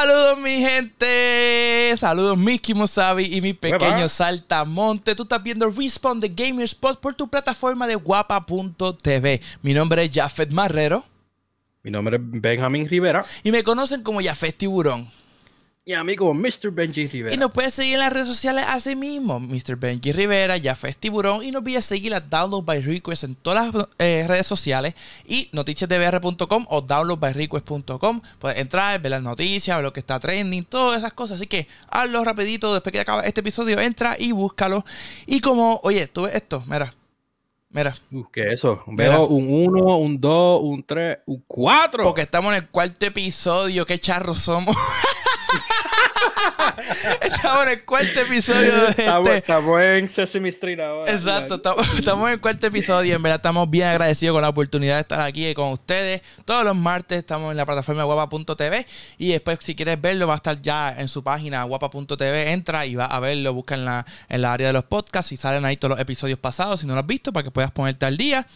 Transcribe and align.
Saludos 0.00 0.38
mi 0.38 0.60
gente, 0.60 1.92
saludos 1.96 2.38
Mickey 2.38 2.72
Mosavi 2.72 3.34
y 3.34 3.40
mi 3.40 3.52
pequeño 3.52 4.06
saltamonte. 4.06 5.16
Tú 5.16 5.24
estás 5.24 5.42
viendo 5.42 5.68
Respawn 5.68 6.20
de 6.20 6.28
Gamer 6.28 6.62
Spot 6.66 7.00
por 7.00 7.16
tu 7.16 7.26
plataforma 7.26 7.84
de 7.88 7.96
guapa.tv. 7.96 9.40
Mi 9.60 9.74
nombre 9.74 10.04
es 10.04 10.10
Jafet 10.14 10.52
Marrero. 10.52 11.04
Mi 11.82 11.90
nombre 11.90 12.16
es 12.16 12.22
Benjamín 12.24 12.88
Rivera. 12.88 13.24
Y 13.42 13.50
me 13.50 13.64
conocen 13.64 14.04
como 14.04 14.22
Jafet 14.22 14.56
Tiburón. 14.56 15.10
Y 15.88 15.94
amigo 15.94 16.34
Mr. 16.34 16.70
Benji 16.70 17.06
Rivera. 17.06 17.34
Y 17.34 17.38
nos 17.38 17.50
puedes 17.50 17.72
seguir 17.72 17.94
en 17.94 18.00
las 18.00 18.12
redes 18.12 18.26
sociales 18.26 18.62
así 18.68 18.94
mismo. 18.94 19.40
Mr. 19.40 19.74
Benji 19.76 20.12
Rivera, 20.12 20.60
Jafet 20.60 20.98
Tiburón. 20.98 21.42
Y 21.42 21.50
no 21.50 21.60
olvides 21.60 21.86
seguir 21.86 22.12
a 22.12 22.20
Download 22.20 22.62
by 22.62 22.82
Request 22.82 23.24
en 23.24 23.34
todas 23.36 23.72
las 23.72 23.86
eh, 23.98 24.26
redes 24.28 24.46
sociales. 24.46 24.92
Y 25.24 25.48
noticiasdbr.com 25.52 26.66
o 26.68 26.82
downloadbyrequest.com. 26.82 28.20
Puedes 28.38 28.58
entrar, 28.58 29.00
ver 29.00 29.12
las 29.12 29.22
noticias, 29.22 29.78
ver 29.78 29.82
lo 29.82 29.94
que 29.94 30.00
está 30.00 30.20
trending, 30.20 30.66
todas 30.66 30.98
esas 30.98 31.14
cosas. 31.14 31.36
Así 31.36 31.46
que 31.46 31.66
hazlo 31.88 32.22
rapidito 32.22 32.74
después 32.74 32.92
que 32.92 33.00
acabe 33.00 33.26
este 33.26 33.40
episodio. 33.40 33.80
Entra 33.80 34.14
y 34.18 34.32
búscalo. 34.32 34.84
Y 35.24 35.40
como, 35.40 35.80
oye, 35.84 36.06
tú 36.06 36.24
ves 36.24 36.34
esto, 36.34 36.62
mira. 36.66 36.92
Mira. 37.70 37.96
¿Qué 38.30 38.42
es 38.42 38.52
eso? 38.54 38.82
Veo 38.88 39.26
un 39.26 39.48
1, 39.48 39.98
un 39.98 40.20
2, 40.20 40.60
un 40.62 40.84
3, 40.84 41.18
un 41.24 41.44
4. 41.46 42.04
Porque 42.04 42.22
estamos 42.22 42.52
en 42.52 42.58
el 42.58 42.68
cuarto 42.68 43.06
episodio. 43.06 43.86
Qué 43.86 43.98
charros 43.98 44.40
somos. 44.40 44.76
estamos 47.22 47.64
en 47.64 47.68
el 47.70 47.84
cuarto 47.84 48.20
episodio 48.20 48.84
de 48.84 48.90
estamos, 48.90 49.28
este. 49.28 49.38
estamos 49.38 49.80
en 49.82 50.08
Sesame 50.08 50.48
Street 50.48 50.80
ahora. 50.80 51.12
Exacto, 51.12 51.54
estamos, 51.54 52.26
en 52.26 52.32
el 52.32 52.40
cuarto 52.40 52.66
episodio 52.66 53.12
y 53.12 53.14
en 53.14 53.22
verdad 53.22 53.36
estamos 53.36 53.68
bien 53.70 53.88
agradecidos 53.88 54.34
con 54.34 54.42
la 54.42 54.48
oportunidad 54.48 54.96
de 54.96 55.00
estar 55.02 55.20
aquí 55.20 55.52
con 55.54 55.72
ustedes. 55.72 56.22
Todos 56.44 56.64
los 56.64 56.76
martes 56.76 57.18
estamos 57.18 57.50
en 57.50 57.56
la 57.56 57.66
plataforma 57.66 58.04
guapa.tv 58.04 58.86
y 59.18 59.32
después 59.32 59.58
si 59.60 59.74
quieres 59.74 60.00
verlo 60.00 60.26
va 60.26 60.34
a 60.34 60.36
estar 60.36 60.60
ya 60.60 60.94
en 60.96 61.08
su 61.08 61.22
página 61.22 61.62
guapa.tv. 61.64 62.52
Entra 62.52 62.86
y 62.86 62.94
va 62.94 63.06
a 63.06 63.20
verlo, 63.20 63.52
busca 63.54 63.74
en 63.74 63.84
la, 63.84 64.06
en 64.28 64.42
la 64.42 64.52
área 64.52 64.68
de 64.68 64.72
los 64.72 64.84
podcasts 64.84 65.32
y 65.32 65.36
salen 65.36 65.64
ahí 65.64 65.76
todos 65.76 65.90
los 65.90 66.00
episodios 66.00 66.38
pasados 66.38 66.80
si 66.80 66.86
no 66.86 66.94
lo 66.94 67.00
has 67.00 67.06
visto 67.06 67.32
para 67.32 67.44
que 67.44 67.50
puedas 67.50 67.70
ponerte 67.70 68.06
al 68.06 68.16
día. 68.16 68.46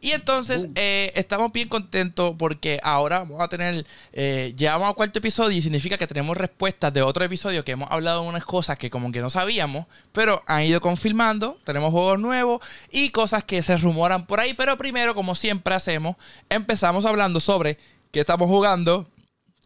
Y 0.00 0.12
entonces 0.12 0.66
eh, 0.76 1.12
estamos 1.14 1.52
bien 1.52 1.68
contentos 1.68 2.34
porque 2.38 2.80
ahora 2.82 3.18
vamos 3.20 3.40
a 3.40 3.48
tener, 3.48 3.86
eh, 4.12 4.54
llegamos 4.56 4.88
al 4.88 4.94
cuarto 4.94 5.18
episodio 5.18 5.58
y 5.58 5.60
significa 5.60 5.98
que 5.98 6.06
tenemos 6.06 6.36
respuestas 6.36 6.92
de 6.92 7.02
otro 7.02 7.24
episodio 7.24 7.64
que 7.64 7.72
hemos 7.72 7.90
hablado 7.90 8.22
de 8.22 8.28
unas 8.28 8.44
cosas 8.44 8.78
que 8.78 8.88
como 8.88 9.12
que 9.12 9.20
no 9.20 9.28
sabíamos, 9.28 9.86
pero 10.12 10.42
han 10.46 10.62
ido 10.62 10.80
confirmando, 10.80 11.58
tenemos 11.64 11.90
juegos 11.90 12.18
nuevos 12.18 12.62
y 12.90 13.10
cosas 13.10 13.44
que 13.44 13.62
se 13.62 13.76
rumoran 13.76 14.26
por 14.26 14.40
ahí, 14.40 14.54
pero 14.54 14.78
primero, 14.78 15.14
como 15.14 15.34
siempre 15.34 15.74
hacemos, 15.74 16.16
empezamos 16.48 17.04
hablando 17.04 17.38
sobre 17.38 17.76
qué 18.10 18.20
estamos 18.20 18.48
jugando, 18.48 19.06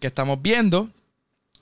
qué 0.01 0.09
estamos 0.09 0.43
viendo, 0.43 0.91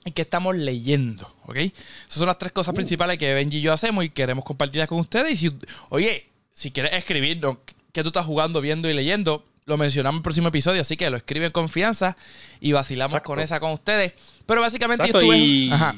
y 0.05 0.11
qué 0.11 0.23
estamos 0.23 0.55
leyendo, 0.55 1.33
¿ok? 1.45 1.55
Esas 1.57 1.73
son 2.07 2.27
las 2.27 2.37
tres 2.37 2.51
cosas 2.51 2.73
uh. 2.73 2.75
principales 2.75 3.17
que 3.17 3.33
Benji 3.33 3.59
y 3.59 3.61
yo 3.61 3.71
hacemos 3.71 4.03
y 4.03 4.09
queremos 4.09 4.43
compartirlas 4.43 4.89
con 4.89 4.99
ustedes. 4.99 5.31
Y 5.31 5.49
si, 5.49 5.57
oye, 5.89 6.29
si 6.53 6.71
quieres 6.71 6.93
escribirnos 6.93 7.57
que 7.93 8.01
tú 8.01 8.09
estás 8.09 8.25
jugando, 8.25 8.59
viendo 8.59 8.89
y 8.89 8.93
leyendo. 8.93 9.45
Lo 9.65 9.77
mencionamos 9.77 10.17
en 10.17 10.19
el 10.19 10.23
próximo 10.23 10.49
episodio, 10.49 10.81
así 10.81 10.97
que 10.97 11.09
lo 11.09 11.15
escribe 11.15 11.45
en 11.45 11.51
confianza 11.53 12.17
y 12.59 12.73
vacilamos 12.73 13.21
con 13.21 13.39
esa 13.39 13.61
con 13.61 13.71
ustedes. 13.71 14.13
Pero 14.45 14.59
básicamente 14.59 15.07
yo 15.07 15.19
estuve. 15.19 15.69
Ajá. 15.71 15.95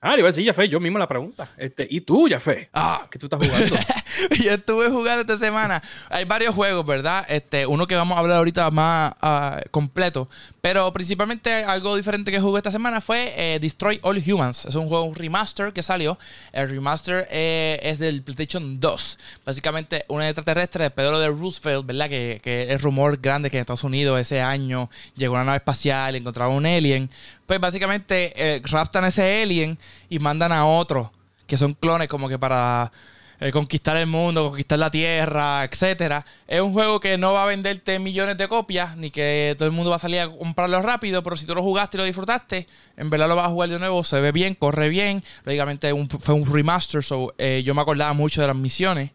Ah, 0.00 0.12
le 0.12 0.18
iba 0.18 0.28
a 0.28 0.32
decir, 0.32 0.46
Jafé, 0.46 0.68
yo 0.68 0.78
mismo 0.78 0.98
la 0.98 1.08
pregunta. 1.08 1.50
Este, 1.56 1.88
¿Y 1.90 2.02
tú, 2.02 2.28
Jafé? 2.30 2.68
Ah, 2.74 3.08
¿qué 3.10 3.18
tú 3.18 3.26
estás 3.26 3.40
jugando? 3.42 3.74
yo 4.42 4.52
estuve 4.52 4.88
jugando 4.90 5.22
esta 5.22 5.38
semana. 5.38 5.82
Hay 6.08 6.24
varios 6.24 6.54
juegos, 6.54 6.84
¿verdad? 6.86 7.24
Este, 7.28 7.66
uno 7.66 7.86
que 7.86 7.94
vamos 7.94 8.16
a 8.16 8.20
hablar 8.20 8.38
ahorita 8.38 8.70
más 8.70 9.14
ah, 9.20 9.60
completo. 9.70 10.28
Pero 10.60 10.92
principalmente 10.92 11.64
algo 11.64 11.96
diferente 11.96 12.30
que 12.30 12.40
jugué 12.40 12.58
esta 12.58 12.70
semana 12.70 13.00
fue 13.00 13.34
eh, 13.36 13.58
Destroy 13.60 13.98
All 14.02 14.22
Humans. 14.26 14.66
Es 14.66 14.74
un 14.74 14.88
juego, 14.88 15.12
remaster 15.14 15.72
que 15.72 15.82
salió. 15.82 16.18
El 16.52 16.68
remaster 16.68 17.26
eh, 17.30 17.78
es 17.82 17.98
del 17.98 18.22
PlayStation 18.22 18.80
2. 18.80 19.18
Básicamente, 19.44 20.04
un 20.08 20.22
extraterrestre 20.22 20.84
de 20.84 20.90
Pedro 20.90 21.18
de 21.18 21.28
Roosevelt, 21.28 21.86
¿verdad? 21.86 22.08
Que, 22.08 22.40
que 22.42 22.72
es 22.72 22.82
rumor 22.82 23.18
grande 23.20 23.50
que 23.50 23.58
en 23.58 23.62
Estados 23.62 23.84
Unidos 23.84 24.18
ese 24.20 24.40
año 24.40 24.90
llegó 25.16 25.34
una 25.34 25.44
nave 25.44 25.58
espacial, 25.58 26.14
encontraron 26.14 26.54
un 26.54 26.66
alien 26.66 27.10
pues 27.46 27.60
básicamente 27.60 28.32
eh, 28.36 28.62
raptan 28.64 29.04
ese 29.04 29.42
alien 29.42 29.78
y 30.08 30.18
mandan 30.18 30.52
a 30.52 30.66
otros 30.66 31.10
que 31.46 31.56
son 31.56 31.74
clones 31.74 32.08
como 32.08 32.28
que 32.28 32.38
para 32.38 32.90
eh, 33.40 33.50
conquistar 33.50 33.96
el 33.96 34.06
mundo, 34.06 34.48
conquistar 34.48 34.78
la 34.78 34.90
tierra, 34.90 35.64
etcétera. 35.64 36.24
Es 36.46 36.60
un 36.60 36.72
juego 36.72 37.00
que 37.00 37.18
no 37.18 37.32
va 37.32 37.44
a 37.44 37.46
venderte 37.46 37.98
millones 37.98 38.36
de 38.36 38.48
copias, 38.48 38.96
ni 38.96 39.10
que 39.10 39.54
todo 39.58 39.66
el 39.66 39.72
mundo 39.72 39.90
va 39.90 39.96
a 39.96 40.00
salir 40.00 40.20
a 40.20 40.28
comprarlo 40.28 40.80
rápido, 40.82 41.22
pero 41.22 41.36
si 41.36 41.46
tú 41.46 41.54
lo 41.54 41.62
jugaste 41.62 41.96
y 41.96 41.98
lo 41.98 42.04
disfrutaste, 42.04 42.66
en 42.96 43.10
verdad 43.10 43.28
lo 43.28 43.36
vas 43.36 43.46
a 43.46 43.50
jugar 43.50 43.68
de 43.68 43.78
nuevo, 43.78 44.04
se 44.04 44.20
ve 44.20 44.32
bien, 44.32 44.54
corre 44.54 44.88
bien. 44.88 45.22
Lógicamente 45.44 45.92
fue 46.20 46.34
un 46.34 46.52
remaster, 46.52 47.02
so, 47.02 47.34
eh, 47.38 47.62
yo 47.64 47.74
me 47.74 47.82
acordaba 47.82 48.12
mucho 48.12 48.40
de 48.40 48.46
las 48.46 48.56
misiones 48.56 49.10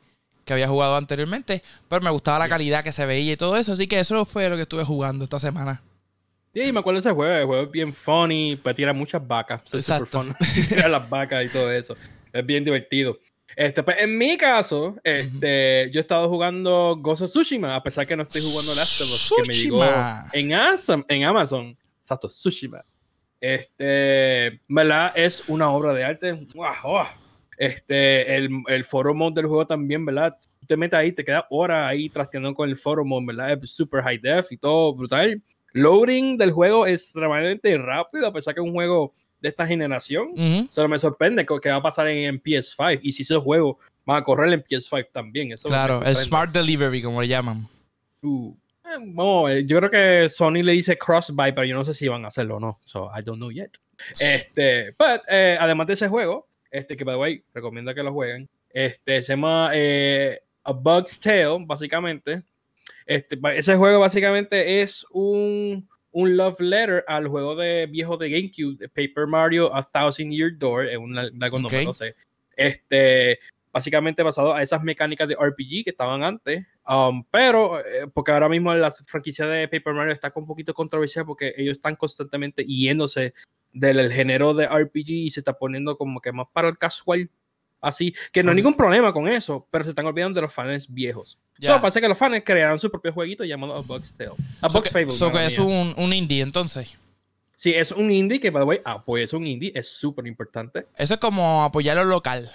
que 0.46 0.54
había 0.54 0.68
jugado 0.68 0.96
anteriormente, 0.96 1.62
pero 1.88 2.02
me 2.02 2.10
gustaba 2.10 2.40
la 2.40 2.50
calidad 2.50 2.84
que 2.84 2.92
se 2.92 3.06
veía 3.06 3.34
y 3.34 3.38
todo 3.38 3.56
eso, 3.56 3.74
así 3.74 3.88
que 3.88 4.00
eso 4.00 4.26
fue 4.26 4.50
lo 4.50 4.56
que 4.56 4.64
estuve 4.64 4.84
jugando 4.84 5.24
esta 5.24 5.38
semana. 5.38 5.84
Sí, 6.54 6.72
me 6.72 6.80
acuerdo 6.80 6.96
de 6.96 7.00
ese 7.02 7.12
juego. 7.12 7.36
El 7.36 7.46
juego 7.46 7.64
es 7.64 7.72
bien 7.72 7.94
funny, 7.94 8.56
pues 8.62 8.76
tira 8.76 8.92
muchas 8.94 9.26
vacas. 9.26 9.62
Es 9.72 9.86
super 9.86 10.08
fun. 10.08 10.36
tira 10.68 10.88
las 10.88 11.08
vacas 11.10 11.46
y 11.46 11.50
todo 11.50 11.72
eso. 11.72 11.96
Es 12.34 12.46
bien 12.46 12.64
divertido. 12.64 13.20
Este, 13.56 13.84
pues, 13.84 13.98
en 14.00 14.18
mi 14.18 14.38
caso, 14.38 14.96
este, 15.04 15.90
yo 15.92 16.00
he 16.00 16.02
estado 16.02 16.30
jugando 16.30 16.96
Ghost 17.00 17.24
of 17.24 17.30
Tsushima, 17.30 17.76
a 17.76 17.84
pesar 17.84 18.08
que 18.08 18.16
no 18.16 18.24
estoy 18.24 18.42
jugando 18.42 18.74
Last 18.76 19.02
of 19.02 19.12
Us, 19.12 19.34
que 19.36 19.48
me 19.48 19.54
llegó 19.54 19.84
en, 20.34 20.54
Amazon, 20.54 21.06
en 21.08 21.24
Amazon. 21.24 21.78
Exacto, 22.02 22.28
Tsushima. 22.28 22.84
Este, 23.42 24.62
¿verdad? 24.68 25.12
Es 25.16 25.44
una 25.48 25.72
obra 25.72 25.94
de 25.94 26.04
arte. 26.04 26.34
Wow, 26.56 27.06
Este, 27.58 28.36
el, 28.36 28.50
el 28.68 28.84
foro 28.86 29.14
mode 29.14 29.36
del 29.36 29.48
juego 29.48 29.68
también, 29.68 30.06
¿verdad? 30.06 30.38
te 30.68 30.78
metes 30.78 31.00
ahí, 31.00 31.12
te 31.12 31.26
quedas 31.26 31.46
horas 31.50 31.90
ahí 31.90 32.10
trasteando 32.10 32.54
con 32.54 32.70
el 32.70 32.78
foro 32.78 33.04
mode, 33.04 33.26
¿verdad? 33.26 33.60
Es 33.64 33.72
super 33.72 34.04
high 34.04 34.20
def 34.20 34.52
y 34.52 34.58
todo 34.58 34.94
brutal 34.94 35.42
loading 35.74 36.38
del 36.38 36.52
juego 36.52 36.86
es 36.86 37.04
extremadamente 37.04 37.78
rápido, 37.78 38.28
a 38.28 38.34
pesar 38.34 38.54
que 38.54 38.62
es 38.62 38.66
un 38.66 38.74
juego 38.74 39.14
de 39.42 39.50
esta 39.50 39.66
generación. 39.66 40.68
Solo 40.70 40.90
me 40.90 41.00
sorprende 41.00 41.46
que 41.46 41.70
va 41.70 41.78
a 41.78 41.82
pasar 41.82 42.08
en, 42.08 42.42
PS5. 42.42 43.00
Y 43.02 43.12
si 43.12 43.24
ese 43.24 43.38
juego 43.38 43.80
va 44.08 44.18
a 44.18 44.24
correr 44.24 44.52
en 44.54 44.64
PS5 44.64 45.12
también. 45.12 45.52
Eso 45.52 45.68
claro, 45.68 46.04
el 46.04 46.16
Smart 46.16 46.52
Delivery, 46.52 47.02
como 47.02 47.22
le 47.22 47.28
llaman. 47.28 47.68
Uh, 48.22 48.56
eh, 49.48 49.66
yo 49.66 49.78
creo 49.78 49.92
que 49.92 50.30
Sony 50.30 50.64
le 50.64 50.72
dice 50.74 50.98
cross-buy, 50.98 51.54
pero 51.54 51.66
yo 51.66 51.76
no 51.76 51.86
sé 51.86 51.94
si 51.94 52.08
van 52.08 52.26
a 52.26 52.30
hacerlo 52.30 52.58
o 52.58 52.60
no. 52.60 52.80
So 52.86 53.12
I 53.16 53.22
don't 53.22 53.38
know 53.38 53.52
yet. 53.52 53.72
Este, 54.20 54.96
but, 54.98 55.22
eh, 55.28 55.58
además 55.60 55.88
de 55.88 55.94
ese 55.94 56.08
juego, 56.08 56.48
este 56.72 56.98
que 56.98 57.04
by 57.04 57.16
the 57.16 57.20
way, 57.20 57.44
recomiendo 57.54 57.94
que 57.94 58.04
lo 58.04 58.14
jueguen. 58.14 58.50
Este 58.70 59.22
se 59.22 59.34
llama 59.34 59.72
eh, 59.74 60.42
A 60.64 60.72
Bug's 60.72 61.20
Tale, 61.20 61.66
básicamente. 61.66 62.44
Este, 63.06 63.40
ese 63.56 63.76
juego 63.76 64.00
básicamente 64.00 64.82
es 64.82 65.06
un, 65.12 65.88
un 66.20 66.36
love 66.36 66.60
letter 66.60 67.04
al 67.08 67.28
juego 67.28 67.56
de 67.56 67.86
viejo 67.88 68.18
de 68.18 68.30
GameCube, 68.30 68.78
de 68.78 68.90
Paper 68.90 69.26
Mario 69.26 69.74
A 69.74 69.82
Thousand 69.82 70.32
Year 70.32 70.52
Door, 70.58 70.88
es 70.88 70.98
un 70.98 71.14
no 71.14 71.94
sé. 71.94 72.16
Este, 72.56 73.40
básicamente 73.72 74.22
basado 74.22 74.54
a 74.54 74.62
esas 74.62 74.84
mecánicas 74.84 75.30
de 75.30 75.36
RPG 75.36 75.86
que 75.86 75.92
estaban 75.92 76.24
antes, 76.24 76.66
um, 76.88 77.24
pero 77.32 77.80
eh, 77.80 78.08
porque 78.14 78.32
ahora 78.32 78.50
mismo 78.50 78.74
la 78.74 78.92
franquicia 78.92 79.46
de 79.46 79.68
Paper 79.70 79.94
Mario 79.94 80.14
está 80.14 80.32
con 80.32 80.44
un 80.44 80.48
poquito 80.48 80.74
controversial 80.74 81.26
porque 81.26 81.54
ellos 81.56 81.78
están 81.78 81.96
constantemente 81.96 82.66
yéndose 82.66 83.34
del 83.72 84.12
género 84.12 84.54
de 84.54 84.68
RPG 84.68 85.10
y 85.10 85.30
se 85.30 85.40
está 85.40 85.54
poniendo 85.54 85.98
como 85.98 86.20
que 86.20 86.34
más 86.34 86.48
para 86.52 86.68
el 86.68 86.78
casual 86.78 87.30
así, 87.82 88.14
que 88.32 88.44
no 88.44 88.52
hay 88.52 88.56
ningún 88.56 88.76
problema 88.76 89.14
con 89.14 89.28
eso, 89.28 89.68
pero 89.72 89.84
se 89.84 89.92
están 89.92 90.06
olvidando 90.06 90.38
de 90.38 90.42
los 90.44 90.54
fans 90.54 90.92
viejos. 90.92 91.38
Yeah. 91.58 91.76
So, 91.76 91.82
parece 91.82 92.02
que 92.02 92.08
los 92.08 92.18
fans 92.18 92.42
crearon 92.46 92.80
su 92.80 92.90
propio 92.90 93.14
jueguito 93.14 93.44
llamado 93.44 93.76
A 93.76 93.82
Bug's 93.82 94.14
Tale. 94.14 94.32
A 94.62 94.70
so 94.70 94.82
Fable. 94.82 95.12
So 95.12 95.32
que 95.32 95.46
es 95.46 95.58
un, 95.60 95.94
un, 95.98 96.14
indie 96.14 96.42
entonces. 96.42 96.96
Sí, 97.56 97.74
es 97.74 97.92
un 97.92 98.10
indie 98.12 98.40
que, 98.40 98.50
by 98.50 98.62
the 98.62 98.66
way, 98.66 98.82
apoyar 98.86 99.28
un 99.34 99.48
indie 99.48 99.72
es 99.76 99.90
súper 99.90 100.26
importante. 100.28 100.88
Eso 100.96 101.16
es 101.16 101.20
como 101.20 101.64
apoyar 101.64 101.98
lo 101.98 102.06
local. 102.06 102.52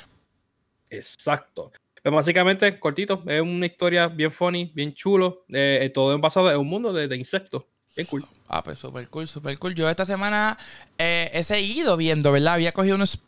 Exacto. 0.91 1.73
Pero 2.03 2.17
básicamente, 2.17 2.79
cortito, 2.79 3.23
es 3.27 3.41
una 3.41 3.67
historia 3.67 4.09
bien 4.09 4.31
funny, 4.31 4.71
bien 4.75 4.95
chulo, 4.95 5.45
eh, 5.49 5.91
todo 5.93 6.15
en 6.15 6.21
basado 6.21 6.51
en 6.51 6.59
un 6.59 6.69
mundo 6.69 6.93
de, 6.93 7.09
de 7.09 7.17
insectos. 7.17 7.65
Bien 7.97 8.07
cool. 8.07 8.25
Ah, 8.49 8.63
pues 8.63 8.79
súper 8.79 9.09
cool, 9.09 9.27
súper 9.27 9.59
cool. 9.59 9.75
Yo 9.75 9.89
esta 9.89 10.05
semana 10.05 10.59
eh, 10.99 11.31
he 11.33 11.43
seguido 11.43 11.97
viendo, 11.97 12.33
¿verdad? 12.33 12.55
Había 12.55 12.73
cogido 12.73 12.97
unos 12.97 13.19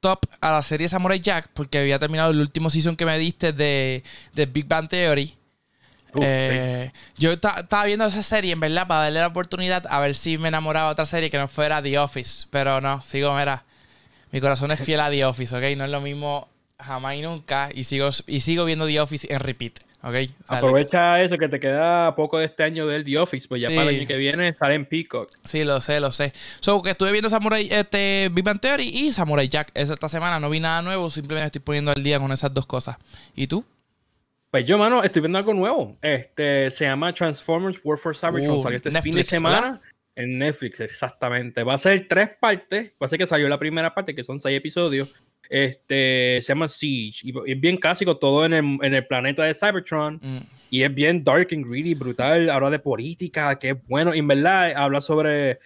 top 0.00 0.26
a 0.40 0.52
la 0.52 0.62
serie 0.62 0.88
Samurai 0.88 1.20
Jack 1.20 1.50
porque 1.54 1.78
había 1.78 1.98
terminado 1.98 2.30
el 2.30 2.40
último 2.40 2.70
season 2.70 2.96
que 2.96 3.06
me 3.06 3.18
diste 3.18 3.52
de, 3.52 4.02
de 4.32 4.46
Big 4.46 4.66
Bang 4.66 4.88
Theory. 4.88 5.36
Eh, 6.20 6.90
yo 7.16 7.32
estaba 7.32 7.84
viendo 7.84 8.04
esa 8.04 8.22
serie, 8.22 8.52
en 8.52 8.60
verdad, 8.60 8.86
para 8.88 9.04
darle 9.04 9.20
la 9.20 9.28
oportunidad 9.28 9.86
a 9.88 10.00
ver 10.00 10.16
si 10.16 10.38
me 10.38 10.48
enamoraba 10.48 10.88
de 10.88 10.92
otra 10.92 11.04
serie 11.04 11.30
que 11.30 11.38
no 11.38 11.46
fuera 11.46 11.82
The 11.82 11.98
Office. 11.98 12.46
Pero 12.50 12.80
no, 12.80 13.02
sigo, 13.02 13.34
mira. 13.36 13.64
Mi 14.32 14.40
corazón 14.40 14.70
es 14.70 14.80
fiel 14.80 15.00
a 15.00 15.10
The 15.10 15.24
Office, 15.24 15.56
¿ok? 15.56 15.76
No 15.76 15.84
es 15.84 15.90
lo 15.90 16.00
mismo 16.00 16.48
jamás 16.82 17.14
y 17.16 17.22
nunca. 17.22 17.70
Y 17.72 17.84
sigo, 17.84 18.10
y 18.26 18.40
sigo 18.40 18.64
viendo 18.64 18.86
The 18.86 19.00
Office 19.00 19.32
en 19.32 19.40
repeat. 19.40 19.80
¿ok? 20.02 20.14
Aprovecha 20.48 21.20
eso 21.22 21.36
que 21.38 21.48
te 21.48 21.60
queda 21.60 22.14
poco 22.14 22.38
de 22.38 22.46
este 22.46 22.62
año 22.62 22.86
del 22.86 23.04
The 23.04 23.18
Office, 23.18 23.46
pues 23.48 23.60
ya 23.60 23.68
para 23.68 23.82
el 23.82 23.96
año 23.96 24.06
que 24.06 24.16
viene 24.16 24.48
estaré 24.48 24.74
en 24.74 24.86
Peacock. 24.86 25.30
Sí, 25.44 25.64
lo 25.64 25.80
sé, 25.80 26.00
lo 26.00 26.12
sé. 26.12 26.32
So 26.60 26.82
que 26.82 26.90
estuve 26.90 27.12
viendo 27.12 27.28
Samurai, 27.28 27.68
este, 27.70 28.30
Big 28.32 28.44
Bang 28.44 28.60
Theory 28.60 28.88
y 28.88 29.12
Samurai 29.12 29.48
Jack. 29.48 29.70
esta 29.74 30.08
semana 30.08 30.40
no 30.40 30.50
vi 30.50 30.60
nada 30.60 30.82
nuevo, 30.82 31.10
simplemente 31.10 31.46
estoy 31.46 31.60
poniendo 31.60 31.90
al 31.90 32.02
día 32.02 32.18
con 32.18 32.32
esas 32.32 32.52
dos 32.52 32.66
cosas. 32.66 32.96
¿Y 33.34 33.46
tú? 33.46 33.64
Pues 34.50 34.64
yo, 34.64 34.78
mano, 34.78 35.04
estoy 35.04 35.22
viendo 35.22 35.38
algo 35.38 35.54
nuevo. 35.54 35.96
Este 36.02 36.70
se 36.70 36.84
llama 36.84 37.12
Transformers 37.12 37.78
War 37.84 37.98
for 37.98 38.16
Cybertron. 38.16 38.58
Uh, 38.58 38.62
salió 38.62 38.76
este 38.78 39.02
fin 39.02 39.14
de 39.14 39.22
semana 39.22 39.80
en 40.20 40.38
Netflix, 40.38 40.80
exactamente. 40.80 41.62
Va 41.62 41.74
a 41.74 41.78
ser 41.78 42.06
tres 42.08 42.30
partes. 42.40 42.92
Va 43.00 43.06
a 43.06 43.08
ser 43.08 43.18
que 43.18 43.26
salió 43.26 43.48
la 43.48 43.58
primera 43.58 43.94
parte, 43.94 44.14
que 44.14 44.24
son 44.24 44.40
seis 44.40 44.56
episodios. 44.56 45.08
Este 45.48 46.38
se 46.40 46.48
llama 46.48 46.68
Siege. 46.68 47.20
Y 47.24 47.52
es 47.52 47.60
bien 47.60 47.76
clásico, 47.76 48.16
todo 48.18 48.44
en 48.44 48.52
el, 48.52 48.78
en 48.82 48.94
el 48.94 49.06
planeta 49.06 49.42
de 49.44 49.54
Cybertron. 49.54 50.20
Mm. 50.22 50.38
Y 50.70 50.82
es 50.82 50.94
bien 50.94 51.24
dark 51.24 51.48
and 51.52 51.66
greedy, 51.66 51.94
brutal. 51.94 52.48
Habla 52.50 52.70
de 52.70 52.78
política, 52.78 53.58
que 53.58 53.70
es 53.70 53.86
bueno. 53.88 54.14
Y 54.14 54.18
en 54.18 54.28
verdad 54.28 54.72
habla 54.76 55.00
sobre 55.00 55.58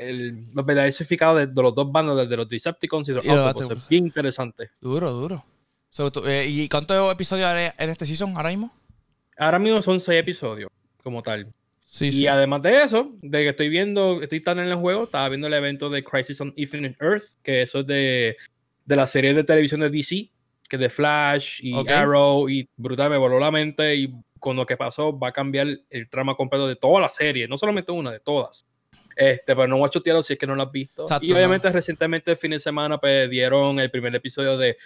el, 0.00 0.46
los 0.54 0.64
verdaderos 0.64 0.94
significados 0.94 1.54
de, 1.54 1.62
los 1.62 1.74
dos 1.74 1.90
bandos, 1.90 2.28
de 2.28 2.36
los 2.36 2.48
Decepticons 2.48 3.08
y 3.08 3.12
los 3.12 3.26
Autobots. 3.26 3.70
Es 3.70 3.88
bien 3.88 4.06
interesante. 4.06 4.70
Duro, 4.80 5.10
duro. 5.10 5.44
Eh, 6.26 6.46
¿Y 6.48 6.68
cuántos 6.68 7.12
episodios 7.12 7.48
hay 7.48 7.70
en 7.76 7.90
este 7.90 8.06
season 8.06 8.36
ahora 8.36 8.50
mismo? 8.50 8.72
Ahora 9.36 9.58
mismo 9.58 9.82
son 9.82 10.00
seis 10.00 10.20
episodios, 10.20 10.70
como 11.02 11.22
tal. 11.22 11.52
Sí, 11.90 12.10
y 12.10 12.26
además 12.26 12.62
de 12.62 12.82
eso, 12.82 13.12
de 13.22 13.42
que 13.42 13.48
estoy 13.48 13.68
viendo, 13.70 14.22
estoy 14.22 14.42
tan 14.42 14.58
en 14.58 14.68
el 14.68 14.76
juego, 14.76 15.04
estaba 15.04 15.28
viendo 15.30 15.46
el 15.46 15.54
evento 15.54 15.88
de 15.88 16.04
Crisis 16.04 16.40
on 16.40 16.52
Infinite 16.56 16.96
Earth, 17.00 17.24
que 17.42 17.62
eso 17.62 17.80
es 17.80 17.86
de, 17.86 18.36
de 18.84 18.96
la 18.96 19.06
serie 19.06 19.32
de 19.32 19.42
televisión 19.42 19.80
de 19.80 19.88
DC, 19.88 20.30
que 20.68 20.76
de 20.76 20.90
Flash 20.90 21.60
y 21.62 21.74
Arrow, 21.88 22.48
y 22.48 22.68
brutal, 22.76 23.10
me 23.10 23.16
voló 23.16 23.40
la 23.40 23.50
mente, 23.50 23.96
y 23.96 24.12
con 24.38 24.56
lo 24.56 24.66
que 24.66 24.76
pasó 24.76 25.18
va 25.18 25.28
a 25.28 25.32
cambiar 25.32 25.66
el 25.88 26.08
trama 26.08 26.34
completo 26.34 26.68
de 26.68 26.76
toda 26.76 27.00
la 27.00 27.08
serie, 27.08 27.48
no 27.48 27.56
solamente 27.56 27.90
una, 27.90 28.12
de 28.12 28.20
todas. 28.20 28.66
Este, 29.16 29.56
pero 29.56 29.66
no 29.66 29.78
voy 29.78 29.86
a 29.86 29.90
chutearlo 29.90 30.22
si 30.22 30.34
es 30.34 30.38
que 30.38 30.46
no 30.46 30.54
lo 30.54 30.62
has 30.62 30.70
visto. 30.70 31.06
y 31.22 31.32
obviamente 31.32 31.68
recientemente 31.70 32.30
el 32.30 32.36
fin 32.36 32.52
de 32.52 32.60
semana 32.60 32.98
pues, 32.98 33.28
dieron 33.28 33.80
el 33.80 33.90
primer 33.90 34.14
episodio 34.14 34.56
de 34.56 34.76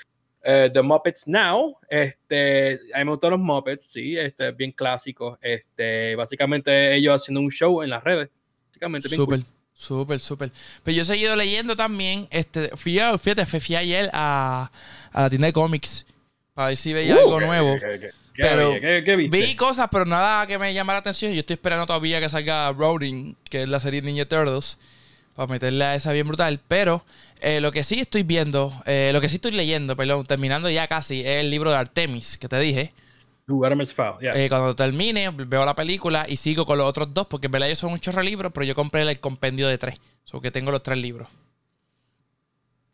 eh, 0.43 0.71
The 0.73 0.83
Muppets 0.83 1.27
Now, 1.27 1.77
este, 1.89 2.81
a 2.95 2.99
mí 2.99 3.05
me 3.05 3.11
gustan 3.11 3.31
los 3.31 3.41
Muppets, 3.41 3.85
sí, 3.85 4.17
este, 4.19 4.51
bien 4.53 4.73
clásicos, 4.73 5.39
este, 5.41 6.17
básicamente 6.17 6.95
ellos 6.95 7.21
haciendo 7.21 7.41
un 7.41 7.51
show 7.51 7.83
en 7.83 7.91
las 7.91 8.03
redes, 8.03 8.29
básicamente 8.69 9.09
Súper, 9.09 9.45
súper, 9.73 10.21
súper. 10.21 10.53
Pero 10.83 10.97
yo 10.97 11.03
he 11.03 11.05
seguido 11.05 11.37
leyendo 11.37 11.77
también, 11.77 12.27
este, 12.31 12.77
fui 12.77 12.99
a, 12.99 13.17
fíjate, 13.17 13.47
fui 13.47 13.77
ayer 13.77 14.11
a, 14.13 14.71
a 15.13 15.23
la 15.23 15.31
tienda 15.31 15.47
de 15.47 15.53
cómics 15.53 16.07
para 16.55 16.69
ver 16.69 16.77
si 16.77 16.93
veía 16.93 17.17
uh, 17.17 17.21
algo 17.21 17.41
nuevo. 17.41 17.77
pero 18.37 18.75
vi 19.31 19.55
cosas, 19.57 19.89
pero 19.91 20.05
nada 20.05 20.47
que 20.47 20.59
me 20.59 20.75
llamara 20.75 20.99
la 20.99 21.01
atención. 21.01 21.33
Yo 21.33 21.41
estoy 21.41 21.55
esperando 21.55 21.87
todavía 21.87 22.21
que 22.21 22.29
salga 22.29 22.73
Roading, 22.73 23.37
que 23.49 23.63
es 23.63 23.69
la 23.69 23.81
serie 23.81 24.03
Ninja 24.03 24.27
Turtles 24.27 24.79
para 25.35 25.49
meterle 25.49 25.85
a 25.85 25.95
esa 25.95 26.13
bien 26.13 26.27
brutal. 26.27 26.61
Pero 26.69 27.05
eh, 27.41 27.61
lo 27.61 27.73
que 27.73 27.85
sí 27.85 28.01
estoy 28.01 28.23
viendo, 28.23 28.73
eh, 28.87 29.11
lo 29.13 29.21
que 29.21 29.29
sí 29.29 29.37
estoy 29.37 29.53
leyendo, 29.53 29.97
perdón, 29.97 30.27
terminando 30.27 30.71
ya 30.71 30.89
casi, 30.89 31.21
es 31.21 31.41
el 31.41 31.51
libro 31.51 31.71
de 31.71 31.77
Artemis 31.77 32.39
que 32.39 32.49
te 32.49 32.59
dije. 32.59 32.93
Eh, 34.35 34.49
cuando 34.49 34.75
termine, 34.77 35.31
veo 35.31 35.65
la 35.65 35.75
película 35.75 36.27
y 36.29 36.37
sigo 36.37 36.65
con 36.65 36.79
los 36.79 36.87
otros 36.87 37.13
dos, 37.13 37.27
porque 37.27 37.47
en 37.47 37.53
verdad 37.53 37.69
ellos 37.69 37.79
son 37.79 37.93
un 37.93 37.99
chorro 37.99 38.19
de 38.19 38.25
libros, 38.25 38.53
pero 38.55 38.65
yo 38.65 38.75
compré 38.75 39.03
el 39.03 39.21
compendio 39.21 39.69
de 39.69 39.79
tres. 39.79 39.99
O 40.33 40.41
que 40.41 40.51
tengo 40.51 40.71
los 40.71 40.83
tres 40.83 40.97
libros. 40.97 41.29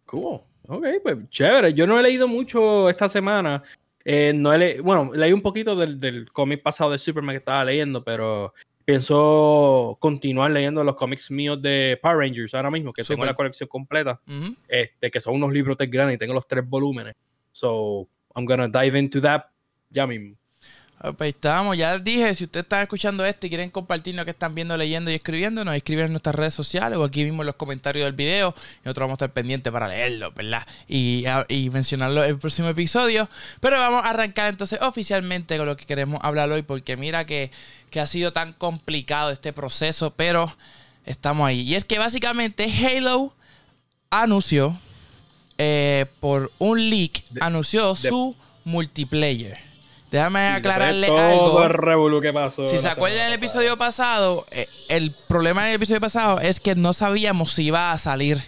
Cool. 0.06 0.40
Ok, 0.66 0.86
pues 1.02 1.16
chévere. 1.30 1.72
Yo 1.72 1.86
no 1.86 2.00
he 2.00 2.02
leído 2.02 2.26
mucho 2.26 2.88
esta 2.88 3.08
semana. 3.08 3.62
no 4.04 4.52
he 4.54 4.80
bueno, 4.80 5.12
leí 5.14 5.32
un 5.32 5.42
poquito 5.42 5.76
del, 5.76 6.00
del 6.00 6.32
cómic 6.32 6.62
pasado 6.62 6.90
de 6.90 6.98
Superman 6.98 7.34
que 7.34 7.38
estaba 7.38 7.64
leyendo, 7.64 8.02
pero 8.02 8.52
pienso 8.88 9.98
continuar 10.00 10.50
leyendo 10.50 10.82
los 10.82 10.96
cómics 10.96 11.30
míos 11.30 11.60
de 11.60 11.98
Power 12.00 12.20
Rangers 12.20 12.54
ahora 12.54 12.70
mismo, 12.70 12.90
que 12.90 13.04
tengo 13.04 13.22
la 13.26 13.34
colección 13.34 13.68
completa, 13.68 14.18
este, 14.66 15.10
que 15.10 15.20
son 15.20 15.34
unos 15.34 15.52
libros 15.52 15.76
tan 15.76 15.90
grandes 15.90 16.14
y 16.14 16.18
tengo 16.18 16.32
los 16.32 16.48
tres 16.48 16.66
volúmenes. 16.66 17.14
So, 17.52 18.08
I'm 18.34 18.46
gonna 18.46 18.66
dive 18.66 18.98
into 18.98 19.20
that 19.20 19.42
ya 19.90 20.06
mismo. 20.06 20.38
Ah, 21.00 21.12
pues 21.12 21.34
estamos, 21.34 21.76
ya 21.76 21.96
dije, 21.98 22.34
si 22.34 22.44
ustedes 22.44 22.64
están 22.64 22.82
escuchando 22.82 23.24
esto 23.24 23.46
y 23.46 23.50
quieren 23.50 23.70
compartir 23.70 24.16
lo 24.16 24.24
que 24.24 24.32
están 24.32 24.52
viendo, 24.56 24.76
leyendo 24.76 25.12
y 25.12 25.14
escribiendo, 25.14 25.64
nos 25.64 25.76
escriben 25.76 26.06
en 26.06 26.12
nuestras 26.12 26.34
redes 26.34 26.54
sociales 26.54 26.98
o 26.98 27.04
aquí 27.04 27.22
mismo 27.22 27.42
en 27.42 27.46
los 27.46 27.54
comentarios 27.54 28.04
del 28.04 28.14
video 28.14 28.52
y 28.58 28.84
nosotros 28.84 29.04
vamos 29.04 29.12
a 29.12 29.26
estar 29.26 29.32
pendientes 29.32 29.72
para 29.72 29.86
leerlo, 29.86 30.32
¿verdad? 30.32 30.66
Y, 30.88 31.24
y 31.48 31.70
mencionarlo 31.70 32.24
en 32.24 32.30
el 32.30 32.38
próximo 32.38 32.68
episodio. 32.68 33.28
Pero 33.60 33.78
vamos 33.78 34.04
a 34.04 34.10
arrancar 34.10 34.48
entonces 34.48 34.80
oficialmente 34.82 35.56
con 35.56 35.66
lo 35.66 35.76
que 35.76 35.86
queremos 35.86 36.18
hablar 36.24 36.50
hoy 36.50 36.62
porque 36.62 36.96
mira 36.96 37.24
que, 37.26 37.52
que 37.90 38.00
ha 38.00 38.06
sido 38.06 38.32
tan 38.32 38.52
complicado 38.52 39.30
este 39.30 39.52
proceso, 39.52 40.14
pero 40.16 40.56
estamos 41.06 41.46
ahí. 41.46 41.60
Y 41.60 41.76
es 41.76 41.84
que 41.84 42.00
básicamente 42.00 42.64
Halo 42.64 43.32
anunció, 44.10 44.80
eh, 45.58 46.06
por 46.18 46.50
un 46.58 46.90
leak, 46.90 47.22
anunció 47.40 47.94
su 47.94 48.34
multiplayer. 48.64 49.67
Déjame 50.10 50.40
aclararle 50.48 51.06
algo. 51.06 51.60
si 52.66 52.78
se 52.78 52.88
acuerdan 52.88 53.26
del 53.26 53.34
episodio 53.34 53.76
pasado, 53.76 54.46
eh, 54.50 54.68
el 54.88 55.12
problema 55.28 55.66
del 55.66 55.74
episodio 55.74 56.00
pasado 56.00 56.40
es 56.40 56.60
que 56.60 56.74
no 56.74 56.92
sabíamos 56.92 57.52
si 57.52 57.64
iba 57.64 57.92
a 57.92 57.98
salir 57.98 58.42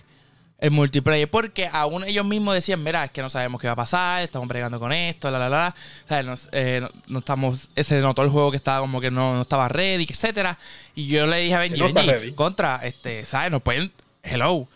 el 0.59 0.71
multiplayer. 0.71 1.29
Porque 1.29 1.69
aún 1.71 2.05
ellos 2.05 2.25
mismos 2.25 2.55
decían, 2.55 2.83
mira, 2.83 3.05
es 3.05 3.11
que 3.11 3.21
no 3.21 3.29
sabemos 3.29 3.61
qué 3.61 3.67
va 3.67 3.75
a 3.75 3.77
pasar, 3.77 4.23
estamos 4.23 4.49
bregando 4.49 4.79
con 4.79 4.93
esto, 4.93 5.31
la, 5.31 5.39
la, 5.39 5.49
la. 5.49 5.75
O 6.05 6.09
sea, 6.09 6.23
no, 6.23 6.35
eh, 6.53 6.87
no, 7.09 7.19
estamos, 7.19 7.69
se 7.77 8.01
notó 8.01 8.23
el 8.23 8.31
juego 8.31 8.51
que 8.51 8.57
estaba 8.57 8.81
como 8.81 9.01
que 9.01 9.11
no, 9.11 9.43
estaba 9.43 9.69
ready, 9.69 10.07
etcétera. 10.09 10.59
Y 10.95 11.09
yo 11.09 11.27
le 11.27 11.39
dije 11.41 11.55
a 11.55 11.59
Benji, 11.59 11.81
Benji, 11.93 12.33
contra, 12.33 12.77
este, 12.77 13.27
¿sabes? 13.27 13.51
No 13.51 13.61
pueden, 13.61 13.93
hello. 14.23 14.67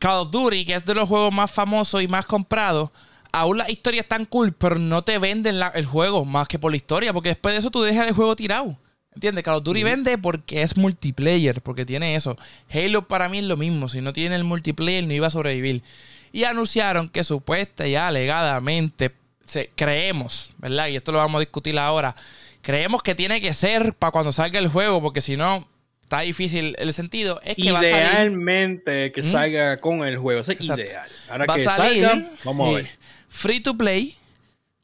Call 0.00 0.20
of 0.20 0.30
Duty, 0.30 0.64
que 0.64 0.74
es 0.74 0.84
de 0.84 0.94
los 0.94 1.08
juegos 1.08 1.32
más 1.32 1.50
famosos 1.50 2.02
y 2.02 2.08
más 2.08 2.24
comprados 2.24 2.90
aún 3.32 3.58
la 3.58 3.70
historia 3.70 4.00
es 4.00 4.08
tan 4.08 4.24
cool, 4.24 4.52
pero 4.52 4.78
no 4.78 5.02
te 5.02 5.18
venden 5.18 5.60
el 5.74 5.86
juego 5.86 6.24
más 6.24 6.48
que 6.48 6.58
por 6.58 6.72
la 6.72 6.76
historia, 6.76 7.12
porque 7.12 7.30
después 7.30 7.54
de 7.54 7.58
eso 7.58 7.70
tú 7.70 7.82
dejas 7.82 8.08
el 8.08 8.14
juego 8.14 8.36
tirado. 8.36 8.78
¿Entiendes? 9.14 9.42
Call 9.42 9.56
of 9.56 9.64
Duty 9.64 9.82
vende 9.82 10.16
porque 10.16 10.62
es 10.62 10.76
multiplayer, 10.76 11.60
porque 11.60 11.84
tiene 11.84 12.14
eso. 12.14 12.36
Halo 12.72 13.08
para 13.08 13.28
mí 13.28 13.38
es 13.38 13.44
lo 13.44 13.56
mismo. 13.56 13.88
Si 13.88 14.00
no 14.00 14.12
tiene 14.12 14.36
el 14.36 14.44
multiplayer, 14.44 15.04
no 15.04 15.12
iba 15.12 15.26
a 15.26 15.30
sobrevivir. 15.30 15.82
Y 16.30 16.44
anunciaron 16.44 17.08
que 17.08 17.24
supuesta 17.24 17.86
y 17.86 17.96
alegadamente 17.96 19.12
se, 19.44 19.70
creemos, 19.74 20.52
¿verdad? 20.58 20.88
Y 20.88 20.96
esto 20.96 21.10
lo 21.10 21.18
vamos 21.18 21.38
a 21.38 21.40
discutir 21.40 21.76
ahora. 21.78 22.14
Creemos 22.60 23.02
que 23.02 23.14
tiene 23.14 23.40
que 23.40 23.52
ser 23.54 23.94
para 23.94 24.12
cuando 24.12 24.30
salga 24.30 24.60
el 24.60 24.68
juego, 24.68 25.00
porque 25.02 25.20
si 25.20 25.36
no, 25.36 25.66
está 26.02 26.20
difícil 26.20 26.76
el 26.78 26.92
sentido. 26.92 27.40
Es 27.42 27.56
que 27.56 27.62
Idealmente 27.62 29.00
va 29.00 29.06
a 29.06 29.10
que 29.10 29.22
¿Mm? 29.22 29.32
salga 29.32 29.76
con 29.78 30.04
el 30.04 30.18
juego. 30.18 30.40
es 30.40 30.48
ideal. 30.48 31.08
Ahora 31.28 31.46
va 31.46 31.54
que 31.56 31.62
a 31.62 31.76
salir, 31.76 32.04
salga, 32.04 32.30
vamos 32.44 32.68
a 32.68 32.76
ver. 32.76 32.97
Free 33.28 33.60
to 33.60 33.76
play, 33.76 34.16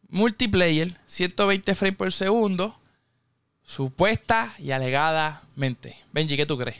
multiplayer, 0.08 0.92
120 1.06 1.74
frames 1.74 1.96
por 1.96 2.12
segundo, 2.12 2.78
supuesta 3.62 4.54
y 4.58 4.70
alegadamente. 4.70 5.96
Benji, 6.12 6.36
¿qué 6.36 6.46
tú 6.46 6.56
crees? 6.56 6.78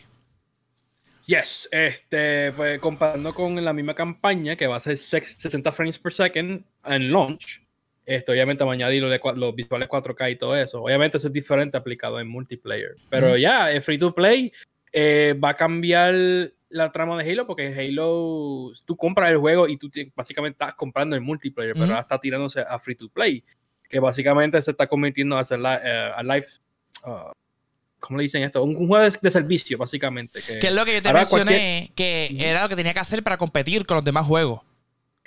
Yes, 1.26 1.68
este, 1.73 2.52
pues 2.52 2.78
comparando 2.80 3.35
con 3.35 3.62
la 3.64 3.73
misma 3.73 3.94
campaña 3.94 4.56
que 4.56 4.66
va 4.66 4.76
a 4.76 4.80
ser 4.80 4.99
60 4.99 5.73
frames 5.73 5.99
per 5.99 6.12
second 6.12 6.64
en 6.85 7.11
launch, 7.11 7.64
esto 8.06 8.33
obviamente 8.33 8.64
me 8.64 8.73
añadí 8.73 9.00
los, 9.00 9.11
los 9.37 9.54
visuales 9.54 9.88
4K 9.88 10.33
y 10.33 10.37
todo 10.37 10.56
eso. 10.56 10.83
Obviamente 10.83 11.16
eso 11.16 11.28
es 11.28 11.33
diferente 11.33 11.76
aplicado 11.76 12.21
en 12.21 12.28
multiplayer. 12.28 12.97
Pero 13.09 13.37
ya, 13.37 13.73
es 13.73 13.85
free 13.85 13.99
to 13.99 14.14
play. 14.14 14.52
Eh, 14.92 15.35
va 15.42 15.50
a 15.50 15.56
cambiar 15.56 16.14
la 16.75 16.90
trama 16.90 17.23
de 17.23 17.31
Halo, 17.31 17.47
porque 17.47 17.69
Halo, 17.69 18.73
tú 18.85 18.97
compras 18.97 19.31
el 19.31 19.38
juego 19.38 19.69
y 19.69 19.76
tú 19.76 19.90
básicamente 20.14 20.57
estás 20.57 20.75
comprando 20.75 21.14
el 21.14 21.23
multiplayer, 21.23 21.73
pero 21.75 21.87
ahora 21.87 22.00
está 22.00 22.19
tirándose 22.19 22.61
a 22.61 22.78
free 22.81 22.97
to 22.97 23.09
play, 23.09 23.45
que 23.88 24.00
básicamente 24.00 24.61
se 24.61 24.73
está 24.73 24.88
convirtiendo 24.88 25.37
a 25.37 25.40
hacer 25.40 25.61
eh, 25.61 26.12
a 26.16 26.23
live. 26.23 26.47
Uh, 27.07 27.31
¿Cómo 28.00 28.19
le 28.19 28.25
dicen 28.25 28.43
esto? 28.43 28.62
Un, 28.64 28.75
juego 28.88 29.09
de, 29.09 29.31
servicio, 29.31 29.78
básicamente. 29.78 30.40
Que, 30.43 30.66
es 30.66 30.75
lo 30.75 30.85
que 30.85 30.95
yo 30.95 31.02
te 31.02 31.12
mencioné, 31.12 31.93
que 31.95 32.37
era 32.38 32.64
lo 32.64 32.69
que 32.69 32.76
tenía 32.76 32.93
que 32.93 33.00
hacer 33.00 33.23
para 33.23 33.38
competir 33.38 33.87
con 33.87 33.95
los 33.95 34.04
demás 34.04 34.26
juegos. 34.26 34.61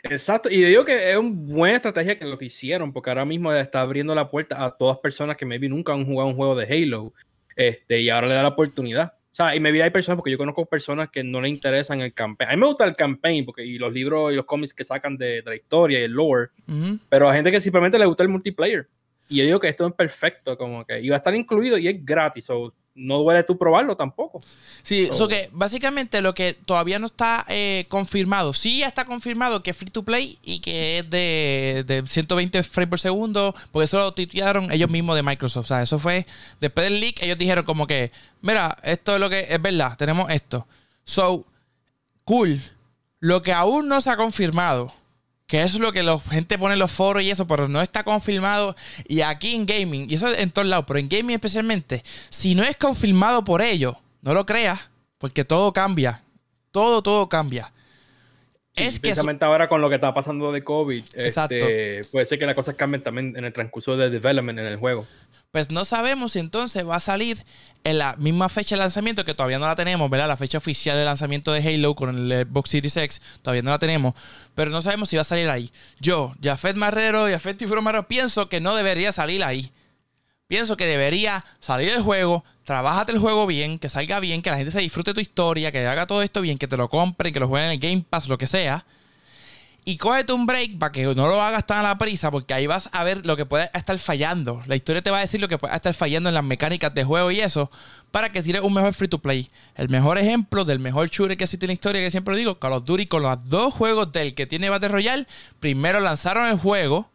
Exacto, 0.04 0.50
y 0.50 0.62
digo 0.62 0.84
que 0.86 1.12
es 1.12 1.18
una 1.18 1.32
buena 1.34 1.78
estrategia 1.78 2.20
que 2.20 2.26
lo 2.26 2.38
que 2.38 2.46
hicieron, 2.46 2.92
porque 2.92 3.10
ahora 3.10 3.26
mismo 3.26 3.52
está 3.54 3.82
abriendo 3.82 4.14
la 4.14 4.30
puerta 4.30 4.64
a 4.64 4.72
todas 4.72 5.00
personas 5.00 5.38
que 5.38 5.46
maybe 5.46 5.70
nunca 5.70 5.94
han 5.94 6.06
jugado 6.06 6.30
un 6.30 6.36
juego 6.36 6.56
de 6.56 6.66
Halo, 6.66 7.14
este, 7.56 8.02
y 8.02 8.10
ahora 8.10 8.28
le 8.28 8.36
da 8.36 8.44
la 8.44 8.50
oportunidad 8.50 9.14
sea, 9.38 9.56
y 9.56 9.60
me 9.60 9.72
vi 9.72 9.82
hay 9.82 9.92
personas, 9.92 10.18
porque 10.18 10.32
yo 10.32 10.38
conozco 10.38 10.66
personas 10.66 11.10
que 11.10 11.24
no 11.24 11.40
le 11.42 11.50
interesan 11.50 12.02
el 12.02 12.14
campaign. 12.14 12.50
A 12.50 12.56
mí 12.56 12.60
me 12.60 12.68
gusta 12.68 12.86
el 12.86 12.96
campaign, 12.96 13.46
porque 13.46 13.64
y 13.64 13.78
los 13.78 13.94
libros 13.94 14.34
y 14.34 14.36
los 14.36 14.46
cómics 14.46 14.74
que 14.74 14.84
sacan 14.84 15.16
de, 15.16 15.44
la 15.46 15.56
historia 15.56 16.00
y 16.00 16.04
el 16.04 16.12
lore, 16.12 16.50
pero 17.08 17.30
hay 17.30 17.36
gente 17.36 17.52
que 17.52 17.62
simplemente 17.62 18.00
le 18.00 18.06
gusta 18.06 18.24
el 18.24 18.30
multiplayer. 18.30 18.88
Y 19.30 19.38
yo 19.38 19.46
digo 19.46 19.60
que 19.60 19.68
esto 19.68 19.88
es 19.88 19.94
perfecto, 19.94 20.58
como 20.58 20.86
que 20.86 21.02
iba 21.02 21.16
a 21.16 21.18
estar 21.18 21.36
incluido 21.36 21.78
y 21.78 21.88
es 21.88 22.04
gratis. 22.04 22.50
No 22.98 23.20
duele 23.20 23.44
tú 23.44 23.58
probarlo 23.58 23.96
tampoco. 23.96 24.42
Sí, 24.82 25.08
eso 25.12 25.28
que 25.28 25.50
básicamente 25.54 26.22
lo 26.22 26.34
que 26.34 26.54
todavía 26.54 27.00
no 27.00 27.06
está 27.06 27.46
eh, 27.48 27.86
confirmado, 27.88 28.54
sí 28.54 28.80
ya 28.80 28.88
está 28.88 29.06
confirmado 29.06 29.64
que 29.64 29.72
es 29.72 29.78
free 29.78 29.92
to 29.92 30.04
play 30.04 30.40
y 30.44 30.60
que 30.60 31.00
es 31.00 31.10
de, 31.10 31.84
de 31.88 32.04
120 32.06 32.64
frames 32.64 32.90
por 32.90 33.00
segundo, 33.00 33.56
porque 33.72 33.86
eso 33.86 34.00
lo 34.00 34.14
titularon 34.14 34.72
ellos 34.72 34.90
mismos 34.90 35.16
de 35.16 35.24
Microsoft. 35.24 35.66
O 35.66 35.68
sea, 35.68 35.82
eso 35.82 36.00
fue 36.00 36.26
después 36.60 36.90
del 36.90 37.00
leak, 37.00 37.22
ellos 37.22 37.38
dijeron 37.38 37.64
como 37.64 37.88
que, 37.88 38.12
mira, 38.42 38.78
esto 38.84 39.14
es 39.14 39.20
lo 39.20 39.30
que 39.30 39.48
es 39.50 39.62
verdad, 39.62 39.96
tenemos 39.98 40.30
esto. 40.32 40.68
So, 41.06 41.46
cool. 42.26 42.62
Lo 43.20 43.42
que 43.42 43.54
aún 43.54 43.88
no 43.88 44.02
se 44.02 44.10
ha 44.10 44.18
confirmado 44.18 44.94
que 45.48 45.64
eso 45.64 45.78
es 45.78 45.82
lo 45.82 45.94
que 45.94 46.04
la 46.04 46.20
gente 46.20 46.60
pone 46.60 46.74
en 46.74 46.80
los 46.80 46.92
foros 46.92 47.24
y 47.24 47.32
eso, 47.32 47.48
pero 47.48 47.70
no 47.70 47.82
está 47.82 48.04
confirmado. 48.04 48.76
Y 49.08 49.22
aquí 49.22 49.56
en 49.56 49.66
gaming, 49.66 50.08
y 50.10 50.16
eso 50.16 50.34
en 50.34 50.52
todos 50.52 50.68
lados, 50.68 50.86
pero 50.88 51.00
en 51.00 51.08
gaming 51.08 51.36
especialmente, 51.36 52.04
si 52.30 52.54
no 52.54 52.64
es 52.64 52.76
confirmado 52.76 53.44
por 53.44 53.62
ellos, 53.62 53.96
no 54.22 54.34
lo 54.34 54.46
creas, 54.46 54.90
porque 55.18 55.46
todo 55.46 55.72
cambia. 55.72 56.22
Todo, 56.72 57.02
todo 57.02 57.30
cambia. 57.30 57.72
es 58.76 59.00
que 59.00 59.08
precisamente 59.08 59.46
ahora 59.46 59.70
con 59.70 59.82
lo 59.82 59.90
que 59.90 59.96
está 59.96 60.14
pasando 60.14 60.52
de 60.52 60.64
COVID, 60.64 61.04
este, 61.14 62.04
puede 62.12 62.26
ser 62.26 62.38
que 62.38 62.46
las 62.46 62.54
cosas 62.54 62.76
cambien 62.76 63.02
también 63.02 63.34
en 63.38 63.46
el 63.46 63.54
transcurso 63.54 63.96
del 63.96 64.12
development 64.12 64.60
en 64.60 64.66
el 64.66 64.76
juego 64.76 65.08
pues 65.52 65.72
no 65.72 65.86
sabemos 65.86 66.34
si 66.34 66.40
entonces 66.40 66.88
va 66.88 66.98
a 66.98 67.00
salir 67.00 67.44
en 67.84 67.98
la 67.98 68.16
misma 68.18 68.50
fecha 68.50 68.76
de 68.76 68.80
lanzamiento, 68.80 69.24
que 69.24 69.34
todavía 69.34 69.60
no 69.60 69.66
la 69.66 69.76
tenemos, 69.76 70.10
¿verdad? 70.10 70.28
La 70.28 70.38
fecha 70.38 70.58
oficial 70.58 70.98
de 70.98 71.06
lanzamiento 71.06 71.54
de 71.54 71.68
Halo 71.68 71.96
con 71.96 72.32
el 72.32 72.46
Xbox 72.48 72.70
Series 72.70 72.98
X, 72.98 73.22
todavía 73.42 73.62
no 73.62 73.72
la 73.72 73.80
tenemos, 73.80 74.14
pero 74.56 74.72
no 74.72 74.82
sabemos 74.82 75.10
si 75.10 75.16
va 75.16 75.22
a 75.22 75.26
salir 75.26 75.50
ahí. 75.50 75.72
Yo, 76.00 76.36
Jafet 76.44 76.76
Marrero, 76.76 77.30
Jafet 77.30 77.62
Marrero, 77.82 78.08
pienso 78.08 78.50
que 78.50 78.60
no 78.60 78.76
debería 78.76 79.12
salir 79.12 79.44
ahí. 79.44 79.72
Pienso 80.48 80.78
que 80.78 80.86
debería 80.86 81.44
salir 81.60 81.92
del 81.92 82.02
juego, 82.02 82.46
trabájate 82.64 83.12
el 83.12 83.20
juego 83.20 83.48
bien, 83.48 83.80
que 83.80 83.90
salga 83.90 84.20
bien, 84.22 84.42
que 84.42 84.50
la 84.50 84.58
gente 84.58 84.72
se 84.72 84.80
disfrute 84.80 85.14
tu 85.14 85.20
historia, 85.20 85.72
que 85.72 85.86
haga 85.86 86.08
todo 86.08 86.22
esto 86.22 86.42
bien, 86.42 86.58
que 86.58 86.68
te 86.68 86.78
lo 86.78 86.90
compren, 86.90 87.34
que 87.34 87.40
lo 87.40 87.48
jueguen 87.50 87.68
en 87.68 87.74
el 87.74 87.80
Game 87.80 88.06
Pass, 88.10 88.30
lo 88.30 88.38
que 88.38 88.48
sea 88.48 88.86
y 89.88 89.96
cógete 89.96 90.34
un 90.34 90.46
break 90.46 90.80
para 90.80 90.92
que 90.92 91.06
no 91.16 91.28
lo 91.28 91.42
hagas 91.42 91.66
tan 91.66 91.78
a 91.78 91.84
la 91.84 91.98
prisa, 91.98 92.30
porque 92.30 92.54
ahí 92.54 92.68
vas 92.68 92.90
a 92.92 93.06
ver 93.06 93.26
lo 93.26 93.38
que 93.38 93.46
puede 93.46 93.70
estar 93.74 93.98
fallando. 94.00 94.62
La 94.66 94.76
historia 94.76 95.02
te 95.02 95.12
va 95.12 95.20
a 95.20 95.22
decir 95.22 95.40
lo 95.40 95.48
que 95.48 95.58
puede 95.58 95.74
estar 95.74 95.94
fallando 95.94 96.28
en 96.28 96.36
las 96.36 96.44
mecánicas 96.44 96.94
de 96.94 97.06
juego 97.06 97.32
y 97.32 97.40
eso, 97.40 97.72
para 98.12 98.30
que 98.30 98.44
tires 98.44 98.64
un 98.64 98.74
mejor 98.74 98.94
free 98.94 99.08
to 99.08 99.20
play. 99.20 99.48
El 99.76 99.88
mejor 99.88 100.18
ejemplo 100.18 100.66
del 100.66 100.80
mejor 100.80 101.08
shooter 101.08 101.38
que 101.38 101.46
existe 101.46 101.68
en 101.68 101.70
la 101.70 101.74
historia, 101.74 102.02
que 102.02 102.12
siempre 102.12 102.36
digo, 102.36 102.60
Call 102.60 102.74
of 102.74 102.84
Duty, 102.84 103.08
con 103.08 103.24
los 103.24 103.46
dos 103.46 103.74
juegos 103.74 104.12
del 104.12 104.36
que 104.36 104.46
tiene 104.46 104.70
Battle 104.70 104.90
Royale, 104.90 105.26
primero 105.62 106.02
lanzaron 106.02 106.50
el 106.50 106.60
juego 106.60 107.10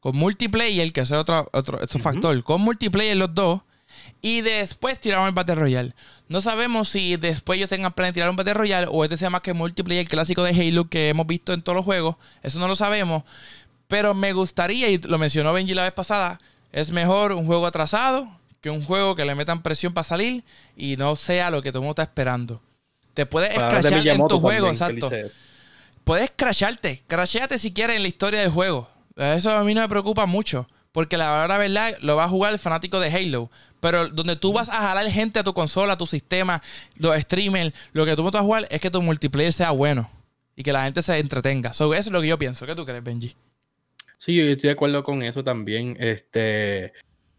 con 0.00 0.14
multiplayer, 0.14 0.92
que 0.92 1.00
es 1.00 1.10
otro, 1.10 1.48
otro, 1.54 1.78
factor, 2.00 2.44
con 2.44 2.60
multiplayer 2.60 3.16
los 3.16 3.34
dos, 3.34 3.62
y 4.20 4.40
después 4.40 5.00
tiraron 5.00 5.26
el 5.26 5.32
Battle 5.32 5.54
Royale. 5.54 5.94
No 6.28 6.40
sabemos 6.40 6.88
si 6.88 7.16
después 7.16 7.56
ellos 7.56 7.70
tengan 7.70 7.92
plan 7.92 8.08
de 8.08 8.14
tirar 8.14 8.30
un 8.30 8.36
Battle 8.36 8.54
Royale 8.54 8.86
o 8.90 9.04
este 9.04 9.16
sea 9.16 9.30
más 9.30 9.40
que 9.40 9.54
multiplayer, 9.54 10.02
el 10.02 10.08
clásico 10.08 10.42
de 10.42 10.50
Halo 10.50 10.88
que 10.88 11.08
hemos 11.08 11.26
visto 11.26 11.52
en 11.52 11.62
todos 11.62 11.76
los 11.76 11.84
juegos. 11.84 12.16
Eso 12.42 12.58
no 12.58 12.68
lo 12.68 12.76
sabemos. 12.76 13.24
Pero 13.88 14.12
me 14.14 14.32
gustaría, 14.32 14.88
y 14.88 14.98
lo 14.98 15.18
mencionó 15.18 15.52
Benji 15.52 15.74
la 15.74 15.84
vez 15.84 15.92
pasada, 15.92 16.40
es 16.72 16.92
mejor 16.92 17.32
un 17.32 17.46
juego 17.46 17.66
atrasado 17.66 18.28
que 18.60 18.70
un 18.70 18.84
juego 18.84 19.14
que 19.14 19.24
le 19.24 19.34
metan 19.34 19.62
presión 19.62 19.94
para 19.94 20.04
salir 20.04 20.44
y 20.76 20.96
no 20.96 21.16
sea 21.16 21.50
lo 21.50 21.62
que 21.62 21.70
todo 21.70 21.80
el 21.80 21.84
mundo 21.84 22.02
está 22.02 22.10
esperando. 22.10 22.60
Te 23.14 23.24
puedes 23.26 23.54
crashar 23.54 24.06
en 24.06 24.28
tu 24.28 24.40
juego, 24.40 24.68
exacto. 24.68 25.10
Puedes 26.04 26.30
crasharte, 26.34 27.02
crashate 27.06 27.58
si 27.58 27.72
quieres 27.72 27.96
en 27.96 28.02
la 28.02 28.08
historia 28.08 28.40
del 28.40 28.50
juego. 28.50 28.88
Eso 29.16 29.50
a 29.50 29.64
mí 29.64 29.74
no 29.74 29.80
me 29.80 29.88
preocupa 29.88 30.26
mucho. 30.26 30.68
Porque 30.98 31.16
la 31.16 31.46
verdad, 31.46 31.96
lo 32.00 32.16
va 32.16 32.24
a 32.24 32.28
jugar 32.28 32.52
el 32.52 32.58
fanático 32.58 32.98
de 32.98 33.08
Halo. 33.08 33.52
Pero 33.78 34.08
donde 34.08 34.34
tú 34.34 34.52
vas 34.52 34.68
a 34.68 34.80
jalar 34.80 35.08
gente 35.12 35.38
a 35.38 35.44
tu 35.44 35.54
consola, 35.54 35.92
a 35.92 35.96
tu 35.96 36.06
sistema, 36.06 36.60
los 36.96 37.14
streamers, 37.20 37.72
lo 37.92 38.04
que 38.04 38.16
tú 38.16 38.24
vas 38.24 38.34
a 38.34 38.40
jugar 38.40 38.66
es 38.68 38.80
que 38.80 38.90
tu 38.90 39.00
multiplayer 39.00 39.52
sea 39.52 39.70
bueno. 39.70 40.10
Y 40.56 40.64
que 40.64 40.72
la 40.72 40.82
gente 40.82 41.00
se 41.02 41.16
entretenga. 41.16 41.70
eso 41.70 41.94
es 41.94 42.10
lo 42.10 42.20
que 42.20 42.26
yo 42.26 42.36
pienso. 42.36 42.66
¿Qué 42.66 42.74
tú 42.74 42.84
crees, 42.84 43.04
Benji? 43.04 43.36
Sí, 44.18 44.34
yo 44.34 44.42
estoy 44.42 44.70
de 44.70 44.72
acuerdo 44.72 45.04
con 45.04 45.22
eso 45.22 45.44
también. 45.44 45.96
Este. 46.00 46.92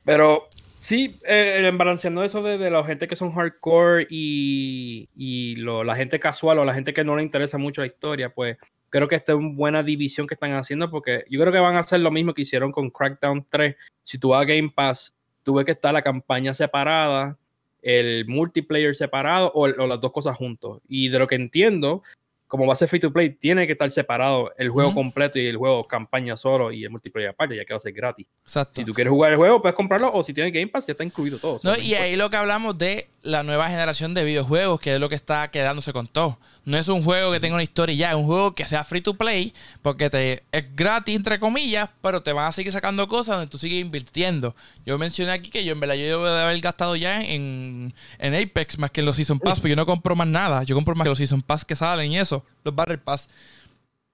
Pero 0.05 0.47
sí, 0.77 1.19
eh, 1.27 1.61
embalanceando 1.65 2.23
eso 2.23 2.41
de, 2.41 2.69
la 2.69 2.85
gente 2.85 3.09
que 3.09 3.17
son 3.17 3.33
hardcore 3.33 4.07
y 4.09 5.57
la 5.57 5.95
gente 5.97 6.17
casual 6.17 6.59
o 6.59 6.63
la 6.63 6.73
gente 6.73 6.93
que 6.93 7.03
no 7.03 7.17
le 7.17 7.23
interesa 7.23 7.57
mucho 7.57 7.81
la 7.81 7.87
historia, 7.87 8.29
pues 8.29 8.55
creo 8.89 9.07
que 9.07 9.15
esta 9.15 9.33
es 9.33 9.37
una 9.37 9.55
buena 9.55 9.83
división 9.83 10.27
que 10.27 10.33
están 10.33 10.53
haciendo 10.53 10.89
porque 10.89 11.25
yo 11.29 11.39
creo 11.39 11.51
que 11.53 11.59
van 11.59 11.75
a 11.75 11.79
hacer 11.79 11.99
lo 11.99 12.11
mismo 12.11 12.33
que 12.33 12.43
hicieron 12.43 12.71
con 12.71 12.89
Crackdown 12.89 13.45
3. 13.49 13.75
Si 14.03 14.17
tú 14.17 14.29
vas 14.29 14.41
a 14.41 14.45
Game 14.45 14.71
Pass, 14.75 15.15
tuve 15.43 15.65
que 15.65 15.71
estar 15.71 15.93
la 15.93 16.01
campaña 16.01 16.53
separada, 16.53 17.37
el 17.81 18.25
multiplayer 18.27 18.95
separado 18.95 19.51
o, 19.53 19.63
o, 19.63 19.87
las 19.87 20.01
dos 20.01 20.11
cosas 20.11 20.37
juntos. 20.37 20.81
Y 20.87 21.09
de 21.09 21.19
lo 21.19 21.27
que 21.27 21.35
entiendo, 21.35 22.03
como 22.49 22.65
va 22.65 22.73
a 22.73 22.75
ser 22.75 22.89
free 22.89 22.99
to 22.99 23.13
play, 23.13 23.29
tiene 23.29 23.67
que 23.67 23.73
estar 23.73 23.89
separado 23.91 24.51
el 24.57 24.69
juego 24.69 24.91
completo 24.95 25.37
y 25.37 25.45
el 25.45 25.55
juego 25.55 25.87
campaña 25.87 26.35
solo 26.35 26.71
y 26.71 26.83
el 26.83 26.89
multiplayer 26.89 27.29
aparte, 27.29 27.55
ya 27.55 27.63
que 27.63 27.73
va 27.73 27.77
a 27.77 27.79
ser 27.79 27.93
gratis. 27.93 28.25
Exacto. 28.43 28.81
Si 28.81 28.85
tú 28.85 28.91
quieres 28.91 29.11
jugar 29.11 29.31
el 29.31 29.37
juego, 29.37 29.61
puedes 29.61 29.75
comprarlo 29.75 30.11
o 30.11 30.23
si 30.23 30.33
tienes 30.33 30.51
Game 30.51 30.67
Pass, 30.67 30.87
ya 30.87 30.93
está 30.93 31.03
incluido 31.03 31.37
todo. 31.37 31.59
No, 31.63 31.77
y 31.77 31.93
ahí 31.93 32.15
lo 32.15 32.31
que 32.31 32.37
hablamos 32.37 32.75
de 32.75 33.07
la 33.21 33.43
nueva 33.43 33.69
generación 33.69 34.13
de 34.13 34.23
videojuegos, 34.23 34.79
que 34.79 34.95
es 34.95 34.99
lo 34.99 35.09
que 35.09 35.15
está 35.15 35.51
quedándose 35.51 35.93
con 35.93 36.07
todo. 36.07 36.39
No 36.65 36.77
es 36.77 36.87
un 36.87 37.03
juego 37.03 37.31
que 37.31 37.39
tenga 37.39 37.55
una 37.55 37.63
historia 37.63 37.95
ya, 37.95 38.09
es 38.11 38.15
un 38.15 38.25
juego 38.25 38.53
que 38.53 38.65
sea 38.65 38.83
free 38.83 39.01
to 39.01 39.15
play, 39.15 39.53
porque 39.81 40.09
te, 40.09 40.41
es 40.51 40.75
gratis, 40.75 41.15
entre 41.15 41.39
comillas, 41.39 41.89
pero 42.01 42.21
te 42.21 42.31
van 42.31 42.47
a 42.47 42.51
seguir 42.51 42.71
sacando 42.71 43.07
cosas 43.07 43.37
donde 43.37 43.49
tú 43.49 43.57
sigues 43.57 43.81
invirtiendo. 43.81 44.55
Yo 44.85 44.97
mencioné 44.97 45.31
aquí 45.31 45.49
que 45.49 45.65
yo 45.65 45.73
en 45.73 45.79
verdad 45.79 45.95
yo 45.95 46.03
debo 46.03 46.25
de 46.25 46.41
haber 46.41 46.59
gastado 46.61 46.95
ya 46.95 47.21
en, 47.21 47.93
en 48.19 48.35
Apex 48.35 48.77
más 48.77 48.91
que 48.91 49.01
en 49.01 49.05
los 49.05 49.15
Season 49.15 49.39
Pass, 49.39 49.59
porque 49.59 49.71
yo 49.71 49.75
no 49.75 49.85
compro 49.85 50.15
más 50.15 50.27
nada. 50.27 50.63
Yo 50.63 50.75
compro 50.75 50.95
más 50.95 51.05
que 51.05 51.09
los 51.09 51.17
Season 51.17 51.41
Pass 51.41 51.65
que 51.65 51.75
salen 51.75 52.11
y 52.11 52.19
eso, 52.19 52.38
los 52.63 52.75
Battle 52.75 52.97
Pass. 52.97 53.27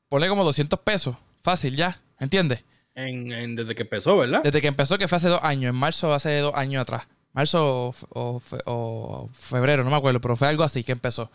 Ponle 0.09 0.27
como 0.27 0.43
200 0.43 0.79
pesos, 0.79 1.15
fácil 1.43 1.75
ya, 1.75 2.01
¿entiendes? 2.19 2.63
En, 2.95 3.55
desde 3.55 3.75
que 3.75 3.83
empezó, 3.83 4.17
¿verdad? 4.17 4.41
Desde 4.43 4.61
que 4.61 4.67
empezó, 4.67 4.97
que 4.97 5.07
fue 5.07 5.17
hace 5.17 5.27
dos 5.27 5.41
años, 5.43 5.69
en 5.69 5.75
marzo 5.75 6.13
hace 6.13 6.39
dos 6.39 6.53
años 6.55 6.81
atrás. 6.81 7.07
Marzo 7.33 7.93
o, 8.13 9.29
febrero, 9.33 9.83
no 9.83 9.89
me 9.89 9.97
acuerdo, 9.97 10.21
pero 10.21 10.37
fue 10.37 10.47
algo 10.47 10.63
así 10.63 10.83
que 10.83 10.93
empezó. 10.93 11.29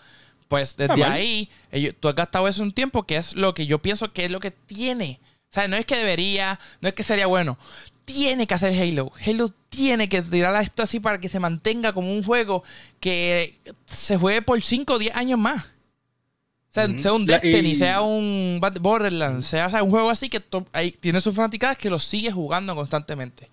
Pues 0.49 0.77
desde 0.77 1.05
ahí, 1.05 1.51
tú 2.01 2.09
has 2.09 2.15
gastado 2.15 2.49
eso 2.49 2.63
un 2.63 2.73
tiempo 2.73 3.05
que 3.05 3.17
es 3.17 3.35
lo 3.35 3.55
que 3.55 3.67
yo 3.67 3.81
pienso 3.81 4.13
que 4.13 4.25
es 4.25 4.31
lo 4.31 4.41
que 4.41 4.51
tiene. 4.51 5.21
O 5.51 5.53
sea, 5.53 5.69
no 5.69 5.77
es 5.77 5.85
que 5.85 5.97
debería, 5.97 6.59
no 6.81 6.89
es 6.89 6.95
que 6.95 7.03
sería 7.03 7.27
bueno. 7.27 7.59
Tiene 8.05 8.47
que 8.47 8.55
hacer 8.55 8.73
Halo. 8.81 9.13
Halo 9.25 9.51
tiene 9.69 10.09
que 10.09 10.23
tirar 10.23 10.61
esto 10.63 10.83
así 10.83 10.99
para 10.99 11.21
que 11.21 11.29
se 11.29 11.39
mantenga 11.39 11.93
como 11.93 12.13
un 12.13 12.25
juego 12.25 12.65
que 12.99 13.59
se 13.87 14.17
juegue 14.17 14.43
por 14.43 14.63
5 14.63 14.95
o 14.95 14.99
10 14.99 15.15
años 15.15 15.39
más. 15.39 15.71
Sea, 16.71 16.99
sea 16.99 17.13
un 17.13 17.27
Destiny, 17.27 17.75
sea 17.75 18.01
un 18.01 18.61
Borderlands, 18.81 19.47
sea, 19.47 19.83
un 19.83 19.91
juego 19.91 20.11
así 20.11 20.29
que 20.29 20.41
tiene 21.01 21.21
sus 21.21 21.35
fanaticadas 21.35 21.77
que 21.77 21.91
lo 21.91 21.99
sigue 21.99 22.31
jugando 22.31 22.75
constantemente. 22.75 23.49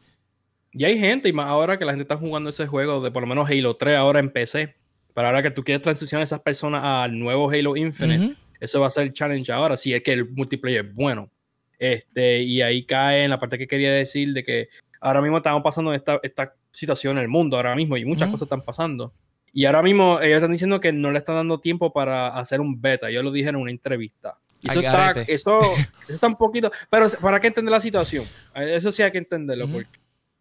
Y 0.71 0.85
hay 0.85 0.99
gente, 0.99 1.27
y 1.29 1.33
más 1.33 1.47
ahora 1.47 1.79
que 1.79 1.85
la 1.85 1.93
gente 1.93 2.03
está 2.03 2.17
jugando 2.17 2.51
ese 2.51 2.67
juego 2.67 3.01
de 3.01 3.09
por 3.09 3.23
lo 3.23 3.27
menos 3.27 3.49
Halo 3.49 3.75
3 3.75 3.97
ahora 3.97 4.19
en 4.19 4.29
PC 4.29 4.75
pero 5.17 5.29
ahora 5.29 5.41
que 5.41 5.49
tú 5.49 5.63
quieres 5.63 5.81
transicionar 5.81 6.21
a 6.21 6.25
esas 6.25 6.41
personas 6.41 6.83
al 6.83 7.17
nuevo 7.17 7.49
Halo 7.49 7.75
Infinite, 7.75 8.35
eso 8.59 8.81
va 8.81 8.85
a 8.85 8.91
ser 8.91 9.07
el 9.07 9.13
challenge 9.13 9.51
ahora, 9.51 9.75
si 9.75 9.91
es 9.91 10.03
que 10.03 10.13
el 10.13 10.29
multiplayer 10.29 10.85
es 10.85 10.93
bueno. 10.93 11.31
Este, 11.79 12.43
y 12.43 12.61
ahí 12.61 12.85
cae 12.85 13.23
en 13.23 13.31
la 13.31 13.39
parte 13.39 13.57
que 13.57 13.65
quería 13.65 13.91
decir 13.91 14.31
de 14.33 14.43
que 14.43 14.69
ahora 15.01 15.19
mismo 15.23 15.37
estamos 15.37 15.63
pasando 15.63 15.91
esta, 15.91 16.19
esta 16.21 16.53
situación 16.69 17.17
en 17.17 17.23
el 17.23 17.29
mundo, 17.29 17.57
ahora 17.57 17.73
mismo, 17.73 17.97
y 17.97 18.05
muchas 18.05 18.29
cosas 18.29 18.43
están 18.43 18.61
pasando. 18.61 19.11
Y 19.53 19.65
ahora 19.65 19.81
mismo 19.81 20.19
ellos 20.19 20.37
están 20.37 20.51
diciendo 20.51 20.79
que 20.79 20.91
no 20.91 21.11
le 21.11 21.19
están 21.19 21.35
dando 21.35 21.59
tiempo 21.59 21.91
para 21.91 22.27
hacer 22.37 22.61
un 22.61 22.79
beta. 22.79 23.09
Yo 23.09 23.23
lo 23.23 23.31
dije 23.31 23.49
en 23.49 23.55
una 23.55 23.71
entrevista. 23.71 24.37
Eso 24.63 24.79
está, 24.79 25.11
eso, 25.27 25.59
está, 26.07 26.27
un 26.27 26.35
poquito. 26.35 26.71
Pero 26.89 27.07
para 27.21 27.39
que 27.39 27.47
entender 27.47 27.71
la 27.71 27.79
situación. 27.79 28.25
Eso 28.55 28.91
sí 28.91 29.03
hay 29.03 29.11
que 29.11 29.19
entenderlo. 29.19 29.67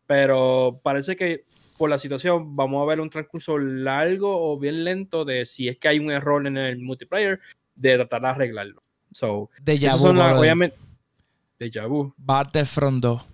pero 0.07 0.81
parece 0.83 1.17
que 1.17 1.45
por 1.77 1.91
la 1.91 1.99
situación, 1.99 2.57
vamos 2.57 2.83
a 2.83 2.87
ver 2.87 3.01
un 3.01 3.11
transcurso 3.11 3.59
largo 3.59 4.51
o 4.51 4.59
bien 4.59 4.85
lento 4.85 5.25
de 5.25 5.45
si 5.45 5.69
es 5.69 5.79
que 5.79 5.89
hay 5.89 5.99
un 5.99 6.11
error 6.11 6.47
en 6.47 6.57
el 6.57 6.79
multiplayer, 6.79 7.41
de 7.75 7.97
tratar 7.97 8.23
de 8.23 8.29
arreglarlo. 8.29 8.83
So, 9.13 9.51
de 9.63 9.79
son 9.91 10.19
obviamente, 10.19 10.77
de 11.59 11.71
Battlefront 12.17 13.03
2. 13.03 13.27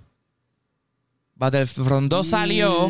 Battlefront 1.35 2.11
2 2.11 2.27
salió 2.27 2.89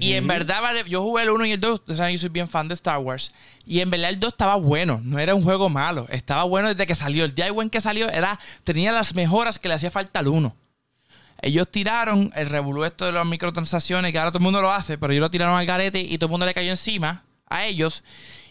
y 0.00 0.14
en 0.14 0.26
verdad 0.26 0.62
yo 0.86 1.02
jugué 1.02 1.22
el 1.22 1.30
1 1.30 1.46
y 1.46 1.52
el 1.52 1.60
2, 1.60 1.82
o 1.86 1.94
sea, 1.94 2.10
yo 2.10 2.18
soy 2.18 2.30
bien 2.30 2.48
fan 2.48 2.68
de 2.68 2.74
Star 2.74 2.98
Wars 2.98 3.32
y 3.66 3.80
en 3.80 3.90
verdad 3.90 4.10
el 4.10 4.18
2 4.18 4.32
estaba 4.32 4.56
bueno, 4.56 5.00
no 5.04 5.18
era 5.18 5.34
un 5.34 5.42
juego 5.42 5.68
malo, 5.68 6.06
estaba 6.10 6.44
bueno 6.44 6.68
desde 6.68 6.86
que 6.86 6.94
salió, 6.94 7.24
el 7.24 7.34
día 7.34 7.48
en 7.48 7.70
que 7.70 7.80
salió 7.80 8.08
era 8.08 8.38
tenía 8.64 8.92
las 8.92 9.14
mejoras 9.14 9.58
que 9.58 9.68
le 9.68 9.74
hacía 9.74 9.90
falta 9.90 10.20
al 10.20 10.28
1. 10.28 10.56
Ellos 11.42 11.68
tiraron 11.70 12.32
el 12.34 12.48
revolú 12.48 12.84
esto 12.84 13.06
de 13.06 13.12
las 13.12 13.26
microtransacciones, 13.26 14.12
que 14.12 14.18
ahora 14.18 14.30
todo 14.30 14.38
el 14.38 14.44
mundo 14.44 14.60
lo 14.60 14.70
hace, 14.72 14.98
pero 14.98 15.12
ellos 15.12 15.22
lo 15.22 15.30
tiraron 15.30 15.58
al 15.58 15.64
garete 15.64 16.00
y 16.00 16.18
todo 16.18 16.26
el 16.26 16.30
mundo 16.32 16.46
le 16.46 16.54
cayó 16.54 16.70
encima 16.70 17.24
a 17.46 17.64
ellos. 17.64 18.04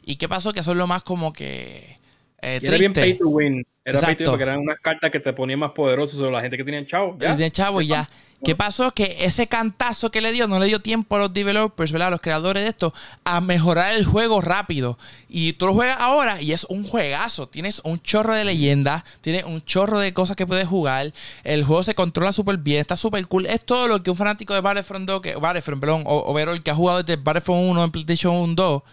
¿Y 0.03 0.15
qué 0.15 0.27
pasó? 0.27 0.53
Que 0.53 0.63
son 0.63 0.77
lo 0.77 0.87
más 0.87 1.03
como 1.03 1.31
que. 1.31 1.97
Eh, 2.41 2.59
era 2.61 2.77
bien 2.77 2.93
pay 2.93 3.17
to 3.17 3.27
win. 3.27 3.65
Era 3.89 4.15
porque 4.25 4.43
eran 4.43 4.59
unas 4.59 4.79
cartas 4.79 5.11
que 5.11 5.19
te 5.19 5.33
ponían 5.33 5.59
más 5.59 5.71
poderosos 5.71 6.19
o 6.19 6.31
la 6.31 6.41
gente 6.41 6.57
que 6.57 6.63
tenía 6.63 6.85
chavo. 6.85 7.17
¿ya? 7.19 7.35
Tiene 7.35 7.51
chavo 7.51 7.81
y 7.81 7.87
ya. 7.87 8.07
¿Qué 8.43 8.55
pasó? 8.55 8.91
Que 8.91 9.17
ese 9.19 9.47
cantazo 9.47 10.11
que 10.11 10.21
le 10.21 10.31
dio 10.31 10.47
no 10.47 10.59
le 10.59 10.67
dio 10.67 10.79
tiempo 10.81 11.17
a 11.17 11.19
los 11.19 11.33
developers, 11.33 11.91
¿verdad? 11.91 12.07
A 12.07 12.11
los 12.11 12.21
creadores 12.21 12.63
de 12.63 12.69
esto, 12.69 12.93
a 13.25 13.41
mejorar 13.41 13.95
el 13.95 14.05
juego 14.05 14.39
rápido. 14.39 14.97
Y 15.27 15.53
tú 15.53 15.65
lo 15.65 15.73
juegas 15.73 15.97
ahora 15.99 16.41
y 16.41 16.53
es 16.53 16.63
un 16.69 16.87
juegazo. 16.87 17.47
Tienes 17.47 17.81
un 17.83 17.99
chorro 17.99 18.33
de 18.33 18.45
leyendas, 18.45 19.03
tienes 19.19 19.43
un 19.43 19.61
chorro 19.61 19.99
de 19.99 20.13
cosas 20.13 20.37
que 20.37 20.47
puedes 20.47 20.67
jugar. 20.67 21.11
El 21.43 21.65
juego 21.65 21.83
se 21.83 21.95
controla 21.95 22.31
súper 22.31 22.57
bien, 22.57 22.79
está 22.79 22.95
súper 22.95 23.27
cool. 23.27 23.45
Es 23.45 23.65
todo 23.65 23.89
lo 23.89 24.03
que 24.03 24.11
un 24.11 24.17
fanático 24.17 24.53
de 24.53 24.61
Battlefront 24.61 25.05
2, 25.05 25.21
que, 25.21 25.35
Battlefront, 25.35 25.81
perdón, 25.81 26.03
o 26.05 26.31
Overall, 26.31 26.63
que 26.63 26.71
ha 26.71 26.75
jugado 26.75 27.03
desde 27.03 27.21
Battlefront 27.21 27.69
1 27.69 27.83
en 27.83 27.91
PlayStation 27.91 28.35
1 28.35 28.53
2, 28.55 28.83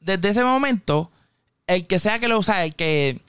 desde 0.00 0.28
ese 0.28 0.44
momento, 0.44 1.10
el 1.66 1.86
que 1.86 1.98
sea 1.98 2.18
que 2.18 2.28
lo 2.28 2.38
usa, 2.38 2.64
el 2.64 2.74
que, 2.74 3.20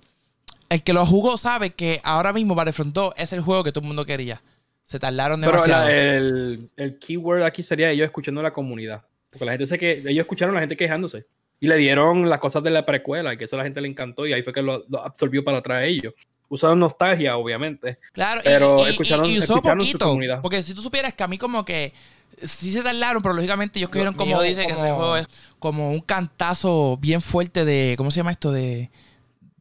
el 0.69 0.83
que 0.83 0.93
lo 0.93 1.05
jugó 1.05 1.37
sabe 1.37 1.71
que 1.71 1.99
ahora 2.03 2.31
mismo 2.31 2.55
Battlefront 2.55 2.93
2 2.93 3.13
es 3.17 3.33
el 3.33 3.41
juego 3.41 3.63
que 3.63 3.71
todo 3.71 3.81
el 3.81 3.87
mundo 3.87 4.05
quería. 4.05 4.41
Se 4.85 4.99
tardaron 4.99 5.41
demasiado. 5.41 5.87
Pero 5.87 6.17
el, 6.17 6.69
el, 6.77 6.99
keyword 6.99 7.43
aquí 7.43 7.61
sería 7.61 7.91
ellos 7.91 8.05
escuchando 8.05 8.41
a 8.41 8.43
la 8.43 8.53
comunidad. 8.53 9.03
Porque 9.29 9.45
la 9.45 9.51
gente 9.51 9.67
sé 9.67 9.77
que 9.77 9.99
ellos 9.99 10.21
escucharon 10.21 10.55
a 10.55 10.57
la 10.57 10.61
gente 10.61 10.77
quejándose. 10.77 11.25
Y 11.59 11.67
le 11.67 11.77
dieron 11.77 12.29
las 12.29 12.39
cosas 12.39 12.63
de 12.63 12.69
la 12.69 12.85
precuela, 12.85 13.33
y 13.33 13.37
que 13.37 13.43
eso 13.43 13.55
a 13.55 13.59
la 13.59 13.65
gente 13.65 13.81
le 13.81 13.87
encantó, 13.87 14.25
y 14.25 14.33
ahí 14.33 14.41
fue 14.41 14.53
que 14.53 14.61
lo, 14.61 14.85
absorbió 15.03 15.43
para 15.43 15.57
atrás 15.57 15.79
a 15.79 15.85
ellos. 15.85 16.13
Usaron 16.47 16.79
nostalgia, 16.79 17.37
obviamente. 17.37 17.99
Claro, 18.13 18.41
pero 18.43 18.87
escucharon, 18.87 19.25
y 19.25 19.37
usó 19.37 19.61
poquito, 19.61 20.05
comunidad. 20.05 20.41
Porque 20.41 20.63
si 20.63 20.73
tú 20.73 20.81
supieras 20.81 21.13
que 21.13 21.23
a 21.23 21.27
mí 21.27 21.37
como 21.37 21.65
que 21.65 21.93
sí 22.41 22.71
se 22.71 22.81
tardaron, 22.81 23.21
pero 23.21 23.35
lógicamente 23.35 23.77
ellos 23.77 23.89
cogieron 23.89 24.13
como... 24.13 24.41
dice 24.41 24.65
que 24.65 24.73
ese 24.73 24.91
juego 24.91 25.17
es 25.17 25.27
como 25.59 25.91
un 25.91 25.99
cantazo 25.99 26.97
bien 26.99 27.21
fuerte 27.21 27.65
de... 27.65 27.95
¿Cómo 27.97 28.09
se 28.09 28.17
llama 28.17 28.31
esto? 28.31 28.51
De 28.51 28.89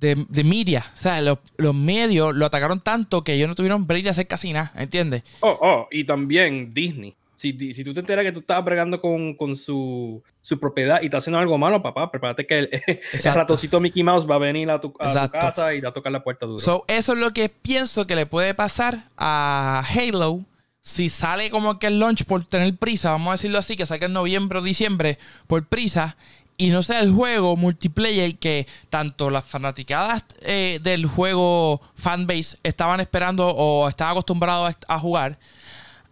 de, 0.01 0.27
de 0.29 0.45
media. 0.45 0.85
O 0.95 0.97
sea, 0.97 1.21
los, 1.21 1.75
medios 1.75 2.35
lo 2.35 2.47
atacaron 2.47 2.81
tanto 2.81 3.25
que 3.25 3.35
ellos 3.35 3.49
no 3.49 3.55
tuvieron 3.55 3.87
break 3.87 4.05
de 4.05 4.11
hacer 4.11 4.27
casi 4.27 4.53
nada, 4.53 4.73
¿entiendes? 4.77 5.23
Oh, 5.41 5.59
oh, 5.61 5.89
y 5.91 6.05
también 6.05 6.73
Disney. 6.73 7.15
Si, 7.37 7.53
si 7.73 7.85
tú 7.85 7.95
te 7.95 8.01
enteras 8.01 8.25
que 8.25 8.33
tú 8.33 8.41
estás 8.41 8.65
bregando 8.65 9.01
con, 9.01 9.35
con 9.35 9.55
su, 9.55 10.21
su, 10.41 10.59
propiedad 10.59 11.01
y 11.03 11.05
estás 11.05 11.23
haciendo 11.23 11.39
algo 11.39 11.57
malo, 11.57 11.81
papá, 11.81 12.11
prepárate 12.11 12.45
que 12.45 12.59
el, 12.59 12.71
el 12.87 13.35
ratoncito 13.35 13.79
Mickey 13.79 14.03
Mouse 14.03 14.29
va 14.29 14.35
a 14.35 14.39
venir 14.39 14.69
a 14.71 14.81
tu, 14.81 14.93
casa 14.93 15.73
y 15.73 15.81
va 15.81 15.91
a 15.91 15.93
tocar 15.93 16.11
la 16.11 16.25
puerta 16.25 16.47
duro. 16.47 16.59
So, 16.59 16.85
eso 16.89 17.13
es 17.13 17.19
lo 17.21 17.33
que 17.33 17.49
pienso 17.49 18.09
que 18.09 18.17
le 18.17 18.27
puede 18.27 18.55
pasar 18.55 19.05
a 19.17 19.85
Halo 19.89 20.47
si 20.83 21.11
sale 21.11 21.51
como 21.51 21.79
que 21.79 21.87
el 21.87 22.01
launch 22.01 22.25
por 22.25 22.45
tener 22.45 22.75
prisa, 22.77 23.11
vamos 23.11 23.29
a 23.29 23.33
decirlo 23.33 23.59
así, 23.59 23.77
que 23.77 23.85
salga 23.85 24.07
en 24.07 24.15
noviembre 24.15 24.59
o 24.59 24.63
diciembre 24.63 25.19
por 25.47 25.67
prisa 25.67 26.17
y 26.61 26.71
no 26.71 26.83
sea 26.83 27.01
el 27.01 27.13
juego 27.13 27.57
multiplayer 27.57 28.37
que 28.37 28.67
tanto 28.91 29.31
las 29.31 29.45
fanaticadas 29.45 30.25
eh, 30.43 30.81
del 30.83 31.07
juego 31.07 31.81
fanbase 31.95 32.59
estaban 32.65 32.99
esperando 32.99 33.47
o 33.49 33.89
estaban 33.89 34.13
acostumbrados 34.13 34.77
a, 34.89 34.99
jugar, 34.99 35.39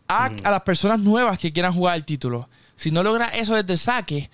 a, 0.06 0.30
las 0.30 0.62
personas 0.62 1.00
nuevas 1.00 1.38
que 1.38 1.52
quieran 1.52 1.72
jugar 1.74 1.96
el 1.96 2.04
título. 2.04 2.48
Si 2.76 2.92
no 2.92 3.02
logras 3.02 3.32
eso 3.34 3.56
desde 3.56 3.72
el 3.72 3.78
saque 3.78 4.30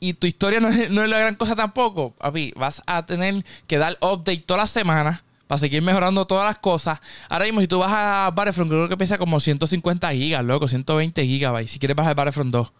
y 0.00 0.14
tu 0.14 0.26
historia 0.26 0.58
no 0.58 0.68
es, 0.68 0.90
la 0.90 1.18
gran 1.18 1.34
cosa 1.34 1.54
tampoco, 1.54 2.12
papi, 2.12 2.54
vas 2.56 2.82
a 2.86 3.04
tener 3.04 3.44
que 3.66 3.76
dar 3.76 3.98
update 4.00 4.44
todas 4.46 4.62
las 4.62 4.70
semanas 4.70 5.22
para 5.46 5.58
seguir 5.58 5.82
mejorando 5.82 6.26
todas 6.26 6.46
las 6.46 6.58
cosas. 6.58 7.00
Ahora 7.28 7.44
mismo, 7.44 7.60
si 7.60 7.68
tú 7.68 7.78
vas 7.78 7.92
a 7.92 8.30
Battlefront, 8.34 8.70
creo 8.70 8.88
que 8.88 8.96
pesa 8.96 9.18
como 9.18 9.38
150 9.38 10.10
gigas, 10.12 10.42
loco, 10.44 10.66
120 10.66 11.26
gigabytes. 11.26 11.72
Si 11.72 11.78
quieres 11.78 11.94
bajar 11.94 12.16
Battlefront 12.16 12.52
2. 12.52 12.72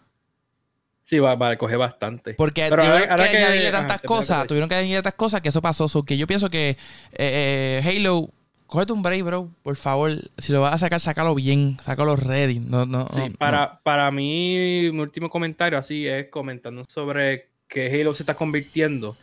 Sí, 1.07 1.19
va, 1.19 1.31
a 1.31 1.57
coger 1.57 1.77
bastante. 1.77 2.33
Porque 2.33 2.67
tuvieron 2.67 3.15
que, 3.15 3.37
añadirle 3.37 3.71
tantas 3.71 4.01
cosas, 4.01 4.45
tuvieron 4.45 4.67
que 4.67 4.75
añadirle 4.75 4.97
tantas 4.97 5.13
cosas 5.13 5.39
que 5.39 5.47
eso 5.47 5.61
pasó. 5.61 5.87
que 6.03 6.17
yo 6.17 6.27
pienso 6.27 6.49
que 6.49 6.71
eh, 6.71 6.75
eh, 7.13 7.81
Halo, 7.85 8.29
cógete 8.65 8.91
un 8.91 9.01
break, 9.01 9.23
bro, 9.23 9.49
por 9.63 9.77
favor. 9.77 10.11
Si 10.37 10.51
lo 10.51 10.59
vas 10.59 10.73
a 10.73 10.77
sacar, 10.79 10.99
sácalo 10.99 11.33
bien, 11.33 11.77
sácalo 11.81 12.17
ready. 12.17 12.59
No, 12.59 12.85
no, 12.85 13.07
sí, 13.13 13.21
para, 13.37 13.79
para 13.83 14.11
mí, 14.11 14.89
mi 14.91 14.99
último 14.99 15.29
comentario 15.29 15.79
así 15.79 16.05
es 16.05 16.27
comentando 16.27 16.83
sobre 16.89 17.47
que 17.69 17.87
Halo 17.89 18.13
se 18.13 18.23
está 18.23 18.35
convirtiendo. 18.35 19.15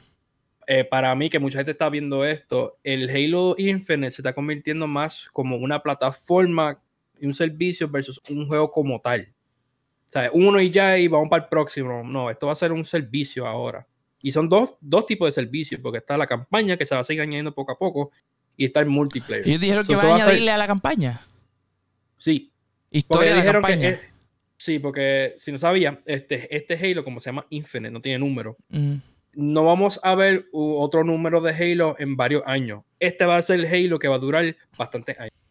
Eh, 0.66 0.84
para 0.84 1.14
mí, 1.14 1.28
que 1.28 1.38
mucha 1.38 1.58
gente 1.58 1.72
está 1.72 1.90
viendo 1.90 2.24
esto, 2.24 2.78
el 2.82 3.10
Halo 3.10 3.56
Infinite 3.58 4.10
se 4.10 4.22
está 4.22 4.32
convirtiendo 4.32 4.86
más 4.86 5.28
como 5.34 5.56
una 5.56 5.82
plataforma 5.82 6.80
y 7.20 7.26
un 7.26 7.34
servicio 7.34 7.90
versus 7.90 8.22
un 8.30 8.48
juego 8.48 8.72
como 8.72 9.02
tal. 9.02 9.33
Sea, 10.14 10.30
uno 10.32 10.60
y 10.60 10.70
ya 10.70 10.96
y 10.96 11.08
vamos 11.08 11.28
para 11.28 11.42
el 11.42 11.48
próximo. 11.48 12.04
No, 12.04 12.30
esto 12.30 12.46
va 12.46 12.52
a 12.52 12.54
ser 12.54 12.70
un 12.70 12.84
servicio 12.84 13.48
ahora. 13.48 13.84
Y 14.22 14.30
son 14.30 14.48
dos, 14.48 14.76
dos 14.80 15.06
tipos 15.06 15.26
de 15.26 15.32
servicios, 15.32 15.80
porque 15.80 15.98
está 15.98 16.16
la 16.16 16.28
campaña 16.28 16.76
que 16.76 16.86
se 16.86 16.94
va 16.94 17.00
a 17.00 17.04
seguir 17.04 17.22
añadiendo 17.22 17.52
poco 17.52 17.72
a 17.72 17.76
poco 17.76 18.12
y 18.56 18.66
está 18.66 18.78
el 18.78 18.86
multiplayer. 18.86 19.44
¿Y 19.44 19.58
dijeron 19.58 19.84
que 19.84 19.96
van 19.96 20.06
a 20.06 20.14
añadirle 20.14 20.52
a, 20.52 20.56
la 20.56 20.68
campaña? 20.68 21.20
Sí. 22.16 22.52
Historia 22.92 23.34
de 23.34 23.44
la 23.44 23.52
campaña. 23.52 24.00
sí, 24.56 24.78
porque 24.78 25.34
si 25.36 25.50
no 25.50 25.58
sabía, 25.58 26.00
este, 26.06 26.56
este 26.56 26.74
Halo, 26.74 27.02
como 27.02 27.18
se 27.18 27.30
llama 27.30 27.46
Infinite, 27.50 27.90
no 27.90 28.00
tiene 28.00 28.20
número. 28.20 28.56
No 29.32 29.64
vamos 29.64 29.98
a 30.04 30.14
ver 30.14 30.46
otro 30.52 31.02
número 31.02 31.40
de 31.40 31.52
Halo 31.52 31.96
en 31.98 32.16
varios 32.16 32.44
años. 32.46 32.84
Este 33.00 33.24
va 33.24 33.36
a 33.36 33.42
ser 33.42 33.58
el 33.58 33.66
Halo 33.66 33.98
que 33.98 34.06
va 34.06 34.14
a 34.14 34.20
durar 34.20 34.54
bastantes 34.78 35.18
años 35.18 35.43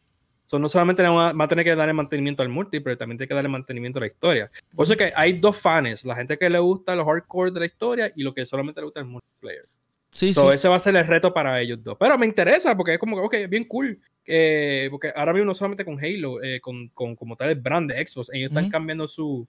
no 0.59 0.69
solamente 0.69 1.03
va 1.03 1.29
a 1.31 1.47
tener 1.47 1.65
que 1.65 1.75
darle 1.75 1.93
mantenimiento 1.93 2.43
al 2.43 2.49
multi, 2.49 2.79
pero 2.79 2.97
también 2.97 3.17
tiene 3.17 3.27
que 3.27 3.33
darle 3.33 3.49
mantenimiento 3.49 3.99
a 3.99 4.01
la 4.01 4.07
historia. 4.07 4.51
Por 4.75 4.85
eso 4.85 4.95
que 4.95 5.11
hay 5.15 5.33
dos 5.33 5.57
fans, 5.57 6.03
la 6.05 6.15
gente 6.15 6.37
que 6.37 6.49
le 6.49 6.59
gusta 6.59 6.95
los 6.95 7.05
hardcore 7.05 7.51
de 7.51 7.59
la 7.59 7.65
historia 7.65 8.11
y 8.15 8.23
lo 8.23 8.33
que 8.33 8.45
solamente 8.45 8.81
le 8.81 8.85
gusta 8.85 8.99
el 8.99 9.07
multiplayer. 9.07 9.65
Sí, 10.11 10.33
sí. 10.33 10.41
Ese 10.53 10.67
va 10.67 10.75
a 10.75 10.79
ser 10.79 10.95
el 10.95 11.07
reto 11.07 11.33
para 11.33 11.59
ellos 11.59 11.83
dos. 11.83 11.97
Pero 11.99 12.17
me 12.17 12.25
interesa 12.25 12.77
porque 12.77 12.93
es 12.93 12.99
como 12.99 13.15
que, 13.15 13.43
ok, 13.43 13.49
bien 13.49 13.65
cool. 13.65 13.99
Eh, 14.25 14.87
porque 14.91 15.11
ahora 15.15 15.33
mismo 15.33 15.47
no 15.47 15.53
solamente 15.53 15.83
con 15.83 15.99
Halo, 15.99 16.41
eh, 16.41 16.61
con, 16.61 16.87
con, 16.89 17.15
como 17.15 17.35
tal 17.35 17.49
el 17.49 17.55
brand 17.55 17.91
de 17.91 18.05
Xbox, 18.05 18.29
ellos 18.31 18.51
están 18.51 18.69
cambiando 18.69 19.07
su, 19.07 19.47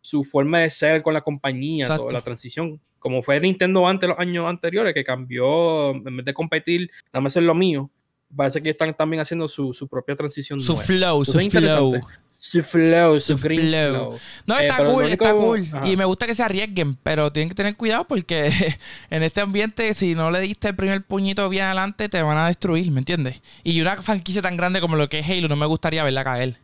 su 0.00 0.24
forma 0.24 0.60
de 0.60 0.70
ser 0.70 1.02
con 1.02 1.14
la 1.14 1.20
compañía, 1.20 1.86
toda 1.88 2.10
la 2.10 2.22
transición. 2.22 2.80
Como 2.98 3.22
fue 3.22 3.38
Nintendo 3.38 3.86
antes, 3.86 4.08
los 4.08 4.18
años 4.18 4.46
anteriores, 4.46 4.94
que 4.94 5.04
cambió, 5.04 5.90
en 5.90 6.16
vez 6.16 6.24
de 6.24 6.34
competir, 6.34 6.90
nada 7.12 7.20
más 7.20 7.36
es 7.36 7.44
lo 7.44 7.54
mío 7.54 7.90
parece 8.34 8.62
que 8.62 8.70
están 8.70 8.94
también 8.94 9.20
haciendo 9.20 9.48
su, 9.48 9.72
su 9.72 9.88
propia 9.88 10.16
transición. 10.16 10.60
Su 10.60 10.76
flow, 10.76 11.24
su 11.24 11.38
flow. 11.50 12.00
Su 12.40 12.62
flow, 12.62 13.18
su, 13.18 13.36
green 13.36 13.68
flow. 13.68 14.16
No, 14.46 14.56
está 14.56 14.80
eh, 14.80 14.86
cool, 14.86 15.04
está 15.06 15.34
cool. 15.34 15.66
Y 15.84 15.96
me 15.96 16.04
gusta 16.04 16.24
que 16.24 16.36
se 16.36 16.44
arriesguen, 16.44 16.94
pero 16.94 17.32
tienen 17.32 17.48
que 17.48 17.56
tener 17.56 17.76
cuidado 17.76 18.06
porque 18.06 18.52
en 19.10 19.24
este 19.24 19.40
ambiente, 19.40 19.92
si 19.94 20.14
no 20.14 20.30
le 20.30 20.38
diste 20.38 20.68
el 20.68 20.76
primer 20.76 21.02
puñito 21.02 21.48
bien 21.48 21.64
adelante, 21.64 22.08
te 22.08 22.22
van 22.22 22.38
a 22.38 22.46
destruir, 22.46 22.92
¿me 22.92 23.00
entiendes? 23.00 23.42
Y 23.64 23.80
una 23.80 24.00
franquicia 24.02 24.40
tan 24.40 24.56
grande 24.56 24.80
como 24.80 24.94
lo 24.94 25.08
que 25.08 25.18
es 25.18 25.28
Halo, 25.28 25.48
no 25.48 25.56
me 25.56 25.66
gustaría 25.66 26.04
verla 26.04 26.22
caer. 26.22 26.58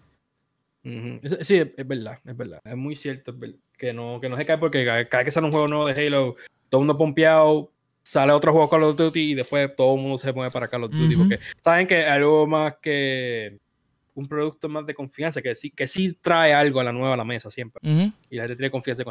Sí, 1.40 1.56
es, 1.56 1.88
verdad, 1.88 2.20
es 2.24 2.36
verdad. 2.36 2.60
Es 2.64 2.76
muy 2.76 2.94
cierto 2.94 3.34
que 3.76 3.92
no, 3.92 4.20
que 4.20 4.28
no 4.28 4.36
se 4.36 4.46
cae 4.46 4.58
porque 4.58 4.84
cada, 4.84 4.98
vez 4.98 5.24
que 5.24 5.30
sale 5.32 5.46
un 5.46 5.52
juego 5.52 5.66
nuevo 5.66 5.86
de 5.86 6.06
Halo, 6.06 6.36
todo 6.68 6.82
el 6.82 6.86
mundo 6.86 6.98
pompeado, 6.98 7.72
sale 8.04 8.32
otro 8.32 8.52
juego 8.52 8.70
Call 8.70 8.84
of 8.84 8.96
Duty 8.96 9.32
y 9.32 9.34
después 9.34 9.74
todo 9.74 9.96
el 9.96 10.00
mundo 10.02 10.18
se 10.18 10.32
mueve 10.32 10.52
para 10.52 10.68
Call 10.68 10.84
of 10.84 10.92
Duty. 10.92 11.16
Porque 11.16 11.40
saben 11.60 11.86
que 11.86 12.04
algo 12.04 12.46
más 12.46 12.76
que 12.80 13.58
un 14.14 14.26
producto 14.26 14.68
más 14.68 14.86
de 14.86 14.94
confianza, 14.94 15.42
que 15.42 15.54
sí, 15.54 15.70
que 15.70 15.88
sí 15.88 16.16
trae 16.20 16.54
algo 16.54 16.78
a 16.78 16.84
la 16.84 16.92
nueva 16.92 17.14
a 17.14 17.16
la 17.16 17.24
mesa 17.24 17.50
siempre. 17.50 17.80
Y 18.30 18.36
la 18.36 18.42
gente 18.42 18.56
tiene 18.56 18.70
confianza 18.70 19.02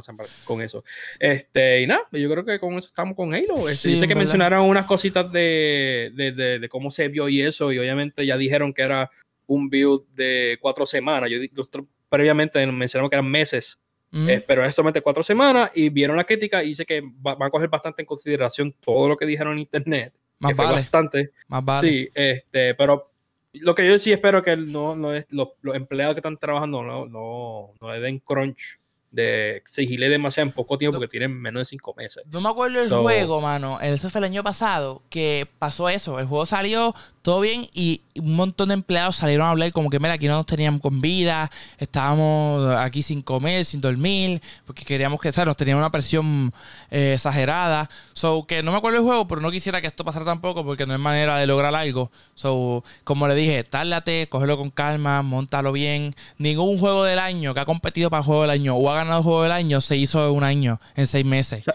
con, 0.46 0.62
eso. 0.62 0.84
Este, 1.20 1.82
y 1.82 1.88
nada, 1.88 2.08
yo 2.12 2.30
creo 2.30 2.46
que 2.46 2.60
con 2.60 2.76
eso 2.76 2.88
estamos 2.88 3.16
con 3.16 3.34
Halo. 3.34 3.68
Este, 3.68 3.90
dice 3.90 4.08
que 4.08 4.16
mencionaron 4.16 4.66
unas 4.70 4.86
cositas 4.86 5.30
de, 5.32 6.12
de, 6.16 6.60
de, 6.60 6.70
cómo 6.70 6.90
se 6.90 7.10
vio 7.10 7.28
y 7.28 7.42
eso, 7.42 7.72
y 7.74 7.80
obviamente 7.80 8.26
ya 8.26 8.38
dijeron 8.38 8.74
que 8.74 8.84
era 8.84 9.12
un 9.46 9.70
build 9.70 10.04
de 10.16 10.58
cuatro 10.62 10.86
semanas. 10.86 11.30
Yo 11.30 11.64
previamente 12.08 12.66
mencionaron 12.68 13.10
que 13.10 13.16
eran 13.16 13.30
meses 13.30 13.80
eh, 14.14 14.44
pero 14.46 14.64
es 14.64 14.76
solamente 14.76 15.02
cuatro 15.02 15.24
semanas 15.24 15.72
y 15.74 15.90
vieron 15.90 16.16
la 16.16 16.24
crítica 16.24 16.64
y 16.64 16.70
dice 16.70 16.86
que 16.86 17.02
van 17.04 17.42
a 17.42 17.50
coger 17.50 17.68
bastante 17.68 18.04
en 18.04 18.06
consideración 18.06 18.72
todo 18.80 19.10
lo 19.10 19.18
que 19.18 19.26
dijeron 19.26 19.54
en 19.54 19.60
internet. 19.60 20.14
Más 20.40 20.56
vale. 20.56 20.74
bastante. 20.74 21.32
Más 21.48 21.66
vale. 21.66 21.90
Sí, 21.90 22.10
este, 22.14 22.76
pero 22.76 23.12
lo 23.54 23.74
que 23.76 23.88
yo 23.88 23.98
sí 23.98 24.12
espero 24.12 24.44
que 24.44 24.56
no, 24.56 24.96
no 24.96 25.14
es, 25.14 25.26
los, 25.30 25.50
empleados 25.74 26.16
que 26.16 26.20
están 26.20 26.38
trabajando 26.38 26.84
no, 26.84 27.06
no, 27.06 27.74
no 27.80 27.94
le 27.94 28.00
den 28.00 28.20
crunch 28.20 28.80
de 29.14 29.58
exigirle 29.58 30.10
demasiado 30.10 30.50
en 30.50 30.56
poco 30.56 30.78
tiempo, 30.78 30.98
porque 30.98 31.08
tienen 31.08 31.40
menos 31.40 31.62
de 31.62 31.66
cinco 31.66 31.94
meses. 31.96 32.24
No 32.26 32.42
me 32.42 32.50
acuerdo 32.50 32.82
el 32.82 32.90
juego, 32.90 33.40
mano. 33.42 33.80
Eso 33.80 34.10
fue 34.10 34.20
el 34.20 34.26
año 34.26 34.44
pasado 34.44 35.04
que 35.10 35.48
pasó 35.60 35.88
eso. 35.88 36.20
El 36.20 36.26
juego 36.26 36.48
salió 36.48 36.96
todo 37.24 37.40
bien 37.40 37.68
y 37.74 38.02
un 38.16 38.36
montón 38.36 38.68
de 38.68 38.74
empleados 38.76 39.16
salieron 39.16 39.48
a 39.48 39.52
hablar 39.52 39.72
como 39.72 39.90
que, 39.90 39.98
mira, 39.98 40.14
aquí 40.14 40.28
no 40.28 40.36
nos 40.36 40.46
teníamos 40.46 40.82
con 40.82 41.00
vida, 41.00 41.50
estábamos 41.78 42.76
aquí 42.76 43.02
sin 43.02 43.22
comer, 43.22 43.64
sin 43.64 43.80
dormir, 43.80 44.42
porque 44.66 44.84
queríamos 44.84 45.22
que, 45.22 45.30
o 45.30 45.46
nos 45.46 45.56
tenían 45.56 45.78
una 45.78 45.90
presión 45.90 46.52
eh, 46.92 47.14
exagerada. 47.14 47.90
So, 48.12 48.46
que 48.46 48.62
no 48.62 48.72
me 48.74 48.78
acuerdo 48.78 49.00
el 49.00 49.06
juego, 49.06 49.26
pero 49.26 49.40
no 49.40 49.52
quisiera 49.52 49.80
que 49.80 49.88
esto 49.88 50.04
pasara 50.04 50.26
tampoco 50.26 50.66
porque 50.66 50.86
no 50.86 50.94
es 50.94 51.00
manera 51.00 51.38
de 51.38 51.48
lograr 51.48 51.74
algo. 51.74 52.12
So, 52.36 52.84
como 53.06 53.26
le 53.30 53.36
dije, 53.36 53.64
tárdate, 53.64 54.28
cógelo 54.28 54.58
con 54.58 54.70
calma, 54.70 55.22
montalo 55.22 55.72
bien. 55.72 56.16
Ningún 56.38 56.78
juego 56.78 57.06
del 57.06 57.20
año 57.20 57.54
que 57.54 57.62
ha 57.62 57.66
competido 57.66 58.10
para 58.10 58.20
el 58.20 58.26
juego 58.26 58.42
del 58.42 58.52
año 58.52 58.76
o 58.76 58.92
ha 58.92 58.96
ganado 58.96 59.24
juego 59.24 59.44
del 59.44 59.54
año, 59.54 59.80
se 59.80 59.96
hizo 59.96 60.32
un 60.34 60.44
año, 60.44 60.82
en 60.98 61.08
seis 61.08 61.26
meses. 61.26 61.66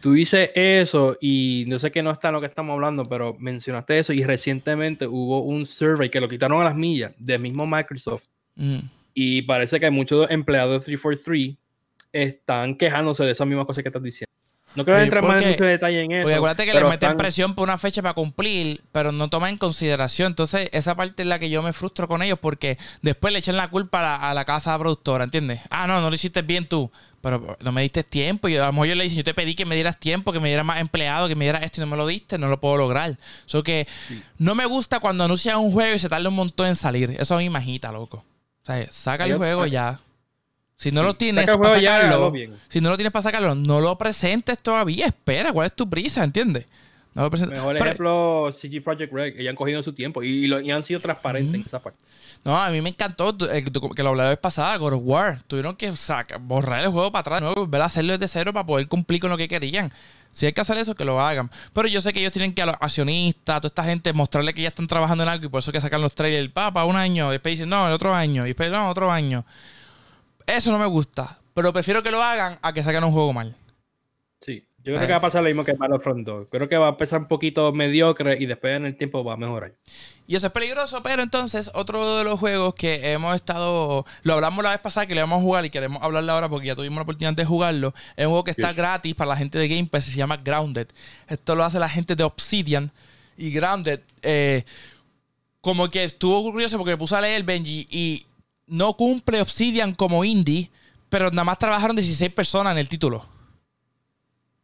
tú 0.00 0.14
dices 0.14 0.50
eso 0.56 1.16
y 1.20 1.64
no 1.68 1.78
sé 1.78 1.92
que 1.92 2.02
no 2.02 2.10
está 2.10 2.28
en 2.28 2.34
lo 2.34 2.40
que 2.40 2.48
estamos 2.48 2.74
hablando, 2.74 3.08
pero 3.08 3.36
mencionaste 3.38 4.00
eso 4.00 4.12
y 4.12 4.24
recientemente 4.24 4.79
hubo 5.08 5.42
un 5.42 5.66
survey 5.66 6.10
que 6.10 6.20
lo 6.20 6.28
quitaron 6.28 6.60
a 6.60 6.64
las 6.64 6.74
millas 6.74 7.12
del 7.18 7.40
mismo 7.40 7.66
Microsoft. 7.66 8.26
Mm. 8.56 8.78
Y 9.14 9.42
parece 9.42 9.80
que 9.80 9.90
muchos 9.90 10.30
empleados 10.30 10.82
de 10.84 10.96
343 10.96 11.56
están 12.12 12.76
quejándose 12.76 13.24
de 13.24 13.32
esas 13.32 13.46
mismas 13.46 13.66
cosas 13.66 13.82
que 13.82 13.88
estás 13.88 14.02
diciendo. 14.02 14.32
No 14.74 14.84
creo 14.84 14.98
entrar 14.98 15.24
más 15.24 15.42
en 15.42 15.50
mucho 15.50 15.64
detalle 15.64 16.02
en 16.02 16.12
eso. 16.12 16.26
Oye, 16.26 16.36
acuérdate 16.36 16.64
que 16.64 16.74
le 16.74 16.84
meten 16.84 17.16
presión 17.16 17.54
por 17.54 17.64
una 17.64 17.78
fecha 17.78 18.02
para 18.02 18.14
cumplir, 18.14 18.80
pero 18.92 19.10
no 19.10 19.28
toman 19.28 19.50
en 19.50 19.56
consideración. 19.56 20.28
Entonces, 20.28 20.68
esa 20.72 20.94
parte 20.94 21.22
es 21.22 21.28
la 21.28 21.38
que 21.38 21.50
yo 21.50 21.62
me 21.62 21.72
frustro 21.72 22.06
con 22.06 22.22
ellos 22.22 22.38
porque 22.40 22.78
después 23.02 23.32
le 23.32 23.40
echan 23.40 23.56
la 23.56 23.68
culpa 23.68 24.16
a 24.16 24.34
la, 24.34 24.44
casa 24.44 24.78
productora, 24.78 25.24
¿entiendes? 25.24 25.60
Ah, 25.70 25.86
no, 25.86 26.00
no 26.00 26.08
lo 26.08 26.14
hiciste 26.14 26.42
bien 26.42 26.66
tú, 26.66 26.90
pero 27.20 27.56
no 27.60 27.72
me 27.72 27.82
diste 27.82 28.04
tiempo. 28.04 28.48
Y 28.48 28.56
a 28.56 28.66
lo 28.66 28.72
mejor 28.72 28.88
yo 28.88 28.94
le 28.94 29.04
dije, 29.04 29.16
yo 29.16 29.24
te 29.24 29.34
pedí 29.34 29.54
que 29.54 29.64
me 29.64 29.74
dieras 29.74 29.98
tiempo, 29.98 30.32
que 30.32 30.40
me 30.40 30.48
dieras 30.48 30.64
más 30.64 30.80
empleado, 30.80 31.26
que 31.26 31.34
me 31.34 31.44
dieras 31.44 31.64
esto 31.64 31.80
y 31.80 31.84
no 31.84 31.90
me 31.90 31.96
lo 31.96 32.06
diste, 32.06 32.38
no 32.38 32.48
lo 32.48 32.60
puedo 32.60 32.76
lograr. 32.76 33.16
Eso 33.46 33.62
que 33.62 33.88
no 34.38 34.54
me 34.54 34.66
gusta 34.66 35.00
cuando 35.00 35.24
anuncian 35.24 35.58
un 35.58 35.72
juego 35.72 35.96
y 35.96 35.98
se 35.98 36.08
tarda 36.08 36.28
un 36.28 36.36
montón 36.36 36.68
en 36.68 36.76
salir. 36.76 37.16
Eso 37.18 37.34
a 37.34 37.38
mí 37.38 37.50
me 37.50 37.58
agita, 37.58 37.90
loco. 37.90 38.24
O 38.62 38.66
sea, 38.66 38.86
saca 38.90 39.24
el 39.24 39.36
juego 39.36 39.66
ya. 39.66 40.00
Si 40.80 40.90
no 40.90 41.02
lo 41.02 41.14
tienes 41.14 41.44
para 41.44 41.74
sacarlo, 41.74 42.32
si 42.70 42.80
no 42.80 42.88
lo 42.88 42.96
tienes 42.96 43.12
para 43.12 43.22
sacarlo, 43.22 43.54
no 43.54 43.80
lo 43.80 43.98
presentes 43.98 44.58
todavía. 44.60 45.08
Espera, 45.08 45.52
¿cuál 45.52 45.66
es 45.66 45.74
tu 45.74 45.90
prisa? 45.90 46.24
¿Entiendes? 46.24 46.64
No 47.12 47.28
lo 47.28 47.30
Mejor 47.30 47.76
ejemplo, 47.76 48.50
CG 48.50 48.82
Project 48.82 49.12
Red. 49.12 49.34
Ellos 49.36 49.50
han 49.50 49.56
cogido 49.56 49.82
su 49.82 49.92
tiempo 49.92 50.22
y, 50.22 50.46
lo, 50.46 50.56
han 50.56 50.82
sido 50.82 50.98
transparentes 50.98 51.54
en 51.54 51.66
esa 51.66 51.82
parte. 51.82 52.02
No, 52.44 52.56
a 52.56 52.70
mí 52.70 52.80
me 52.80 52.88
encantó 52.88 53.36
que 53.36 54.02
lo 54.02 54.08
hablé 54.08 54.22
la 54.22 54.28
vez 54.30 54.38
pasada, 54.38 54.74
God 54.78 54.94
of 54.94 55.02
War. 55.04 55.42
Tuvieron 55.48 55.76
que 55.76 55.94
sacar, 55.98 56.40
borrar 56.40 56.82
el 56.82 56.88
juego 56.88 57.12
para 57.12 57.20
atrás, 57.20 57.42
¿no? 57.42 57.54
volver 57.54 57.82
a 57.82 57.84
hacerlo 57.84 58.16
desde 58.16 58.28
cero 58.28 58.54
para 58.54 58.64
poder 58.64 58.88
cumplir 58.88 59.20
con 59.20 59.28
lo 59.28 59.36
que 59.36 59.48
querían. 59.48 59.92
Si 60.30 60.46
hay 60.46 60.54
que 60.54 60.62
hacer 60.62 60.78
eso, 60.78 60.94
que 60.94 61.04
lo 61.04 61.20
hagan. 61.20 61.50
Pero 61.74 61.88
yo 61.88 62.00
sé 62.00 62.14
que 62.14 62.20
ellos 62.20 62.32
tienen 62.32 62.54
que 62.54 62.62
a 62.62 62.66
los 62.66 62.76
accionistas, 62.80 63.60
toda 63.60 63.68
esta 63.68 63.84
gente, 63.84 64.14
mostrarle 64.14 64.54
que 64.54 64.62
ya 64.62 64.68
están 64.68 64.86
trabajando 64.86 65.24
en 65.24 65.28
algo 65.28 65.44
y 65.44 65.48
por 65.50 65.58
eso 65.58 65.72
que 65.72 65.80
sacan 65.82 66.00
los 66.00 66.14
trailers. 66.14 66.50
Papa, 66.50 66.86
un 66.86 66.96
año. 66.96 67.28
Y 67.28 67.32
después 67.32 67.52
dicen, 67.52 67.68
no, 67.68 67.86
el 67.86 67.92
otro 67.92 68.14
año. 68.14 68.46
Y 68.46 68.50
después, 68.50 68.70
no, 68.70 68.88
otro 68.88 69.12
año. 69.12 69.44
Eso 70.56 70.70
no 70.72 70.78
me 70.78 70.86
gusta. 70.86 71.38
Pero 71.54 71.72
prefiero 71.72 72.02
que 72.02 72.10
lo 72.10 72.22
hagan 72.22 72.58
a 72.62 72.72
que 72.72 72.82
saquen 72.82 73.04
un 73.04 73.12
juego 73.12 73.32
mal. 73.32 73.56
Sí. 74.40 74.64
Yo 74.82 74.94
creo 74.94 75.06
que 75.06 75.12
va 75.12 75.18
a 75.18 75.20
pasar 75.20 75.42
lo 75.42 75.48
mismo 75.48 75.62
que 75.62 75.74
Battlefront 75.74 76.26
2. 76.26 76.46
Creo 76.50 76.66
que 76.66 76.78
va 76.78 76.86
a 76.86 76.90
empezar 76.90 77.20
un 77.20 77.28
poquito 77.28 77.70
mediocre 77.70 78.38
y 78.40 78.46
después 78.46 78.76
en 78.76 78.86
el 78.86 78.96
tiempo 78.96 79.22
va 79.22 79.34
a 79.34 79.36
mejorar. 79.36 79.74
Y 80.26 80.36
eso 80.36 80.46
es 80.46 80.52
peligroso, 80.54 81.02
pero 81.02 81.22
entonces 81.22 81.70
otro 81.74 82.16
de 82.16 82.24
los 82.24 82.40
juegos 82.40 82.74
que 82.74 83.12
hemos 83.12 83.36
estado, 83.36 84.06
lo 84.22 84.32
hablamos 84.32 84.64
la 84.64 84.70
vez 84.70 84.78
pasada 84.78 85.04
que 85.04 85.14
le 85.14 85.20
vamos 85.20 85.40
a 85.40 85.42
jugar 85.42 85.66
y 85.66 85.70
queremos 85.70 86.02
hablarle 86.02 86.32
ahora 86.32 86.48
porque 86.48 86.68
ya 86.68 86.76
tuvimos 86.76 86.96
la 86.96 87.02
oportunidad 87.02 87.34
de 87.34 87.44
jugarlo, 87.44 87.92
es 88.16 88.24
un 88.24 88.30
juego 88.30 88.44
que 88.44 88.52
está 88.52 88.72
gratis 88.72 89.14
para 89.14 89.28
la 89.28 89.36
gente 89.36 89.58
de 89.58 89.68
Game 89.68 89.86
Pass, 89.86 90.04
se 90.04 90.16
llama 90.16 90.38
Grounded. 90.38 90.88
Esto 91.28 91.54
lo 91.54 91.64
hace 91.64 91.78
la 91.78 91.88
gente 91.88 92.16
de 92.16 92.24
Obsidian 92.24 92.90
y 93.36 93.50
Grounded, 93.50 94.00
eh, 94.22 94.64
como 95.60 95.90
que 95.90 96.04
estuvo 96.04 96.42
curioso 96.50 96.78
porque 96.78 96.92
me 96.92 96.96
puse 96.96 97.16
a 97.16 97.20
leer 97.20 97.42
Benji 97.42 97.86
y 97.90 98.24
no 98.70 98.94
cumple 98.94 99.42
Obsidian 99.42 99.94
como 99.94 100.24
indie, 100.24 100.70
pero 101.08 101.30
nada 101.30 101.44
más 101.44 101.58
trabajaron 101.58 101.96
16 101.96 102.32
personas 102.32 102.72
en 102.72 102.78
el 102.78 102.88
título. 102.88 103.26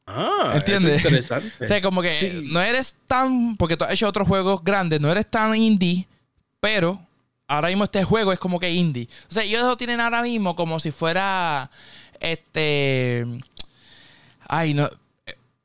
Ah, 0.07 0.53
¿entiendes? 0.55 0.97
interesante. 1.05 1.53
o 1.65 1.67
sea, 1.67 1.83
como 1.83 2.01
que 2.01 2.43
no 2.45 2.63
eres 2.63 2.95
tan. 3.07 3.57
Porque 3.57 3.77
tú 3.77 3.85
has 3.85 3.91
hecho 3.91 4.09
otros 4.09 4.29
juegos 4.29 4.63
grandes, 4.63 5.01
no 5.01 5.11
eres 5.11 5.29
tan 5.29 5.55
indie, 5.57 6.07
pero 6.61 7.01
ahora 7.49 7.69
mismo 7.69 7.85
este 7.85 8.05
juego 8.05 8.33
es 8.33 8.39
como 8.39 8.61
que 8.61 8.71
indie. 8.71 9.09
O 9.29 9.35
sea, 9.35 9.43
ellos 9.43 9.63
lo 9.63 9.77
tienen 9.77 10.01
ahora 10.01 10.23
mismo 10.23 10.55
como 10.55 10.79
si 10.79 10.93
fuera. 10.93 11.71
Este. 12.21 13.27
Ay, 14.49 14.75
no. 14.75 14.89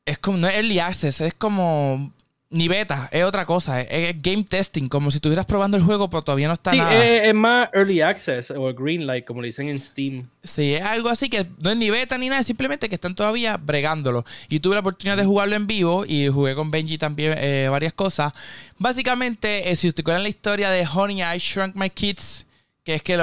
Es 0.05 0.17
como. 0.17 0.39
No 0.39 0.47
es 0.47 0.55
early 0.55 0.79
access, 0.79 1.21
es 1.21 1.35
como 1.35 2.11
ni 2.51 2.67
beta, 2.67 3.09
es 3.11 3.23
otra 3.23 3.45
cosa. 3.45 3.81
Es, 3.81 4.21
game 4.21 4.43
testing, 4.43 4.89
como 4.89 5.09
si 5.09 5.17
estuvieras 5.17 5.45
probando 5.45 5.77
el 5.77 5.83
juego, 5.83 6.09
pero 6.09 6.21
todavía 6.21 6.47
no 6.47 6.53
está 6.53 6.71
sí, 6.71 6.77
nada. 6.77 7.03
Es, 7.03 7.29
es, 7.29 7.33
más 7.33 7.69
early 7.73 8.01
access 8.01 8.51
o 8.51 8.73
green 8.73 9.07
light, 9.07 9.25
como 9.25 9.41
le 9.41 9.47
dicen 9.47 9.69
en 9.69 9.79
Steam. 9.79 10.27
Sí, 10.43 10.75
es 10.75 10.83
algo 10.83 11.09
así 11.09 11.29
que 11.29 11.47
no 11.59 11.71
es 11.71 11.77
ni 11.77 11.89
beta 11.89 12.17
ni 12.17 12.27
nada, 12.27 12.41
es 12.41 12.47
simplemente 12.47 12.89
que 12.89 12.95
están 12.95 13.15
todavía 13.15 13.57
bregándolo. 13.57 14.25
Y 14.49 14.59
tuve 14.59 14.75
la 14.75 14.81
oportunidad 14.81 15.17
de 15.17 15.25
jugarlo 15.25 15.55
en 15.55 15.65
vivo 15.65 16.05
y 16.05 16.27
jugué 16.27 16.53
con 16.53 16.69
Benji 16.69 16.97
también 16.97 17.35
eh, 17.37 17.67
varias 17.71 17.93
cosas. 17.93 18.33
Básicamente, 18.77 19.71
eh, 19.71 19.75
si 19.77 19.87
ustedes 19.87 20.03
cuentan 20.03 20.23
la 20.23 20.29
historia 20.29 20.69
de 20.69 20.85
Honey, 20.85 21.21
I 21.21 21.37
Shrunk 21.39 21.75
My 21.75 21.89
Kids, 21.89 22.45
que 22.83 22.95
es 22.95 23.03
que 23.03 23.15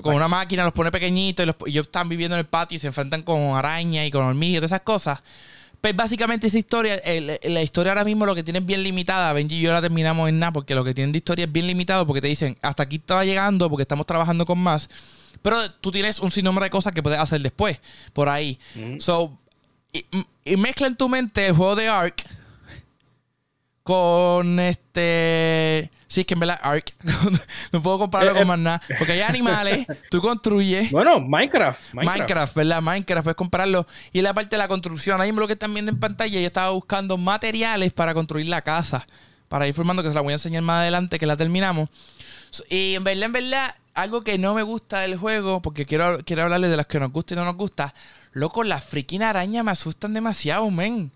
con 0.00 0.14
una 0.14 0.28
máquina 0.28 0.62
los 0.62 0.72
pone 0.72 0.92
pequeñitos 0.92 1.42
y, 1.42 1.46
los, 1.46 1.56
y 1.66 1.70
ellos 1.70 1.86
están 1.86 2.08
viviendo 2.08 2.36
en 2.36 2.40
el 2.40 2.46
patio 2.46 2.76
y 2.76 2.78
se 2.78 2.86
enfrentan 2.86 3.22
con 3.22 3.56
arañas 3.56 4.06
y 4.06 4.10
con 4.10 4.24
hormigas 4.24 4.58
y 4.58 4.58
todas 4.58 4.72
esas 4.72 4.82
cosas. 4.82 5.22
Pues 5.80 5.96
básicamente 5.96 6.46
esa 6.48 6.58
historia, 6.58 7.00
la 7.42 7.62
historia 7.62 7.92
ahora 7.92 8.04
mismo 8.04 8.26
lo 8.26 8.34
que 8.34 8.42
tienen 8.42 8.66
bien 8.66 8.82
limitada, 8.82 9.32
Benji 9.32 9.56
y 9.56 9.60
yo 9.62 9.72
la 9.72 9.80
terminamos 9.80 10.28
en 10.28 10.38
nada, 10.38 10.52
porque 10.52 10.74
lo 10.74 10.84
que 10.84 10.92
tienen 10.92 11.10
de 11.10 11.18
historia 11.18 11.46
es 11.46 11.52
bien 11.52 11.66
limitado, 11.66 12.06
porque 12.06 12.20
te 12.20 12.28
dicen, 12.28 12.58
hasta 12.60 12.82
aquí 12.82 12.96
estaba 12.96 13.24
llegando, 13.24 13.70
porque 13.70 13.82
estamos 13.82 14.06
trabajando 14.06 14.44
con 14.44 14.58
más. 14.58 14.90
Pero 15.40 15.70
tú 15.72 15.90
tienes 15.90 16.18
un 16.18 16.30
sinnúmero 16.30 16.64
de 16.64 16.70
cosas 16.70 16.92
que 16.92 17.02
puedes 17.02 17.18
hacer 17.18 17.40
después, 17.40 17.78
por 18.12 18.28
ahí. 18.28 18.58
So, 18.98 19.38
y, 19.92 20.56
mezcla 20.56 20.86
en 20.86 20.96
tu 20.96 21.08
mente 21.08 21.46
el 21.46 21.54
juego 21.54 21.76
de 21.76 21.88
Ark 21.88 22.24
con 23.82 24.60
este. 24.60 25.90
Sí, 26.10 26.22
es 26.22 26.26
que 26.26 26.34
en 26.34 26.40
verdad 26.40 26.58
Ark. 26.60 26.92
no 27.72 27.82
puedo 27.84 28.00
compararlo 28.00 28.32
eh, 28.32 28.34
con 28.34 28.42
eh. 28.42 28.46
más 28.46 28.58
nada. 28.58 28.82
Porque 28.98 29.12
hay 29.12 29.20
animales, 29.20 29.86
tú 30.10 30.20
construyes. 30.20 30.90
Bueno, 30.90 31.20
Minecraft, 31.20 31.94
Minecraft. 31.94 32.52
¿verdad? 32.56 32.82
Minecraft, 32.82 33.22
puedes 33.22 33.36
compararlo. 33.36 33.86
Y 34.12 34.20
la 34.20 34.34
parte 34.34 34.56
de 34.56 34.58
la 34.58 34.66
construcción. 34.66 35.20
Ahí 35.20 35.30
lo 35.30 35.46
que 35.46 35.52
están 35.52 35.72
viendo 35.72 35.92
en 35.92 36.00
pantalla, 36.00 36.40
yo 36.40 36.44
estaba 36.44 36.70
buscando 36.70 37.16
materiales 37.16 37.92
para 37.92 38.12
construir 38.12 38.48
la 38.48 38.62
casa. 38.62 39.06
Para 39.48 39.68
ir 39.68 39.74
formando, 39.74 40.02
que 40.02 40.08
se 40.08 40.14
la 40.16 40.20
voy 40.20 40.32
a 40.32 40.34
enseñar 40.34 40.64
más 40.64 40.80
adelante, 40.80 41.16
que 41.16 41.26
la 41.26 41.36
terminamos. 41.36 41.88
Y 42.68 42.96
en 42.96 43.04
verdad, 43.04 43.26
en 43.26 43.32
verdad, 43.32 43.74
algo 43.94 44.24
que 44.24 44.36
no 44.36 44.54
me 44.54 44.64
gusta 44.64 44.98
del 44.98 45.16
juego, 45.16 45.62
porque 45.62 45.86
quiero, 45.86 46.18
quiero 46.24 46.42
hablarles 46.42 46.70
de 46.70 46.76
las 46.76 46.86
que 46.86 46.98
nos 46.98 47.12
gusta 47.12 47.34
y 47.34 47.36
no 47.36 47.44
nos 47.44 47.56
gusta. 47.56 47.94
Loco, 48.32 48.64
las 48.64 48.82
freaking 48.84 49.22
arañas 49.22 49.64
me 49.64 49.70
asustan 49.70 50.12
demasiado, 50.12 50.68
men. 50.72 51.12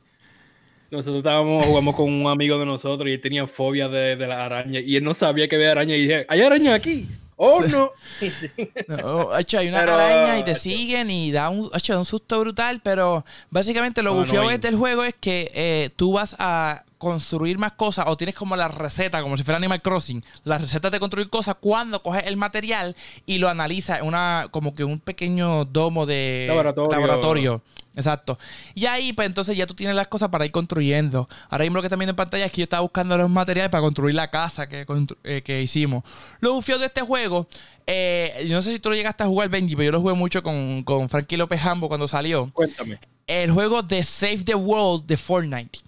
Nosotros 0.95 1.19
estábamos, 1.19 1.67
jugamos 1.67 1.97
con 1.97 2.13
un 2.13 2.27
amigo 2.29 2.59
de 2.59 2.67
nosotros 2.67 3.09
y 3.09 3.13
él 3.13 3.21
tenía 3.21 3.47
fobia 3.47 3.89
de, 3.89 4.17
de 4.17 4.27
la 4.27 4.45
araña 4.45 4.81
y 4.81 4.97
él 4.97 5.05
no 5.05 5.13
sabía 5.13 5.49
que 5.49 5.57
había 5.57 5.73
araña 5.73 5.97
y 5.97 6.03
dije, 6.03 6.27
¿hay 6.29 6.43
araña 6.43 6.75
aquí? 6.75 7.09
¡Oh, 7.37 7.63
no! 7.63 7.91
no 8.89 9.33
hay 9.33 9.69
una 9.69 9.81
araña 9.81 10.39
y 10.39 10.45
te 10.45 10.55
siguen 10.55 11.11
y 11.11 11.33
da 11.33 11.49
un, 11.51 11.71
un 11.73 12.05
susto 12.05 12.41
brutal, 12.41 12.81
pero 12.83 13.25
básicamente 13.51 14.03
lo 14.03 14.15
bufio 14.15 14.51
este 14.51 14.69
del 14.69 14.77
juego 14.77 15.05
es 15.05 15.15
que 15.19 15.51
eh, 15.55 15.91
tú 15.97 16.13
vas 16.13 16.37
a 16.39 16.85
construir 17.05 17.59
más 17.59 17.73
cosas 17.73 18.07
o 18.09 18.17
tienes 18.17 18.35
como 18.35 18.57
la 18.57 18.69
receta, 18.69 19.23
como 19.23 19.37
si 19.37 19.45
fuera 19.45 19.59
Animal 19.59 19.83
Crossing, 19.83 20.25
la 20.43 20.59
receta 20.59 20.91
de 20.91 20.99
construir 20.99 21.31
cosas 21.31 21.57
cuando 21.61 22.03
coges 22.03 22.25
el 22.27 22.37
material 22.37 22.97
y 23.27 23.39
lo 23.39 23.49
analizas 23.49 24.01
en 24.01 24.07
una, 24.07 24.49
como 24.51 24.75
que 24.75 24.85
un 24.85 24.99
pequeño 24.99 25.65
domo 25.65 26.07
de 26.07 26.47
laboratorio. 26.49 27.63
Exacto. 27.97 28.39
Y 28.75 28.87
ahí, 28.87 29.13
pues 29.13 29.27
entonces 29.27 29.57
ya 29.57 29.69
tú 29.69 29.75
tienes 29.75 29.95
las 29.95 30.09
cosas 30.09 30.29
para 30.29 30.45
ir 30.45 30.51
construyendo. 30.51 31.29
Ahora 31.49 31.63
mismo 31.63 31.77
lo 31.77 31.83
que 31.83 31.87
están 31.87 32.01
viendo 32.01 32.11
en 32.11 32.17
pantalla 32.17 32.45
es 32.45 32.51
que 32.51 32.63
yo 32.63 32.65
estaba 32.65 32.81
buscando 32.81 33.17
los 33.17 33.31
materiales 33.31 33.71
para 33.71 33.83
construir 33.83 34.17
la 34.17 34.31
casa 34.31 34.69
que, 34.69 34.85
eh, 35.23 35.43
que 35.43 35.63
hicimos. 35.63 36.03
Lo 36.41 36.55
bufio 36.55 36.79
de 36.79 36.87
este 36.87 37.03
juego 37.03 37.47
eh, 37.87 38.47
yo 38.49 38.55
no 38.57 38.63
sé 38.63 38.73
si 38.73 38.79
tú 38.79 38.91
lo 38.91 38.97
llegaste 38.97 39.23
a 39.23 39.27
jugar, 39.27 39.49
Benji, 39.49 39.77
pero 39.77 39.85
yo 39.85 39.93
lo 39.93 40.01
jugué 40.01 40.15
mucho 40.15 40.43
con, 40.43 40.83
con 40.85 41.09
Frankie 41.09 41.37
López 41.37 41.65
Hambo 41.65 41.89
cuando 41.89 42.09
salió. 42.09 42.51
Cuéntame. 42.53 42.99
El 43.27 43.51
juego 43.51 43.83
de 43.83 44.03
Save 44.03 44.45
the 44.45 44.55
World 44.55 45.07
de 45.07 45.17
Fortnite. 45.17 45.81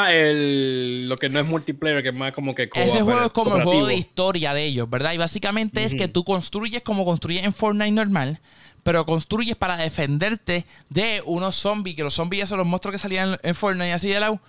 Ah, 0.00 0.14
el, 0.14 1.08
lo 1.08 1.16
que 1.16 1.28
no 1.28 1.40
es 1.40 1.46
multiplayer, 1.46 2.04
que 2.04 2.10
es 2.10 2.14
más 2.14 2.32
como 2.32 2.54
que... 2.54 2.70
Ese 2.72 3.02
juego 3.02 3.26
es 3.26 3.32
como 3.32 3.56
el 3.56 3.64
juego 3.64 3.84
de 3.84 3.96
historia 3.96 4.54
de 4.54 4.64
ellos, 4.64 4.88
¿verdad? 4.88 5.12
Y 5.12 5.18
básicamente 5.18 5.82
es 5.82 5.96
que 5.96 6.06
tú 6.06 6.22
construyes 6.22 6.82
como 6.82 7.04
construyes 7.04 7.42
en 7.42 7.52
Fortnite 7.52 7.90
normal, 7.90 8.40
pero 8.84 9.04
construyes 9.04 9.56
para 9.56 9.76
defenderte 9.76 10.66
de 10.88 11.20
unos 11.26 11.56
zombies, 11.56 11.96
que 11.96 12.04
los 12.04 12.14
zombies 12.14 12.48
son 12.48 12.58
los 12.58 12.66
monstruos 12.68 12.92
que 12.92 12.98
salían 12.98 13.40
en 13.42 13.56
Fortnite 13.56 13.92
así 13.92 14.08
de 14.08 14.20
lado. 14.20 14.40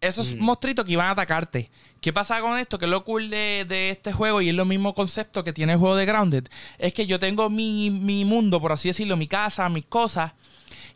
Esos 0.00 0.36
monstruitos 0.36 0.84
que 0.84 0.92
iban 0.92 1.06
a 1.06 1.10
atacarte. 1.10 1.72
¿Qué 2.00 2.12
pasa 2.12 2.40
con 2.40 2.56
esto? 2.56 2.78
Que 2.78 2.84
es 2.84 2.90
lo 2.90 3.02
cool 3.02 3.30
de, 3.30 3.64
de, 3.66 3.90
este 3.90 4.12
juego 4.12 4.42
y 4.42 4.50
es 4.50 4.54
lo 4.54 4.64
mismo 4.64 4.94
concepto 4.94 5.42
que 5.42 5.52
tiene 5.52 5.72
el 5.72 5.78
juego 5.80 5.96
de 5.96 6.06
Grounded. 6.06 6.44
Es 6.78 6.92
que 6.92 7.06
yo 7.06 7.18
tengo 7.18 7.50
mi, 7.50 7.90
mi 7.90 8.24
mundo, 8.24 8.60
por 8.60 8.70
así 8.70 8.90
decirlo, 8.90 9.16
mi 9.16 9.26
casa, 9.26 9.68
mis 9.68 9.86
cosas. 9.86 10.34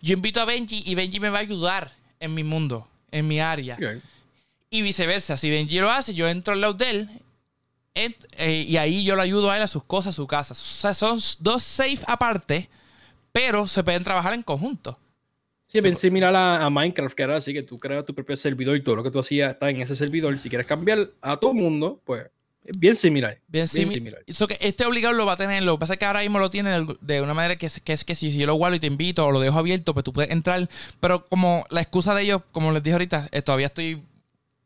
Yo 0.01 0.13
invito 0.13 0.41
a 0.41 0.45
Benji 0.45 0.85
y 0.87 0.95
Benji 0.95 1.19
me 1.19 1.31
va 1.31 1.39
a 1.39 1.41
ayudar 1.41 1.91
en 2.21 2.35
mi 2.35 2.45
mundo 2.45 2.87
en 3.11 3.27
mi 3.27 3.41
área. 3.41 3.77
Y 4.71 4.83
viceversa, 4.83 5.37
si 5.37 5.51
Benji 5.51 5.79
lo 5.79 5.91
hace, 5.91 6.15
yo 6.15 6.29
entro 6.29 6.53
al 6.53 6.61
lado 6.61 6.75
de 6.75 6.91
él 6.91 7.11
eh, 7.95 8.65
y 8.69 8.77
ahí 8.77 9.03
yo 9.03 9.17
lo 9.17 9.23
ayudo 9.23 9.51
a 9.51 9.57
él 9.57 9.63
a 9.63 9.67
sus 9.67 9.83
cosas, 9.83 10.15
a 10.15 10.17
su 10.17 10.27
casa. 10.27 10.53
O 10.53 10.57
sea, 10.57 10.95
son 10.95 11.19
dos 11.41 11.63
safe 11.63 12.01
aparte, 12.07 12.69
pero 13.33 13.67
se 13.67 13.83
pueden 13.83 14.05
trabajar 14.05 14.35
en 14.35 14.43
conjunto. 14.43 14.99
Sí, 15.67 15.81
bien 15.81 15.97
similar 15.97 16.35
a, 16.35 16.65
a, 16.65 16.71
Minecraft, 16.71 17.15
que 17.15 17.23
era 17.23 17.37
así, 17.37 17.53
que 17.53 17.63
tú 17.63 17.79
creas 17.79 18.05
tu 18.05 18.15
propio 18.15 18.37
servidor 18.37 18.77
y 18.77 18.83
todo 18.83 18.97
lo 18.97 19.03
que 19.03 19.11
tú 19.11 19.19
hacías 19.19 19.53
está 19.53 19.69
en 19.69 19.83
ese 19.83 19.95
servidor. 19.95 20.39
Si 20.39 20.49
quieres 20.49 20.67
cambiar 20.67 21.11
a 21.21 21.37
todo 21.37 21.53
mundo, 21.53 22.01
pues 22.05 22.27
Bien 22.77 22.95
similar. 22.95 23.39
Bien, 23.47 23.67
similar. 23.67 24.23
Eso 24.27 24.47
que 24.47 24.59
este 24.61 24.85
obligado 24.85 25.15
lo 25.15 25.27
va 25.27 25.35
a 25.35 25.37
tener. 25.37 25.63
Lo 25.63 25.77
que 25.77 25.81
pasa 25.81 25.95
es 25.95 25.99
que 25.99 26.05
ahora 26.05 26.21
mismo 26.21 26.39
lo 26.39 26.51
tiene 26.51 26.87
de 27.01 27.23
una 27.23 27.35
manera 27.35 27.57
que 27.57 27.67
es 27.67 27.81
que, 27.81 27.93
es 27.93 28.05
que 28.05 28.15
si 28.15 28.37
yo 28.37 28.47
lo 28.47 28.55
guardo 28.55 28.77
y 28.77 28.81
te 28.81 28.87
invito 28.87 29.27
o 29.27 29.33
lo 29.33 29.41
dejo 29.41 29.59
abierto, 29.59 29.95
pues 29.95 30.05
tú 30.05 30.13
puedes 30.13 30.31
entrar. 30.31 30.69
Pero 31.01 31.27
como 31.27 31.67
la 31.71 31.81
excusa 31.81 32.15
de 32.15 32.23
ellos, 32.23 32.43
como 32.53 32.73
les 32.73 32.83
dije 32.83 32.95
ahorita, 32.95 33.29
eh, 33.33 33.43
todavía 33.43 33.67
estoy 33.67 34.03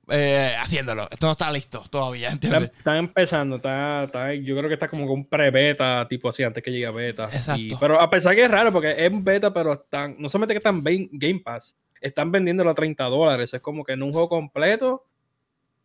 eh, 0.09 0.55
haciéndolo. 0.59 1.09
Esto 1.11 1.27
no 1.27 1.33
está 1.33 1.51
listo 1.51 1.83
todavía, 1.91 2.31
¿entiendes? 2.31 2.73
Están, 2.77 2.97
empezando, 2.97 3.57
está, 3.57 4.35
yo 4.35 4.57
creo 4.57 4.69
que 4.69 4.75
está 4.75 4.89
como 4.89 5.07
con 5.07 5.21
un 5.21 5.25
pre-beta, 5.27 6.07
tipo 6.09 6.29
así, 6.29 6.43
antes 6.43 6.63
que 6.63 6.71
llegue 6.71 6.87
a 6.87 6.91
beta. 6.91 7.25
Exacto. 7.33 7.77
pero 7.81 8.01
a 8.01 8.11
pesar 8.11 8.35
que 8.35 8.45
es 8.45 8.51
raro, 8.51 8.73
porque 8.73 8.95
es 8.97 9.11
un 9.11 9.25
beta, 9.25 9.53
pero 9.53 9.75
están, 9.75 10.17
no 10.19 10.29
solamente 10.29 10.55
que 10.55 10.59
están 10.59 10.83
en 10.87 11.09
Game 11.13 11.41
Pass, 11.41 11.77
están 12.01 12.33
vendiéndolo 12.33 12.71
a 12.71 12.75
30 12.75 13.05
dólares. 13.05 13.55
Es 13.55 13.61
como 13.61 13.85
que 13.85 13.93
en 13.93 14.03
un 14.03 14.13
juego 14.13 14.29
completo, 14.29 15.07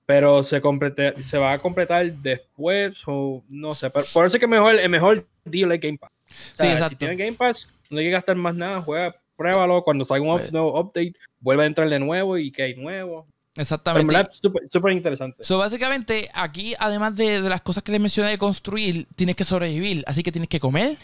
pero 0.08 0.42
se, 0.42 0.62
se 1.22 1.38
va 1.38 1.52
a 1.52 1.60
completar 1.60 2.12
después, 2.14 3.04
o 3.06 3.44
no 3.50 3.76
sé. 3.76 3.90
Pero 3.90 4.06
por 4.14 4.26
eso 4.26 4.38
es 4.38 4.42
que 4.42 4.48
mejor, 4.48 4.76
el 4.76 4.90
mejor 4.90 5.28
deal 5.44 5.74
es 5.74 5.82
Game 5.82 5.98
Pass. 5.98 6.12
sí, 6.54 6.66
exacto. 6.66 6.90
Si 6.92 6.96
tienes 6.96 7.18
Game 7.18 7.34
Pass, 7.34 7.70
no 7.90 8.00
hay 8.00 8.06
que 8.06 8.12
gastar 8.12 8.38
más 8.38 8.56
nada, 8.56 8.82
juega, 8.82 9.14
pruébalo. 9.36 9.84
Cuando 9.84 10.06
salga 10.06 10.26
un 10.26 10.40
pues 10.40 10.54
nuevo 10.54 10.80
update, 10.80 11.14
vuelve 11.42 11.64
a 11.64 11.68
entrar 11.68 11.90
de 11.90 12.00
nuevo 12.00 12.38
y 12.38 12.52
que 12.52 12.64
hay 12.64 12.76
nuevo. 12.76 13.28
Exactamente. 13.58 14.30
Súper 14.32 14.94
interesante. 14.94 15.44
So, 15.44 15.58
básicamente, 15.58 16.30
aquí, 16.34 16.74
además 16.80 17.14
de, 17.18 17.42
las 17.42 17.62
cosas 17.62 17.84
que 17.84 17.92
les 17.92 18.00
mencioné 18.00 18.30
de 18.30 18.38
construir, 18.38 19.08
tienes 19.18 19.36
que 19.36 19.44
sobrevivir. 19.44 20.06
Así 20.08 20.24
que 20.24 20.32
tienes 20.32 20.48
que 20.48 20.62
comer, 20.62 20.98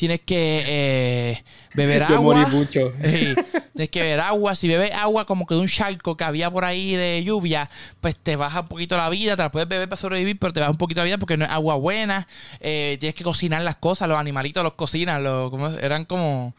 tienes 0.00 0.20
que 0.20 0.64
eh, 0.66 1.44
beber 1.74 2.02
agua. 2.10 2.46
mucho. 2.48 2.90
tienes 3.02 3.90
que 3.90 4.00
beber 4.00 4.20
agua. 4.20 4.54
Si 4.54 4.66
bebes 4.66 4.92
agua 4.94 5.26
como 5.26 5.46
que 5.46 5.54
de 5.54 5.60
un 5.60 5.68
charco 5.68 6.16
que 6.16 6.24
había 6.24 6.50
por 6.50 6.64
ahí 6.64 6.96
de 6.96 7.22
lluvia, 7.22 7.68
pues 8.00 8.16
te 8.16 8.34
baja 8.34 8.60
un 8.60 8.68
poquito 8.68 8.96
la 8.96 9.10
vida. 9.10 9.36
Te 9.36 9.42
la 9.42 9.52
puedes 9.52 9.68
beber 9.68 9.90
para 9.90 10.00
sobrevivir, 10.00 10.38
pero 10.38 10.54
te 10.54 10.60
baja 10.60 10.72
un 10.72 10.78
poquito 10.78 11.02
la 11.02 11.04
vida 11.04 11.18
porque 11.18 11.36
no 11.36 11.44
es 11.44 11.50
agua 11.50 11.74
buena. 11.74 12.26
Eh, 12.60 12.96
tienes 12.98 13.14
que 13.14 13.24
cocinar 13.24 13.60
las 13.60 13.76
cosas. 13.76 14.08
Los 14.08 14.16
animalitos 14.16 14.64
los 14.64 14.72
cocinan. 14.72 15.22
Los, 15.22 15.50
como, 15.50 15.68
eran 15.68 16.06
como 16.06 16.54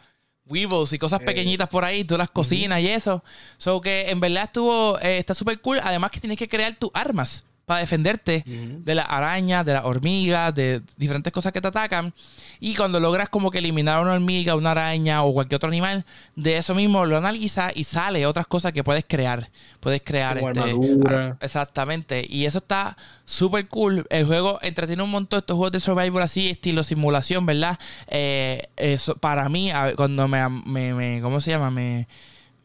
weevils 0.45 0.93
y 0.93 0.99
cosas 0.99 1.21
eh, 1.21 1.25
pequeñitas 1.25 1.67
por 1.67 1.84
ahí, 1.84 2.04
tú 2.04 2.19
las 2.19 2.30
cocinas 2.30 2.80
y 2.80 2.89
eso. 2.89 3.23
So 3.58 3.82
que 3.82 4.12
en 4.12 4.19
verdad 4.19 4.43
estuvo, 4.43 4.99
eh, 4.99 5.17
está 5.17 5.34
súper 5.34 5.60
cool. 5.62 5.80
Además 5.84 6.12
que 6.12 6.19
tienes 6.19 6.38
que 6.38 6.47
crear 6.47 6.75
tus 6.75 6.91
armas 6.93 7.43
para 7.65 7.80
defenderte 7.82 8.43
de 8.45 8.95
las 8.95 9.06
arañas, 9.10 9.65
de 9.65 9.74
las 9.74 9.86
hormigas, 9.86 10.54
de 10.54 10.82
diferentes 10.97 11.32
cosas 11.32 11.54
que 11.54 11.62
te 11.62 11.67
atacan. 11.67 12.13
Y 12.60 12.76
cuando 12.76 13.00
logras 13.00 13.30
como 13.30 13.50
que 13.50 13.60
eliminar 13.60 14.02
una 14.02 14.13
hormiga, 14.13 14.56
una 14.56 14.71
araña 14.71 15.24
o 15.24 15.34
cualquier 15.34 15.58
otro 15.58 15.69
animal, 15.69 16.06
de 16.36 16.58
eso 16.58 16.76
mismo 16.76 17.06
lo 17.06 17.17
analiza 17.17 17.71
y 17.74 17.84
sale 17.84 18.26
otras 18.26 18.47
cosas 18.47 18.74
que 18.74 18.84
puedes 18.84 19.06
crear. 19.08 19.50
Puedes 19.80 20.02
crear 20.04 20.38
este, 20.38 21.36
exactamente. 21.39 22.26
Y 22.28 22.45
eso 22.45 22.58
está 22.58 22.97
súper 23.26 23.67
cool. 23.67 24.06
El 24.10 24.26
juego 24.26 24.60
entretiene 24.62 25.04
un 25.04 25.12
montón 25.12 25.39
estos 25.39 25.56
juegos 25.56 25.71
de 25.71 25.80
survival 25.80 26.24
así, 26.24 26.50
estilo 26.50 26.84
simulación, 26.84 27.45
¿verdad? 27.45 27.80
Eh, 28.08 28.67
eso, 28.76 29.15
para 29.15 29.47
mí, 29.50 29.71
cuando 29.95 30.28
me, 30.28 30.50
me, 30.50 31.21
¿cómo 31.21 31.39
se 31.39 31.52
llama? 31.52 31.71
Me, 31.71 32.08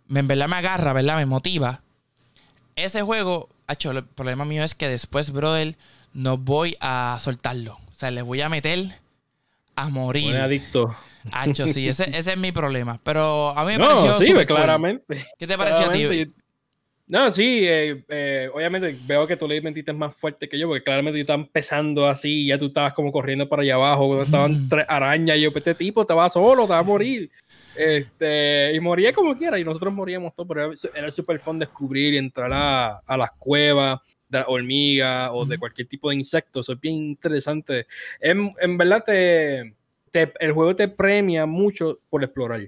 me 0.09 0.21
en 0.21 0.29
verdad 0.29 0.49
me 0.49 0.57
agarra, 0.57 0.93
¿verdad? 0.93 1.17
Me 1.17 1.27
motiva. 1.27 1.83
Ese 2.75 3.03
juego 3.03 3.49
el 3.69 4.05
problema 4.05 4.45
mío 4.45 4.63
es 4.65 4.75
que 4.75 4.89
después, 4.89 5.31
brother, 5.31 5.77
no 6.13 6.39
voy 6.39 6.77
a 6.81 7.19
soltarlo. 7.21 7.79
O 7.89 7.95
sea, 7.95 8.11
le 8.11 8.23
voy 8.23 8.41
a 8.41 8.49
meter 8.49 9.01
a 9.75 9.89
morir. 9.89 10.27
Muy 10.27 10.37
adicto. 10.37 10.97
Hacho, 11.33 11.69
sí, 11.69 11.89
ese, 11.91 12.11
es 12.17 12.37
mi 12.37 12.53
problema. 12.53 13.01
Pero 13.03 13.51
a 13.57 13.65
mí 13.65 13.73
me 13.73 13.79
pareció. 13.79 14.15
Sí, 14.19 14.33
claramente. 14.47 15.27
¿Qué 15.39 15.47
te 15.47 15.57
pareció 15.57 15.87
a 15.87 15.93
ti? 15.93 16.33
No, 17.09 17.31
sí, 17.31 17.61
eh, 17.63 18.05
eh, 18.09 18.51
obviamente 18.53 18.99
veo 19.07 19.29
que 19.29 19.37
tú 19.37 19.47
le 19.47 19.61
mentiste 19.61 19.93
más 19.93 20.13
fuerte 20.13 20.49
que 20.49 20.59
yo, 20.59 20.67
porque 20.67 20.83
claramente 20.83 21.19
yo 21.19 21.23
estaba 21.23 21.41
empezando 21.41 22.05
así 22.05 22.43
y 22.43 22.49
ya 22.49 22.59
tú 22.59 22.67
estabas 22.67 22.95
como 22.95 23.13
corriendo 23.13 23.49
para 23.49 23.63
allá 23.63 23.77
abajo, 23.77 24.23
estaban 24.23 24.69
tres 24.69 24.87
arañas 24.89 25.37
y 25.37 25.43
yo, 25.43 25.53
pues, 25.53 25.65
este 25.65 25.85
tipo 25.85 26.05
te 26.05 26.15
va 26.15 26.29
solo, 26.29 26.65
te 26.67 26.73
va 26.73 26.81
a 26.81 26.83
morir. 26.83 27.31
Este, 27.77 28.73
y 28.75 28.81
moría 28.81 29.13
como 29.13 29.37
quiera, 29.37 29.59
y 29.59 29.65
nosotros 29.65 29.93
moríamos 29.93 30.35
todos, 30.35 30.49
pero 30.49 30.73
era 30.95 31.11
súper 31.11 31.39
fun 31.39 31.59
descubrir 31.59 32.15
y 32.15 32.19
entrar 32.19 32.51
a, 32.53 32.99
a 32.99 33.17
las 33.17 33.31
cuevas 33.33 34.01
de 34.29 34.45
hormigas 34.47 35.31
o 35.33 35.45
de 35.45 35.59
cualquier 35.59 35.87
tipo 35.87 36.11
de 36.11 36.17
insecto. 36.17 36.61
Eso 36.61 36.73
es 36.73 36.81
bien 36.81 36.95
interesante. 36.97 37.87
En, 38.21 38.53
en 38.61 38.79
verdad, 38.79 39.05
te, 39.05 39.75
el 40.41 40.53
juego 40.53 40.75
te 40.75 40.89
premia 40.89 41.47
mucho 41.47 42.01
por 42.09 42.25
explorar. 42.25 42.61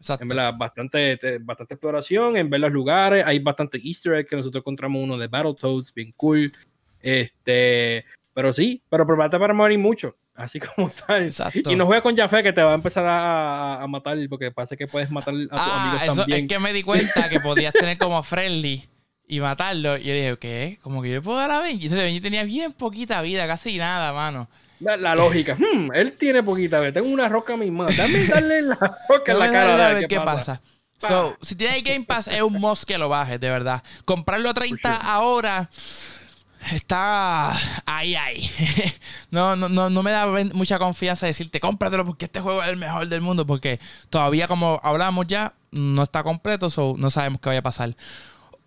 Exacto. 0.00 0.22
En 0.22 0.28
verdad, 0.28 0.54
bastante, 0.56 1.18
bastante 1.40 1.74
exploración, 1.74 2.36
en 2.36 2.48
ver 2.48 2.60
los 2.60 2.72
lugares. 2.72 3.24
Hay 3.26 3.40
bastante 3.40 3.78
easter 3.82 4.14
eggs 4.14 4.30
que 4.30 4.36
nosotros 4.36 4.62
encontramos 4.62 5.02
uno 5.02 5.18
de 5.18 5.26
Battletoads, 5.26 5.92
bien 5.92 6.12
cool. 6.16 6.52
Este, 7.00 8.04
pero 8.32 8.52
sí, 8.52 8.80
pero 8.88 9.06
prepárate 9.06 9.38
para 9.38 9.54
morir 9.54 9.78
mucho. 9.78 10.16
Así 10.38 10.60
como 10.76 10.90
tal. 10.90 11.24
Exacto. 11.24 11.70
Y 11.70 11.76
no 11.76 11.84
juegas 11.84 12.02
con 12.02 12.16
Jafé 12.16 12.42
que 12.42 12.52
te 12.52 12.62
va 12.62 12.70
a 12.70 12.74
empezar 12.74 13.04
a, 13.06 13.84
matar 13.88 14.16
porque 14.30 14.50
parece 14.52 14.76
que 14.76 14.86
puedes 14.86 15.10
matar 15.10 15.34
a 15.34 15.36
tus 15.36 15.48
ah, 15.50 15.82
amigos 15.82 16.02
eso 16.02 16.16
también. 16.22 16.44
Es 16.44 16.48
que 16.48 16.58
me 16.60 16.72
di 16.72 16.82
cuenta 16.82 17.28
que 17.28 17.40
podías 17.40 17.72
tener 17.72 17.98
como 17.98 18.22
friendly 18.22 18.88
y 19.26 19.40
matarlo. 19.40 19.98
Y 19.98 20.04
yo 20.04 20.14
dije, 20.14 20.36
¿qué? 20.38 20.78
Como 20.80 21.02
que 21.02 21.10
yo 21.10 21.22
puedo 21.22 21.38
dar 21.38 21.50
a 21.50 21.58
Benji. 21.58 21.86
Entonces 21.86 22.04
Benji 22.04 22.20
tenía 22.20 22.44
bien 22.44 22.72
poquita 22.72 23.20
vida, 23.20 23.46
casi 23.48 23.76
nada, 23.76 24.12
mano. 24.12 24.48
La, 24.78 25.16
lógica. 25.16 25.56
Hmm, 25.56 25.90
él 25.92 26.12
tiene 26.12 26.40
poquita 26.44 26.78
vida. 26.78 26.92
Tengo 26.92 27.08
una 27.08 27.28
roca 27.28 27.54
a 27.54 27.56
mi 27.56 27.68
mano. 27.68 27.90
Dame 27.96 28.24
darle 28.26 28.62
la 28.62 28.76
roca 29.08 29.32
en 29.32 29.38
la 29.40 29.50
cara. 29.50 29.88
A 29.88 29.92
ver 29.94 30.06
qué, 30.06 30.20
pasa. 30.20 30.62
So, 30.98 31.36
si 31.42 31.56
tienes 31.56 31.82
Game 31.82 32.04
Pass, 32.04 32.28
es 32.28 32.42
un 32.42 32.54
must 32.54 32.84
que 32.84 32.96
lo 32.96 33.08
bajes, 33.08 33.40
de 33.40 33.50
verdad. 33.50 33.82
Comprarlo 34.04 34.50
a 34.50 34.54
30 34.54 34.96
ahora 34.96 35.68
está 36.72 37.56
ahí, 37.86 38.14
ahí. 38.14 38.50
no, 39.30 39.56
no, 39.56 39.68
no, 39.68 39.90
no 39.90 40.02
me 40.02 40.10
da 40.10 40.26
mucha 40.52 40.78
confianza 40.78 41.26
decirte 41.26 41.60
cómpratelo 41.60 42.04
porque 42.04 42.26
este 42.26 42.40
juego 42.40 42.62
es 42.62 42.68
el 42.68 42.76
mejor 42.76 43.08
del 43.08 43.20
mundo. 43.20 43.46
Porque 43.46 43.80
todavía, 44.10 44.48
como 44.48 44.80
hablamos 44.82 45.26
ya, 45.26 45.54
no 45.70 46.02
está 46.02 46.22
completo, 46.22 46.70
so 46.70 46.94
no 46.98 47.10
sabemos 47.10 47.40
qué 47.40 47.48
vaya 47.50 47.60
a 47.60 47.62
pasar. 47.62 47.94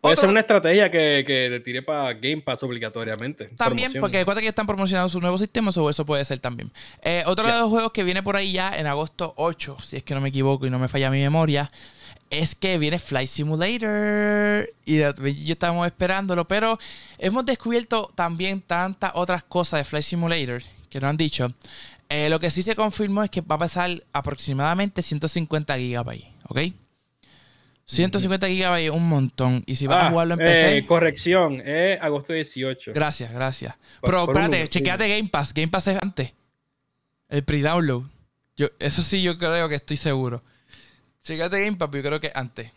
Puede 0.02 0.16
ser 0.16 0.30
una 0.30 0.40
estrategia 0.40 0.90
que, 0.90 1.24
que 1.28 1.48
te 1.52 1.60
tire 1.60 1.84
para 1.84 2.14
Game 2.14 2.42
Pass 2.42 2.64
obligatoriamente. 2.64 3.50
También, 3.56 3.92
porque 4.00 4.18
recuerda 4.18 4.42
que 4.42 4.48
están 4.48 4.66
promocionando 4.66 5.10
su 5.10 5.22
nuevo 5.22 5.38
sistema, 5.38 5.70
o 5.76 5.90
eso 5.92 6.06
puede 6.08 6.26
ser 6.26 6.40
también. 6.40 6.72
Eh, 7.04 7.24
otro 7.28 7.46
de 7.46 7.60
los 7.60 7.70
juegos 7.70 7.92
que 7.92 8.04
viene 8.04 8.24
por 8.24 8.36
ahí 8.36 8.52
ya 8.52 8.76
en 8.76 8.88
agosto 8.88 9.36
8, 9.38 9.78
si 9.84 9.98
es 9.98 10.04
que 10.04 10.16
no 10.16 10.22
me 10.22 10.30
equivoco 10.30 10.66
y 10.66 10.72
no 10.72 10.80
me 10.80 10.88
falla 10.88 11.12
mi 11.12 11.20
memoria, 11.20 11.70
es 12.32 12.56
que 12.56 12.78
viene 12.78 12.98
Flight 12.98 13.28
Simulator 13.28 14.70
y 14.86 15.00
yo 15.00 15.54
estamos 15.54 15.86
esperándolo, 15.86 16.48
pero 16.48 16.80
hemos 17.20 17.46
descubierto 17.46 18.12
también 18.16 18.62
tantas 18.62 19.12
otras 19.14 19.44
cosas 19.44 19.82
de 19.82 19.84
Flight 19.84 20.06
Simulator 20.06 20.64
que 20.90 21.00
no 21.00 21.08
han 21.08 21.18
dicho. 21.18 21.54
Eh, 22.10 22.30
lo 22.30 22.40
que 22.40 22.50
sí 22.50 22.62
se 22.62 22.76
confirmó 22.76 23.24
es 23.24 23.30
que 23.30 23.42
va 23.42 23.56
a 23.56 23.60
pasar 23.60 24.04
aproximadamente 24.12 25.02
150 25.02 25.78
GB, 25.78 26.24
¿ok? 26.50 26.60
150 27.86 28.48
GB 28.48 28.92
un 28.92 29.08
montón. 29.08 29.64
Y 29.66 29.76
si 29.76 29.88
vas 29.88 29.98
a 29.98 30.08
ah, 30.08 30.12
jugarlo 30.12 30.34
en 30.36 30.40
PC. 30.40 30.78
Eh, 30.78 30.86
corrección, 30.86 31.62
es 31.62 32.02
agosto 32.02 32.34
18. 32.34 32.94
Gracias, 32.94 33.32
gracias. 33.32 33.78
Pero 34.02 34.24
espérate, 34.24 34.68
chequeate 34.70 35.10
Game 35.10 35.30
Pass. 35.30 35.54
Game 35.54 35.68
Pass 35.68 35.88
es 35.88 36.02
antes. 36.02 36.34
El 37.28 37.44
pre-download. 37.44 38.04
Eso 38.80 39.02
sí, 39.02 39.22
yo 39.22 39.38
creo 39.38 39.68
que 39.68 39.76
estoy 39.76 39.98
seguro. 39.98 40.44
Chequeate 41.24 41.64
Game 41.66 41.78
Pass, 41.78 41.90
yo 41.92 42.02
creo 42.02 42.20
que 42.20 42.32
antes. 42.34 42.72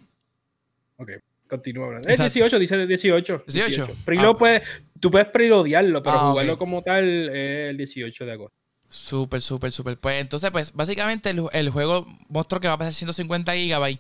Ok, 0.97 1.11
continúa 1.49 1.87
hablando. 1.87 2.09
Es 2.09 2.19
18, 2.19 2.59
dice 2.59 2.87
18. 2.87 3.45
18. 3.47 3.97
Ah, 4.19 4.61
tú 5.01 5.11
puedes 5.11 5.29
prelodearlo, 5.29 6.03
pero 6.03 6.17
ah, 6.17 6.31
jugarlo 6.31 6.59
como 6.59 6.83
tal 6.83 7.29
es 7.31 7.71
el 7.71 7.77
18 7.77 8.27
de 8.27 8.33
agosto. 8.33 8.64
Súper, 8.89 9.43
súper, 9.43 9.73
súper. 9.73 9.99
Pues 9.99 10.21
entonces, 10.21 10.51
pues 10.53 10.73
básicamente 10.73 11.31
el, 11.31 11.71
juego 11.71 12.07
mostró 12.29 12.61
que 12.61 12.69
va 12.69 12.75
a 12.75 12.79
pasar 12.79 12.93
150 12.93 13.53
GB. 13.53 13.99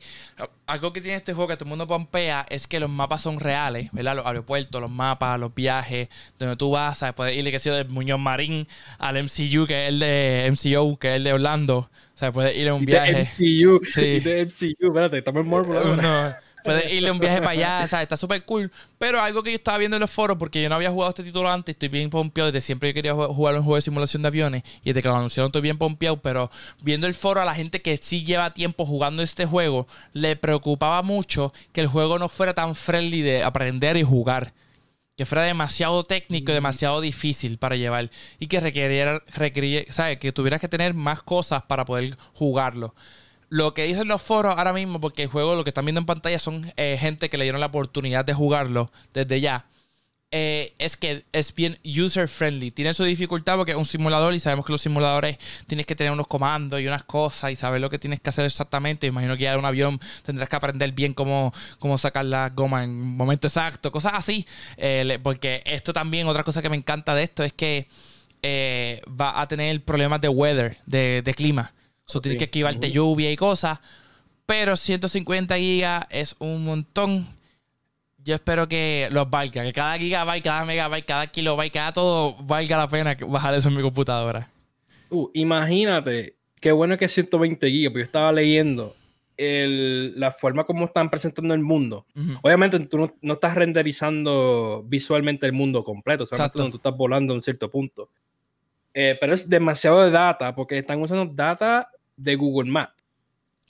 Algo 0.66 0.92
que 0.92 1.00
tiene 1.00 1.16
este 1.16 1.34
juego 1.34 1.48
que 1.48 1.56
todo 1.56 1.64
el 1.64 1.70
mundo 1.70 1.88
pompea 1.88 2.46
es 2.48 2.68
que 2.68 2.78
los 2.78 2.88
mapas 2.88 3.22
son 3.22 3.40
reales, 3.40 3.90
¿verdad? 3.92 4.14
Los 4.14 4.26
aeropuertos, 4.26 4.80
los 4.80 4.90
mapas, 4.90 5.40
los 5.40 5.52
viajes, 5.52 6.08
donde 6.38 6.56
tú 6.56 6.70
vas, 6.70 6.98
¿sabes? 6.98 7.14
Puedes 7.16 7.36
irle, 7.36 7.50
que 7.50 7.58
sea 7.58 7.74
del 7.74 7.88
Muñoz 7.88 8.20
Marín 8.20 8.68
al 8.98 9.16
MCU, 9.20 9.66
que 9.66 9.84
es 9.84 9.88
el 9.88 9.98
de 9.98 10.48
MCO, 10.52 10.96
que 10.96 11.10
es 11.10 11.16
el 11.16 11.24
de 11.24 11.32
Orlando. 11.32 11.90
O 12.14 12.18
sea, 12.18 12.32
puedes 12.32 12.56
ir 12.56 12.68
a 12.68 12.74
un 12.74 12.84
viaje. 12.84 13.28
De 13.36 13.64
MCU, 13.66 13.84
sí. 13.86 14.20
de 14.20 14.46
MCU, 14.46 14.86
espérate, 14.86 15.18
estamos 15.18 15.42
en 15.42 15.50
Marvel. 15.50 15.96
No, 16.00 16.34
Puedes 16.64 16.90
irle 16.92 17.10
un 17.10 17.18
viaje 17.18 17.38
para 17.38 17.50
allá, 17.50 17.80
o 17.84 17.86
sea, 17.86 18.02
está 18.02 18.16
súper 18.16 18.44
cool. 18.44 18.72
Pero 18.98 19.20
algo 19.20 19.42
que 19.42 19.50
yo 19.50 19.56
estaba 19.56 19.78
viendo 19.78 19.96
en 19.96 20.00
los 20.00 20.10
foros, 20.10 20.38
porque 20.38 20.62
yo 20.62 20.68
no 20.68 20.74
había 20.74 20.90
jugado 20.90 21.10
este 21.10 21.22
título 21.22 21.50
antes, 21.50 21.74
estoy 21.74 21.88
bien 21.88 22.10
pompeado, 22.10 22.50
desde 22.50 22.64
siempre 22.64 22.88
yo 22.88 22.94
quería 22.94 23.14
jugar 23.14 23.54
un 23.54 23.62
juego 23.62 23.76
de 23.76 23.82
simulación 23.82 24.22
de 24.22 24.28
aviones, 24.28 24.62
y 24.82 24.90
desde 24.90 25.02
que 25.02 25.08
lo 25.08 25.16
anunciaron 25.16 25.48
estoy 25.48 25.62
bien 25.62 25.78
pompeado, 25.78 26.16
pero 26.16 26.50
viendo 26.80 27.06
el 27.06 27.14
foro 27.14 27.42
a 27.42 27.44
la 27.44 27.54
gente 27.54 27.82
que 27.82 27.96
sí 27.98 28.24
lleva 28.24 28.54
tiempo 28.54 28.86
jugando 28.86 29.22
este 29.22 29.44
juego, 29.44 29.86
le 30.14 30.36
preocupaba 30.36 31.02
mucho 31.02 31.52
que 31.72 31.82
el 31.82 31.86
juego 31.86 32.18
no 32.18 32.28
fuera 32.28 32.54
tan 32.54 32.74
friendly 32.74 33.20
de 33.20 33.44
aprender 33.44 33.96
y 33.96 34.02
jugar 34.02 34.54
que 35.16 35.26
fuera 35.26 35.44
demasiado 35.44 36.02
técnico 36.04 36.50
y 36.50 36.54
demasiado 36.54 37.00
difícil 37.00 37.58
para 37.58 37.76
llevar 37.76 38.10
y 38.40 38.48
que 38.48 38.58
requiriera, 38.58 39.22
requiriera 39.34 39.92
¿sabes? 39.92 40.18
que 40.18 40.32
tuvieras 40.32 40.60
que 40.60 40.68
tener 40.68 40.94
más 40.94 41.22
cosas 41.22 41.62
para 41.62 41.84
poder 41.84 42.16
jugarlo 42.32 42.94
lo 43.54 43.72
que 43.72 43.84
dicen 43.84 44.08
los 44.08 44.20
foros 44.20 44.56
ahora 44.58 44.72
mismo, 44.72 45.00
porque 45.00 45.22
el 45.22 45.28
juego, 45.28 45.54
lo 45.54 45.62
que 45.62 45.70
están 45.70 45.84
viendo 45.84 46.00
en 46.00 46.06
pantalla 46.06 46.40
son 46.40 46.72
eh, 46.76 46.96
gente 46.98 47.30
que 47.30 47.38
le 47.38 47.44
dieron 47.44 47.60
la 47.60 47.66
oportunidad 47.66 48.24
de 48.24 48.34
jugarlo 48.34 48.90
desde 49.12 49.40
ya. 49.40 49.66
eh, 50.32 50.74
es 50.78 50.96
que 50.96 51.24
es 51.32 51.54
bien 51.54 51.78
user 51.84 52.28
friendly. 52.28 52.72
Tiene 52.72 52.92
su 52.94 53.04
dificultad 53.04 53.56
porque 53.56 53.70
es 53.70 53.78
un 53.78 53.86
simulador 53.86 54.34
y 54.34 54.40
sabemos 54.40 54.66
que 54.66 54.72
los 54.72 54.80
simuladores 54.80 55.38
tienes 55.68 55.86
que 55.86 55.94
tener 55.94 56.12
unos 56.12 56.26
comandos 56.26 56.80
y 56.80 56.88
unas 56.88 57.04
cosas 57.04 57.52
y 57.52 57.56
saber 57.56 57.80
lo 57.80 57.90
que 57.90 58.00
tienes 58.00 58.20
que 58.20 58.30
hacer 58.30 58.44
exactamente. 58.44 59.06
Imagino 59.06 59.36
que 59.36 59.44
ya 59.44 59.52
en 59.52 59.60
un 59.60 59.66
avión 59.66 60.00
tendrás 60.26 60.48
que 60.48 60.56
aprender 60.56 60.90
bien 60.90 61.14
cómo, 61.14 61.52
cómo 61.78 61.96
sacar 61.96 62.24
la 62.24 62.50
goma 62.50 62.82
en 62.82 62.90
un 62.90 63.16
momento 63.16 63.46
exacto, 63.46 63.92
cosas 63.92 64.14
así. 64.16 64.44
Eh, 64.78 65.20
porque 65.22 65.62
esto 65.64 65.92
también, 65.92 66.26
otra 66.26 66.42
cosa 66.42 66.60
que 66.60 66.70
me 66.70 66.76
encanta 66.76 67.14
de 67.14 67.22
esto 67.22 67.44
es 67.44 67.52
que 67.52 67.86
va 69.08 69.40
a 69.40 69.46
tener 69.46 69.80
problemas 69.84 70.20
de 70.20 70.28
weather, 70.28 70.78
de, 70.86 71.34
clima. 71.36 71.72
O 72.12 72.20
tienes 72.20 72.38
que 72.38 72.44
esquivarte 72.44 72.90
lluvia 72.90 73.30
y 73.30 73.36
cosas. 73.36 73.80
Pero 74.46 74.76
150 74.76 75.56
gigas 75.56 76.06
es 76.10 76.36
un 76.38 76.64
montón 76.64 77.26
yo 78.24 78.34
espero 78.34 78.66
que 78.66 79.08
los 79.12 79.28
valga, 79.28 79.62
que 79.62 79.72
cada 79.72 79.98
gigabyte, 79.98 80.42
cada 80.42 80.64
megabyte, 80.64 81.04
cada 81.04 81.26
kilobyte, 81.26 81.72
cada 81.72 81.92
todo 81.92 82.34
valga 82.42 82.78
la 82.78 82.88
pena 82.88 83.16
bajar 83.28 83.54
eso 83.54 83.68
en 83.68 83.76
mi 83.76 83.82
computadora. 83.82 84.50
Uh, 85.10 85.28
imagínate, 85.34 86.34
qué 86.58 86.72
bueno 86.72 86.96
que 86.96 87.04
es 87.04 87.12
120 87.12 87.70
gigas, 87.70 87.90
porque 87.90 88.00
yo 88.00 88.04
estaba 88.04 88.32
leyendo 88.32 88.96
la 89.36 90.30
forma 90.30 90.64
como 90.64 90.86
están 90.86 91.10
presentando 91.10 91.54
el 91.54 91.60
mundo. 91.60 92.06
Obviamente 92.42 92.78
tú 92.80 93.10
no, 93.20 93.32
estás 93.32 93.56
renderizando 93.56 94.84
visualmente 94.86 95.44
el 95.44 95.52
mundo 95.52 95.84
completo, 95.84 96.24
solamente 96.24 96.70
tú 96.70 96.76
estás 96.76 96.96
volando 96.96 97.34
a 97.34 97.36
un 97.36 97.42
cierto 97.42 97.70
punto. 97.70 98.08
Eh, 98.94 99.18
pero 99.20 99.34
es 99.34 99.48
demasiado 99.48 100.02
de 100.02 100.10
data, 100.10 100.54
porque 100.54 100.78
están 100.78 101.02
usando 101.02 101.26
data 101.26 101.90
de 102.16 102.36
Google 102.36 102.70
Maps. 102.70 102.94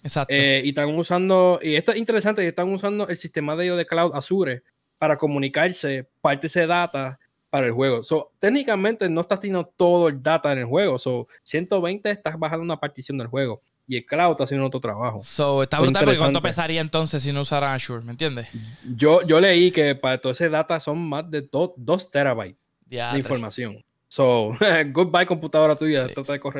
Exacto. 0.02 0.34
Eh, 0.34 0.60
y 0.64 0.68
están 0.68 0.94
usando, 0.94 1.58
y 1.62 1.76
esto 1.76 1.92
es 1.92 1.98
interesante, 1.98 2.46
están 2.46 2.70
usando 2.70 3.08
el 3.08 3.16
sistema 3.16 3.56
de 3.56 3.64
ellos 3.64 3.78
de 3.78 3.86
Cloud 3.86 4.12
Azure 4.14 4.62
para 4.98 5.16
comunicarse 5.16 6.06
parte 6.20 6.46
de 6.48 6.66
data 6.66 7.18
para 7.48 7.66
el 7.68 7.72
juego. 7.72 8.02
So, 8.02 8.32
técnicamente 8.40 9.08
no 9.08 9.20
estás 9.20 9.38
teniendo 9.38 9.64
todo 9.76 10.08
el 10.08 10.20
data 10.20 10.52
en 10.52 10.58
el 10.58 10.64
juego. 10.64 10.98
So, 10.98 11.28
120 11.44 12.10
estás 12.10 12.36
bajando 12.36 12.64
una 12.64 12.80
partición 12.80 13.16
del 13.16 13.28
juego. 13.28 13.62
Y 13.86 13.98
el 13.98 14.06
cloud 14.06 14.32
está 14.32 14.44
haciendo 14.44 14.66
otro 14.66 14.80
trabajo. 14.80 15.22
So, 15.22 15.62
está 15.62 15.78
brutal 15.78 16.04
porque 16.04 16.18
cuánto 16.18 16.42
pesaría 16.42 16.80
entonces 16.80 17.22
si 17.22 17.32
no 17.32 17.42
usara 17.42 17.72
Azure, 17.72 18.04
¿me 18.04 18.10
entiendes? 18.10 18.48
Yo, 18.96 19.22
yo 19.22 19.40
leí 19.40 19.70
que 19.70 19.94
para 19.94 20.18
todo 20.18 20.32
ese 20.32 20.48
data 20.48 20.80
son 20.80 20.98
más 20.98 21.30
de 21.30 21.48
2 21.50 22.10
terabytes 22.10 22.58
de 22.86 23.18
información. 23.18 23.83
So, 24.14 24.52
goodbye 24.92 25.26
computadora 25.26 25.74
tuya. 25.74 26.06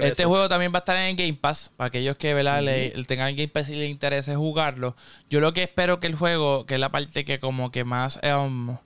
este 0.00 0.24
juego 0.24 0.48
también 0.48 0.72
va 0.72 0.78
a 0.78 0.80
estar 0.80 0.96
en 0.96 1.14
Game 1.14 1.34
Pass. 1.34 1.70
Para 1.76 1.86
aquellos 1.86 2.16
que 2.16 2.34
tengan 3.06 3.28
el 3.28 3.36
Game 3.36 3.46
Pass 3.46 3.68
y 3.68 3.76
les 3.76 3.90
interese 3.90 4.34
jugarlo. 4.34 4.96
Yo 5.30 5.38
lo 5.38 5.54
que 5.54 5.62
espero 5.62 6.00
que 6.00 6.08
el 6.08 6.16
juego, 6.16 6.66
que 6.66 6.74
es 6.74 6.80
la 6.80 6.90
parte 6.90 7.24
que 7.24 7.38
como 7.38 7.70
que 7.70 7.84
más 7.84 8.18
um, 8.24 8.76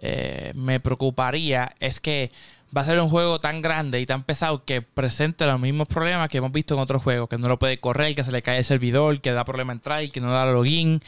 eh, 0.00 0.52
me 0.54 0.78
preocuparía, 0.78 1.74
es 1.80 1.98
que 1.98 2.30
va 2.76 2.82
a 2.82 2.84
ser 2.84 3.00
un 3.00 3.08
juego 3.08 3.40
tan 3.40 3.60
grande 3.60 4.00
y 4.00 4.06
tan 4.06 4.22
pesado 4.22 4.64
que 4.64 4.82
presente 4.82 5.44
los 5.44 5.58
mismos 5.58 5.88
problemas 5.88 6.28
que 6.28 6.38
hemos 6.38 6.52
visto 6.52 6.74
en 6.74 6.80
otros 6.82 7.02
juegos. 7.02 7.28
Que 7.28 7.38
no 7.38 7.48
lo 7.48 7.58
puede 7.58 7.78
correr, 7.78 8.14
que 8.14 8.22
se 8.22 8.30
le 8.30 8.40
cae 8.40 8.58
el 8.58 8.64
servidor, 8.64 9.20
que 9.20 9.32
da 9.32 9.44
problema 9.44 9.72
entrar, 9.72 10.08
que 10.10 10.20
no 10.20 10.30
da 10.30 10.46
login. 10.46 11.02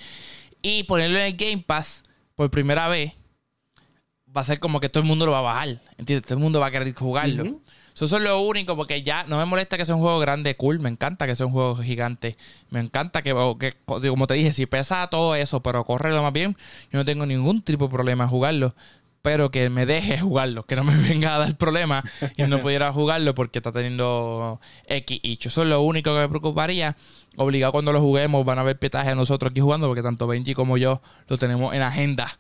Y 0.63 0.83
ponerlo 0.83 1.21
en 1.21 1.27
el 1.27 1.37
Game 1.37 1.63
Pass 1.65 2.03
por 2.35 2.51
primera 2.51 2.89
vez 2.89 3.13
va 4.37 4.43
a 4.43 4.45
ser 4.45 4.61
como 4.61 4.81
que 4.81 4.89
todo 4.89 5.03
el 5.03 5.09
mundo 5.09 5.27
lo 5.27 5.33
va 5.33 5.39
a 5.39 5.43
bajar. 5.43 5.81
¿Entiendes? 5.97 6.25
Todo 6.25 6.35
el 6.35 6.43
mundo 6.43 6.61
va 6.61 6.67
a 6.67 6.71
querer 6.71 6.95
jugarlo. 6.95 7.61
Eso 8.01 8.17
es 8.17 8.23
lo 8.23 8.41
único, 8.41 8.77
porque 8.77 9.03
ya 9.03 9.25
no 9.25 9.39
me 9.39 9.45
molesta 9.45 9.77
que 9.77 9.85
sea 9.85 9.97
un 9.97 10.01
juego 10.01 10.21
grande, 10.21 10.57
cool. 10.57 10.79
Me 10.79 10.89
encanta 10.89 11.27
que 11.27 11.35
sea 11.35 11.47
un 11.47 11.53
juego 11.53 11.75
gigante. 11.77 12.37
Me 12.71 12.79
encanta 12.79 13.23
que, 13.23 13.33
como 13.85 14.27
te 14.29 14.35
dije, 14.35 14.53
si 14.53 14.67
pesa 14.67 15.09
todo 15.09 15.35
eso, 15.35 15.63
pero 15.65 15.85
corre 15.85 16.13
lo 16.13 16.23
más 16.23 16.33
bien, 16.33 16.57
yo 16.93 16.99
no 16.99 17.05
tengo 17.05 17.27
ningún 17.27 17.61
tipo 17.63 17.87
de 17.87 17.91
problema 17.91 18.25
en 18.25 18.31
jugarlo. 18.31 18.75
Pero 19.21 19.51
que 19.51 19.69
me 19.69 19.85
deje 19.85 20.21
jugarlo, 20.21 20.65
que 20.65 20.77
no 20.77 20.85
me 20.85 20.97
venga 21.09 21.35
a 21.35 21.39
dar 21.39 21.57
problema 21.57 22.05
y 22.37 22.45
no 22.45 22.61
pudiera 22.61 22.93
jugarlo 22.93 23.35
porque 23.35 23.59
está 23.59 23.73
teniendo 23.73 24.61
X 24.87 25.19
y 25.21 25.37
Eso 25.45 25.63
es 25.63 25.69
lo 25.69 25.83
único 25.83 26.15
que 26.15 26.21
me 26.21 26.29
preocuparía. 26.29 26.97
Obligado 27.37 27.73
cuando 27.73 27.93
lo 27.93 28.01
juguemos, 28.01 28.45
van 28.45 28.61
a 28.61 28.63
ver 28.63 28.79
pietaje 28.79 29.11
a 29.11 29.17
nosotros 29.17 29.51
aquí 29.51 29.61
jugando, 29.61 29.89
porque 29.89 30.05
tanto 30.05 30.29
Benji 30.29 30.55
como 30.55 30.79
yo 30.79 31.03
lo 31.27 31.37
tenemos 31.37 31.75
en 31.75 31.83
agenda 31.83 32.39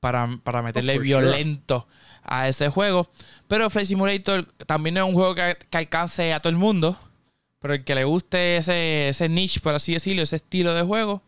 para, 0.00 0.26
meterle 0.62 0.98
oh, 0.98 1.00
violento 1.00 1.86
a 2.22 2.48
ese 2.48 2.68
juego. 2.68 3.08
Pero 3.48 3.70
Flight 3.70 3.88
Simulator 3.88 4.46
también 4.66 4.96
es 4.96 5.02
un 5.02 5.14
juego 5.14 5.34
que, 5.34 5.56
alcance 5.72 6.32
a 6.32 6.40
todo 6.40 6.50
el 6.50 6.56
mundo. 6.56 6.98
Pero 7.60 7.74
el 7.74 7.84
que 7.84 7.94
le 7.94 8.04
guste 8.04 8.56
ese, 8.56 9.10
ese 9.10 9.28
niche, 9.28 9.60
por 9.60 9.74
así 9.74 9.92
decirlo, 9.92 10.22
ese 10.22 10.36
estilo 10.36 10.72
de 10.72 10.82
juego, 10.82 11.22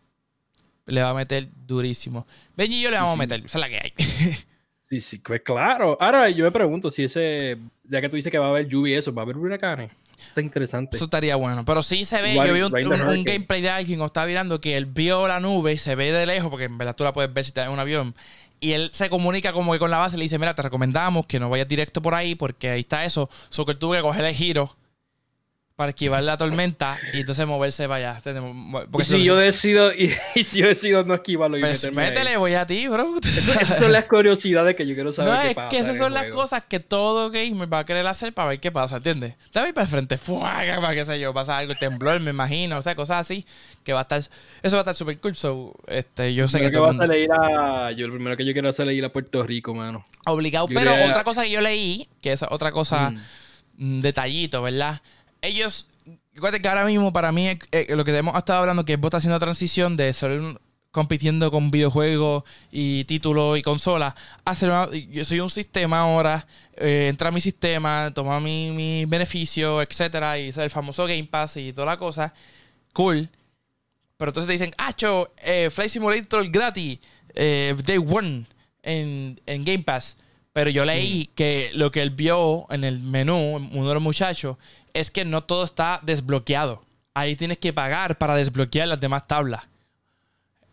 le 0.85 1.01
va 1.01 1.11
a 1.11 1.13
meter 1.13 1.47
durísimo. 1.65 2.27
Benji 2.55 2.79
y 2.79 2.81
yo 2.81 2.89
le 2.89 2.97
vamos 2.97 3.13
a 3.13 3.17
meter, 3.17 3.45
esa 3.45 3.59
es 3.59 3.61
la 3.61 3.69
que 3.69 3.77
hay. 3.77 3.93
sí, 4.89 4.99
sí, 4.99 5.19
pues 5.19 5.41
claro. 5.41 5.95
Ahora 6.01 6.29
yo 6.29 6.43
me 6.43 6.51
pregunto 6.51 6.89
si 6.89 7.03
ese, 7.03 7.57
ya 7.83 8.01
que 8.01 8.09
tú 8.09 8.15
dices 8.15 8.31
que 8.31 8.39
va 8.39 8.47
a 8.47 8.49
haber 8.49 8.67
lluvia 8.67 8.95
y 8.95 8.97
eso, 8.97 9.13
¿va 9.13 9.21
a 9.21 9.25
haber 9.25 9.37
huracanes? 9.37 9.91
Está 10.27 10.41
interesante. 10.41 10.95
Eso 10.95 11.05
estaría 11.05 11.35
bueno. 11.35 11.65
Pero 11.65 11.83
sí 11.83 12.05
se 12.05 12.21
ve, 12.21 12.35
yo 12.35 12.53
vi 12.53 12.61
un, 12.61 13.23
gameplay 13.23 13.61
de 13.61 13.69
alguien 13.69 13.99
o 14.01 14.05
estaba 14.05 14.25
mirando 14.25 14.61
que 14.61 14.77
él 14.77 14.85
vio 14.85 15.27
la 15.27 15.39
nube 15.39 15.73
y 15.73 15.77
se 15.77 15.95
ve 15.95 16.11
de 16.11 16.25
lejos, 16.25 16.49
porque 16.49 16.65
en 16.65 16.77
verdad 16.77 16.95
tú 16.95 17.03
la 17.03 17.13
puedes 17.13 17.33
ver 17.33 17.43
si 17.43 17.49
estás 17.49 17.67
en 17.67 17.73
un 17.73 17.79
avión 17.79 18.15
y 18.63 18.71
él 18.71 18.91
se 18.93 19.09
comunica 19.09 19.51
como 19.51 19.73
que 19.73 19.79
con 19.79 19.91
la 19.91 19.97
base, 19.97 20.15
le 20.15 20.23
dice, 20.23 20.39
mira, 20.39 20.55
te 20.55 20.61
recomendamos 20.61 21.25
que 21.25 21.37
no 21.37 21.49
vayas 21.49 21.67
directo 21.67 22.01
por 22.01 22.15
ahí 22.15 22.33
porque 22.33 22.69
ahí 22.69 22.79
está 22.79 23.03
eso. 23.03 23.29
So 23.49 23.65
que 23.65 23.73
él 23.73 23.77
tuvo 23.77 23.91
que 23.91 24.01
coger 24.01 24.23
el 24.23 24.33
giro 24.33 24.73
para 25.75 25.89
esquivar 25.89 26.21
la 26.21 26.37
tormenta 26.37 26.99
y 27.13 27.21
entonces 27.21 27.47
moverse 27.47 27.87
para 27.87 28.13
allá. 28.13 28.21
Porque 28.91 29.05
si 29.05 29.23
yo 29.23 29.35
decido 29.35 29.91
y, 30.35 30.43
si 30.43 30.59
yo 30.59 30.67
decido 30.67 31.03
no 31.03 31.15
esquivarlo 31.15 31.57
y 31.57 31.61
pues 31.61 31.91
métele, 31.91 32.37
voy 32.37 32.53
a 32.53 32.67
ti, 32.67 32.87
bro. 32.87 33.15
esas 33.59 33.79
son 33.79 33.91
las 33.91 34.05
curiosidades 34.05 34.75
que 34.75 34.85
yo 34.85 34.93
quiero 34.93 35.11
saber. 35.11 35.33
No, 35.33 35.41
es 35.41 35.69
que 35.69 35.79
esas 35.79 35.97
son 35.97 36.13
las 36.13 36.31
cosas 36.31 36.63
que 36.67 36.79
todo 36.79 37.31
gamer 37.31 37.71
va 37.71 37.79
a 37.79 37.85
querer 37.85 38.05
hacer 38.05 38.33
para 38.33 38.49
ver 38.49 38.59
qué 38.59 38.71
pasa, 38.71 38.97
¿entiendes? 38.97 39.35
Te 39.51 39.59
voy 39.59 39.73
para 39.73 39.85
el 39.85 39.89
frente, 39.89 40.17
fuaga, 40.17 40.79
para 40.79 40.93
qué 40.93 41.05
sé 41.05 41.19
yo, 41.19 41.33
pasa 41.33 41.57
algo, 41.57 41.73
temblor, 41.75 42.19
me 42.19 42.31
imagino, 42.31 42.77
o 42.77 42.81
sea, 42.81 42.95
cosas 42.95 43.21
así 43.21 43.45
que 43.83 43.93
va 43.93 43.99
a 43.99 44.03
estar, 44.03 44.19
eso 44.19 44.75
va 44.75 44.79
a 44.79 44.81
estar 44.81 44.95
súper 44.95 45.19
cool. 45.19 45.35
So, 45.35 45.73
este, 45.87 46.33
yo 46.33 46.47
sé 46.47 46.59
que, 46.59 46.71
que 46.71 46.77
vas 46.77 46.99
a 46.99 47.07
leer 47.07 47.31
a, 47.31 47.91
yo 47.91 48.07
lo 48.07 48.13
primero 48.13 48.37
que 48.37 48.45
yo 48.45 48.53
quiero 48.53 48.69
hacer 48.69 48.87
es 48.89 48.95
ir 48.95 49.05
a 49.05 49.09
Puerto 49.09 49.43
Rico, 49.43 49.73
mano. 49.73 50.05
Obligado, 50.25 50.67
pero 50.67 50.93
otra 50.93 51.23
cosa 51.23 51.43
que 51.43 51.49
yo 51.51 51.61
leí, 51.61 52.07
que 52.21 52.31
es 52.31 52.43
otra 52.43 52.71
cosa, 52.71 53.09
mm. 53.09 53.19
Mm, 53.77 54.01
detallito, 54.01 54.61
¿verdad? 54.61 55.01
Ellos, 55.43 55.87
fíjate 56.33 56.61
que 56.61 56.67
ahora 56.67 56.85
mismo 56.85 57.13
para 57.13 57.31
mí 57.31 57.47
eh, 57.71 57.85
lo 57.89 58.03
que 58.03 58.17
hemos 58.17 58.35
estado 58.35 58.61
hablando, 58.61 58.85
que 58.85 58.95
vos 58.95 59.13
haciendo 59.13 59.37
transición 59.39 59.95
de 59.95 60.13
ser 60.13 60.59
compitiendo 60.91 61.49
con 61.51 61.71
videojuegos 61.71 62.43
y 62.71 63.03
títulos 63.05 63.57
y 63.57 63.61
consolas, 63.61 64.13
hacer 64.45 64.71
yo 65.09 65.25
soy 65.25 65.39
un 65.39 65.49
sistema 65.49 66.01
ahora, 66.01 66.47
eh, 66.75 67.07
entra 67.09 67.29
a 67.29 67.31
mi 67.31 67.41
sistema, 67.41 68.11
toma 68.13 68.39
mi, 68.39 68.71
mi 68.71 69.05
beneficio, 69.05 69.81
etcétera, 69.81 70.39
y 70.39 70.49
es 70.49 70.57
el 70.57 70.69
famoso 70.69 71.05
Game 71.05 71.25
Pass 71.25 71.57
y 71.57 71.73
toda 71.73 71.87
la 71.87 71.97
cosa, 71.97 72.33
cool. 72.93 73.29
Pero 74.17 74.29
entonces 74.29 74.47
te 74.47 74.53
dicen, 74.53 74.73
Acho, 74.77 75.33
eh, 75.43 75.69
Flight 75.71 75.89
Simulator 75.89 76.47
gratis, 76.49 76.99
eh, 77.33 77.75
Day 77.85 77.97
One 77.97 78.45
en, 78.83 79.41
en 79.45 79.65
Game 79.65 79.83
Pass. 79.83 80.15
Pero 80.53 80.69
yo 80.69 80.85
leí 80.85 81.29
mm. 81.31 81.35
que 81.35 81.71
lo 81.73 81.91
que 81.91 82.03
él 82.03 82.11
vio 82.11 82.67
en 82.69 82.83
el 82.83 82.99
menú, 82.99 83.55
uno 83.55 83.87
de 83.87 83.93
los 83.95 84.03
muchachos, 84.03 84.57
es 84.93 85.11
que 85.11 85.25
no 85.25 85.43
todo 85.43 85.63
está 85.63 85.99
desbloqueado. 86.03 86.83
Ahí 87.13 87.35
tienes 87.35 87.57
que 87.57 87.73
pagar 87.73 88.17
para 88.17 88.35
desbloquear 88.35 88.87
las 88.87 88.99
demás 88.99 89.27
tablas. 89.27 89.63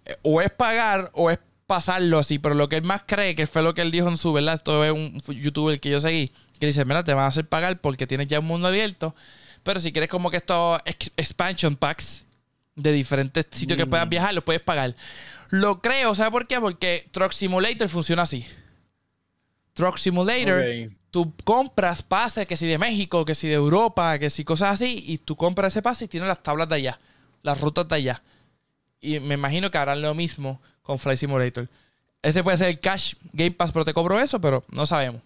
Eh, 0.04 0.16
o 0.22 0.40
es 0.40 0.50
pagar 0.50 1.10
o 1.14 1.30
es 1.30 1.38
pasarlo 1.66 2.18
así, 2.18 2.38
pero 2.38 2.54
lo 2.54 2.68
que 2.68 2.76
él 2.76 2.82
más 2.82 3.02
cree, 3.06 3.34
que 3.34 3.46
fue 3.46 3.62
lo 3.62 3.74
que 3.74 3.82
él 3.82 3.90
dijo 3.90 4.08
en 4.08 4.16
su, 4.16 4.32
¿verdad? 4.32 4.54
Esto 4.54 4.84
es 4.84 4.90
un 4.90 5.20
youtuber 5.20 5.78
que 5.78 5.90
yo 5.90 6.00
seguí, 6.00 6.32
que 6.58 6.66
dice, 6.66 6.84
mira, 6.84 7.04
te 7.04 7.14
van 7.14 7.24
a 7.24 7.28
hacer 7.28 7.46
pagar 7.46 7.80
porque 7.80 8.06
tienes 8.06 8.26
ya 8.26 8.40
un 8.40 8.46
mundo 8.46 8.66
abierto, 8.66 9.14
pero 9.62 9.78
si 9.78 9.92
quieres 9.92 10.10
como 10.10 10.30
que 10.30 10.38
estos 10.38 10.80
expansion 11.16 11.76
packs 11.76 12.24
de 12.74 12.92
diferentes 12.92 13.46
sitios 13.52 13.76
que 13.76 13.86
puedas 13.86 14.06
mm. 14.06 14.10
viajar, 14.10 14.34
los 14.34 14.42
puedes 14.42 14.62
pagar. 14.62 14.96
Lo 15.50 15.80
creo, 15.80 16.14
¿sabes 16.14 16.32
por 16.32 16.46
qué? 16.46 16.60
Porque 16.60 17.08
Truck 17.12 17.32
Simulator 17.32 17.88
funciona 17.88 18.22
así. 18.22 18.44
Truck 19.74 19.96
Simulator 19.96 20.64
tú 21.10 21.32
compras 21.44 22.02
pases, 22.02 22.46
que 22.46 22.56
si 22.56 22.66
de 22.66 22.78
México, 22.78 23.24
que 23.24 23.34
si 23.34 23.48
de 23.48 23.54
Europa, 23.54 24.18
que 24.18 24.30
si 24.30 24.44
cosas 24.44 24.72
así, 24.72 25.04
y 25.06 25.18
tú 25.18 25.36
compras 25.36 25.72
ese 25.72 25.82
pase 25.82 26.04
y 26.04 26.08
tienes 26.08 26.28
las 26.28 26.42
tablas 26.42 26.68
de 26.68 26.76
allá, 26.76 27.00
las 27.42 27.60
rutas 27.60 27.88
de 27.88 27.96
allá. 27.96 28.22
Y 29.00 29.20
me 29.20 29.34
imagino 29.34 29.70
que 29.70 29.78
harán 29.78 30.02
lo 30.02 30.14
mismo 30.14 30.60
con 30.82 30.98
Flight 30.98 31.18
Simulator. 31.18 31.68
Ese 32.22 32.44
puede 32.44 32.56
ser 32.56 32.68
el 32.68 32.80
Cash 32.80 33.14
Game 33.32 33.52
Pass, 33.52 33.72
pero 33.72 33.84
te 33.84 33.94
cobro 33.94 34.20
eso, 34.20 34.40
pero 34.40 34.64
no 34.70 34.84
sabemos. 34.86 35.22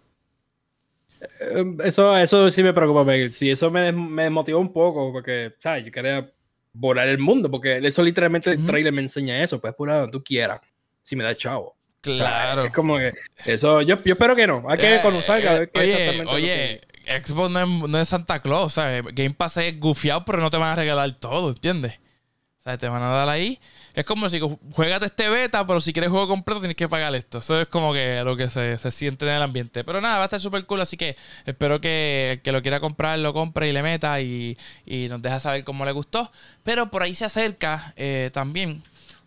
Eh, 1.41 1.77
eso, 1.85 2.17
eso 2.17 2.49
sí 2.51 2.63
me 2.63 2.73
preocupa, 2.73 3.05
Si 3.31 3.51
eso 3.51 3.71
me, 3.71 3.91
me 3.93 4.31
motivó 4.31 4.61
un 4.61 4.73
poco, 4.73 5.13
porque, 5.13 5.55
¿sabes? 5.59 5.85
Yo 5.85 5.91
quería 5.91 6.31
volar 6.73 7.09
el 7.09 7.19
mundo, 7.19 7.51
porque 7.51 7.79
eso 7.79 8.03
literalmente 8.03 8.51
el 8.51 8.65
trailer 8.67 8.93
me 8.93 9.03
enseña 9.03 9.43
eso. 9.43 9.61
Puedes 9.61 9.77
volar 9.77 10.01
donde 10.03 10.13
tú 10.13 10.23
quieras, 10.23 10.61
si 11.03 11.17
me 11.17 11.25
da 11.25 11.35
chavo. 11.35 11.77
Claro. 12.05 12.65
es 12.65 12.73
como 12.73 12.99
que 12.99 13.15
eso, 13.47 13.83
yo, 13.83 14.03
yo 14.05 14.13
espero 14.13 14.37
que 14.37 14.47
no. 14.47 14.65
Hay 14.69 14.79
que 14.79 14.89
ver 14.89 15.03
cuando 15.03 15.23
salga. 15.23 15.57
Eh, 15.57 15.71
oye, 15.75 16.25
oye 16.27 16.81
Xbox 17.25 17.51
no 17.51 17.99
es, 17.99 18.09
Santa 18.09 18.41
Claus, 18.41 18.75
¿sabes? 18.75 19.03
Game 19.13 19.35
Pass 19.35 19.57
es 19.59 19.79
gufiado, 19.79 20.25
pero 20.25 20.39
no 20.39 20.51
te 20.51 20.57
van 20.57 20.71
a 20.71 20.77
regalar 20.77 21.13
todo, 21.13 21.51
¿entiendes? 21.51 21.99
sea, 22.65 22.79
te 22.79 22.89
van 22.89 23.03
a 23.03 23.09
dar 23.09 23.29
ahí. 23.29 23.61
Es 23.95 24.05
como 24.05 24.29
si 24.29 24.41
juegas 24.73 25.03
este 25.03 25.29
beta, 25.29 25.67
pero 25.67 25.81
si 25.81 25.93
quieres 25.93 26.11
juego 26.11 26.27
completo 26.27 26.61
tienes 26.61 26.77
que 26.77 26.89
pagar 26.89 27.15
esto. 27.15 27.39
Eso 27.39 27.61
es 27.61 27.67
como 27.69 27.93
que 27.93 28.23
lo 28.25 28.37
que 28.37 28.49
se, 28.51 28.77
siente 28.91 29.27
en 29.27 29.33
el 29.33 29.43
ambiente. 29.43 29.85
Pero 29.85 30.01
nada, 30.01 30.17
va 30.17 30.23
a 30.23 30.25
estar 30.25 30.41
súper 30.41 30.67
cool, 30.67 30.81
así 30.81 30.97
que 30.97 31.17
espero 31.45 31.81
que 31.81 32.33
el 32.33 32.43
que 32.43 32.53
lo 32.53 32.63
quiera 32.63 32.81
comprar 32.81 33.19
lo 33.19 33.33
compre 33.33 33.69
y 33.69 33.73
le 33.73 33.83
meta 33.83 34.21
y, 34.21 34.57
nos 35.09 35.23
deja 35.23 35.39
saber 35.41 35.65
cómo 35.65 35.85
le 35.85 35.93
gustó. 35.93 36.33
Pero 36.65 36.91
por 36.91 37.03
ahí 37.03 37.15
se 37.15 37.25
acerca 37.25 37.93
eh, 37.97 38.31
también 38.33 38.83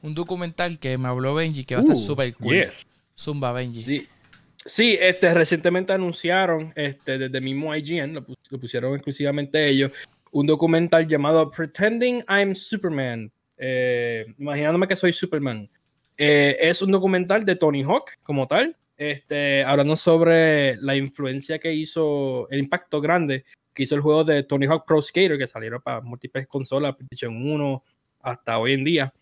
un 0.07 0.15
documental 0.15 0.79
que 0.79 0.97
me 0.97 1.07
habló 1.07 1.35
Benji 1.35 1.65
que 1.65 1.75
va 1.75 1.81
a 1.81 1.83
estar 1.83 1.97
uh, 1.97 1.99
súper 1.99 2.33
cool. 2.35 2.69
Zumba 3.17 3.51
Benji. 3.51 3.81
Sí. 3.81 4.07
Sí, 4.65 4.97
este, 4.99 5.33
recientemente 5.33 5.93
anunciaron, 5.93 6.73
este, 6.75 7.17
desde 7.17 7.39
mismo 7.39 7.73
IGN, 7.73 8.13
lo, 8.15 8.25
pusieron 8.59 8.95
exclusivamente 8.95 9.65
ellos, 9.69 9.91
un 10.31 10.45
documental 10.45 11.07
llamado 11.07 11.49
Pretending 11.49 12.25
I'm 12.27 12.53
Superman, 12.53 13.31
eh, 13.57 14.25
imaginándome 14.37 14.87
que 14.87 14.97
soy 14.97 15.13
Superman. 15.13 15.69
Eh, 16.17 16.57
es 16.59 16.81
un 16.81 16.91
documental 16.91 17.45
de 17.45 17.55
Tony 17.55 17.81
Hawk 17.83 18.11
como 18.23 18.45
tal, 18.45 18.75
este, 18.97 19.63
hablando 19.63 19.95
sobre 19.95 20.75
la 20.77 20.97
influencia 20.97 21.59
que 21.59 21.73
hizo, 21.73 22.49
el 22.49 22.59
impacto 22.59 22.99
grande 22.99 23.45
que 23.73 23.83
hizo 23.83 23.95
el 23.95 24.01
juego 24.01 24.25
de 24.25 24.43
Tony 24.43 24.65
Hawk 24.65 24.85
Pro 24.85 25.01
Skater, 25.01 25.37
que 25.37 25.47
salieron 25.47 25.81
para 25.81 26.01
múltiples 26.01 26.45
consolas, 26.47 26.95
PlayStation 26.95 27.37
1 27.37 27.83
hasta 28.21 28.57
hoy 28.57 28.73
en 28.73 28.83
día. 28.83 29.13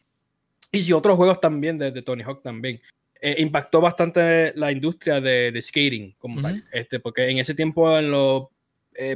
Y 0.72 0.92
otros 0.92 1.16
juegos 1.16 1.40
también 1.40 1.78
de, 1.78 1.92
Tony 2.02 2.24
Hawk 2.24 2.42
también. 2.44 2.82
Eh, 3.22 3.36
impactó 3.40 3.82
bastante 3.82 4.54
la 4.56 4.72
industria 4.72 5.22
de, 5.22 5.58
skating 5.62 6.16
como 6.18 6.42
tal. 6.42 6.64
Este, 6.72 7.00
porque 7.00 7.30
en 7.30 7.40
ese 7.40 7.56
tiempo, 7.56 7.98
en 7.98 8.12
los 8.12 8.48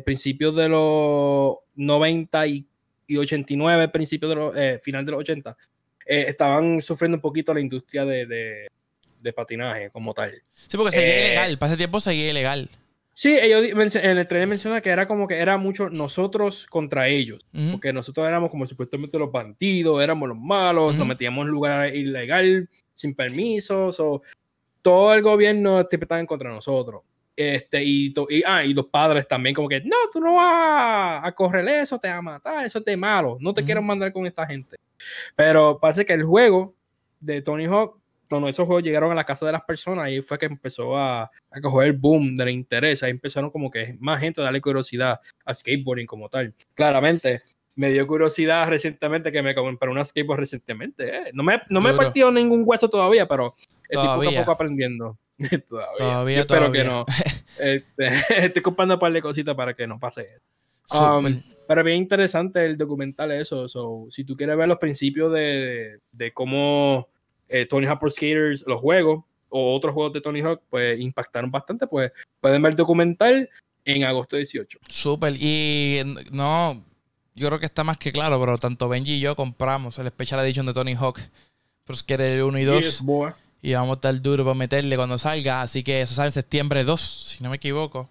principios 0.03 0.55
de 0.55 0.67
los 0.67 1.55
90 1.75 2.47
y 2.47 2.69
y 3.09 3.17
89, 3.17 3.89
principios 3.89 4.29
de 4.29 4.35
los, 4.35 4.55
eh, 4.55 4.79
final 4.83 5.03
de 5.03 5.11
los 5.11 5.19
80, 5.21 5.57
eh, 6.05 6.25
estaban 6.29 6.81
sufriendo 6.81 7.17
un 7.17 7.21
poquito 7.21 7.53
la 7.53 7.59
industria 7.59 8.05
de, 8.05 8.67
de, 9.19 9.33
patinaje 9.33 9.89
como 9.89 10.13
tal. 10.13 10.31
Sí, 10.67 10.77
porque 10.77 10.91
seguía 10.91 11.15
eh, 11.15 11.25
ilegal, 11.25 11.57
para 11.57 11.71
ese 11.71 11.77
tiempo 11.77 11.99
seguía 11.99 12.29
ilegal. 12.29 12.69
Sí, 13.13 13.37
ellos 13.37 13.95
en 13.95 14.17
el 14.17 14.27
trailer 14.27 14.47
menciona 14.47 14.79
que 14.79 14.89
era 14.89 15.07
como 15.07 15.27
que 15.27 15.37
era 15.37 15.57
mucho 15.57 15.89
nosotros 15.89 16.65
contra 16.67 17.09
ellos, 17.09 17.45
porque 17.71 17.91
nosotros 17.91 18.25
éramos 18.25 18.49
como 18.49 18.65
supuestamente 18.65 19.19
los 19.19 19.31
bandidos, 19.31 20.01
éramos 20.01 20.29
los 20.29 20.37
malos, 20.37 20.95
nos 20.95 21.05
metíamos 21.05 21.45
en 21.45 21.51
lugares 21.51 21.95
ilegal, 21.95 22.69
sin 22.93 23.13
permisos, 23.13 23.99
o 23.99 24.21
todo 24.81 25.13
el 25.13 25.21
gobierno 25.21 25.81
estaba 25.81 26.19
en 26.21 26.27
contra 26.27 26.49
nosotros. 26.49 27.01
Este, 27.35 27.83
y, 27.83 28.13
ah, 28.45 28.63
y 28.65 28.73
los 28.73 28.87
padres 28.87 29.27
también, 29.27 29.55
como 29.55 29.69
que, 29.69 29.81
no, 29.81 29.95
tú 30.11 30.19
no 30.19 30.35
vas 30.35 31.21
a 31.23 31.31
correr 31.33 31.67
eso, 31.67 31.99
te 31.99 32.09
va 32.09 32.17
a 32.17 32.21
matar, 32.21 32.65
eso 32.65 32.79
es 32.79 32.85
de 32.85 32.97
malo, 32.97 33.37
no 33.39 33.53
te 33.53 33.63
quiero 33.63 33.81
mandar 33.81 34.11
con 34.13 34.25
esta 34.27 34.45
gente. 34.45 34.77
Pero 35.35 35.79
parece 35.79 36.05
que 36.05 36.13
el 36.13 36.23
juego 36.23 36.75
de 37.19 37.41
Tony 37.41 37.65
Hawk, 37.65 37.98
cuando 38.29 38.47
esos 38.47 38.65
juegos 38.65 38.83
llegaron 38.83 39.11
a 39.11 39.15
la 39.15 39.25
casa 39.25 39.45
de 39.45 39.51
las 39.51 39.63
personas, 39.63 40.05
ahí 40.05 40.21
fue 40.21 40.37
que 40.37 40.45
empezó 40.45 40.95
a, 40.97 41.23
a 41.23 41.61
coger 41.61 41.87
el 41.87 41.93
boom 41.93 42.35
del 42.35 42.49
interés, 42.49 43.01
ahí 43.01 43.11
empezaron 43.11 43.49
como 43.49 43.71
que 43.71 43.97
más 43.99 44.19
gente 44.19 44.39
a 44.39 44.45
darle 44.45 44.61
curiosidad 44.61 45.19
a 45.45 45.53
skateboarding 45.53 46.05
como 46.05 46.29
tal. 46.29 46.53
Claramente, 46.75 47.41
me 47.75 47.91
dio 47.91 48.05
curiosidad 48.05 48.67
recientemente 48.67 49.31
que 49.31 49.41
me 49.41 49.55
compré 49.55 49.89
una 49.89 50.05
skateboard 50.05 50.41
recientemente. 50.41 51.15
Eh. 51.15 51.31
No, 51.33 51.43
me, 51.43 51.61
no 51.69 51.81
me 51.81 51.91
he 51.91 51.93
partido 51.93 52.31
ningún 52.31 52.63
hueso 52.65 52.89
todavía, 52.89 53.27
pero 53.27 53.53
estoy 53.87 54.07
poco 54.07 54.29
a 54.29 54.39
poco 54.39 54.51
aprendiendo. 54.51 55.17
todavía. 55.69 55.97
Todavía, 55.97 56.39
espero 56.41 56.71
que 56.71 56.83
no. 56.83 57.05
Este, 57.57 58.07
estoy 58.45 58.61
comprando 58.61 58.93
un 58.93 58.99
par 59.01 59.11
de 59.11 59.21
cositas 59.21 59.53
para 59.53 59.73
que 59.73 59.85
no 59.85 59.99
pase 59.99 60.21
eso. 60.21 61.17
Um, 61.17 61.41
pero 61.67 61.83
bien 61.83 61.97
interesante 61.97 62.65
el 62.65 62.77
documental 62.77 63.31
eso. 63.31 63.67
si 64.09 64.23
tú 64.23 64.35
quieres 64.37 64.55
ver 64.55 64.67
los 64.67 64.77
principios 64.77 65.33
de, 65.33 65.99
de 66.13 66.31
cómo 66.31 67.09
eh, 67.49 67.65
Tony 67.65 67.85
Hawk 67.87 67.99
Pro 67.99 68.09
Skaters, 68.09 68.63
los 68.65 68.79
juegos 68.79 69.23
o 69.49 69.75
otros 69.75 69.93
juegos 69.93 70.13
de 70.13 70.21
Tony 70.21 70.41
Hawk, 70.41 70.61
pues 70.69 70.99
impactaron 70.99 71.51
bastante, 71.51 71.87
pues 71.87 72.11
pueden 72.39 72.61
ver 72.61 72.71
el 72.71 72.75
documental 72.77 73.49
en 73.85 74.03
agosto 74.03 74.37
18. 74.37 74.79
Súper. 74.87 75.35
Y 75.39 76.01
no, 76.31 76.83
yo 77.35 77.47
creo 77.47 77.59
que 77.59 77.65
está 77.65 77.83
más 77.83 77.97
que 77.97 78.11
claro, 78.11 78.39
pero 78.39 78.57
tanto 78.57 78.87
Benji 78.87 79.13
y 79.13 79.19
yo 79.19 79.35
compramos 79.35 79.97
el 79.97 80.07
Special 80.09 80.39
Edition 80.41 80.65
de 80.65 80.73
Tony 80.73 80.93
Hawk 80.93 81.19
Pro 81.83 81.95
Skater 81.95 82.43
1 82.43 82.59
y 82.59 82.63
2. 82.63 83.03
Y 83.61 83.73
vamos 83.73 83.89
a 83.89 83.93
estar 83.95 84.21
duro 84.21 84.43
para 84.45 84.53
meterle 84.53 84.95
cuando 84.95 85.17
salga. 85.17 85.63
Así 85.63 85.83
que 85.83 86.01
eso 86.01 86.13
sale 86.13 86.27
en 86.27 86.33
septiembre 86.33 86.83
2, 86.83 87.01
si 87.01 87.43
no 87.43 87.49
me 87.49 87.55
equivoco. 87.57 88.09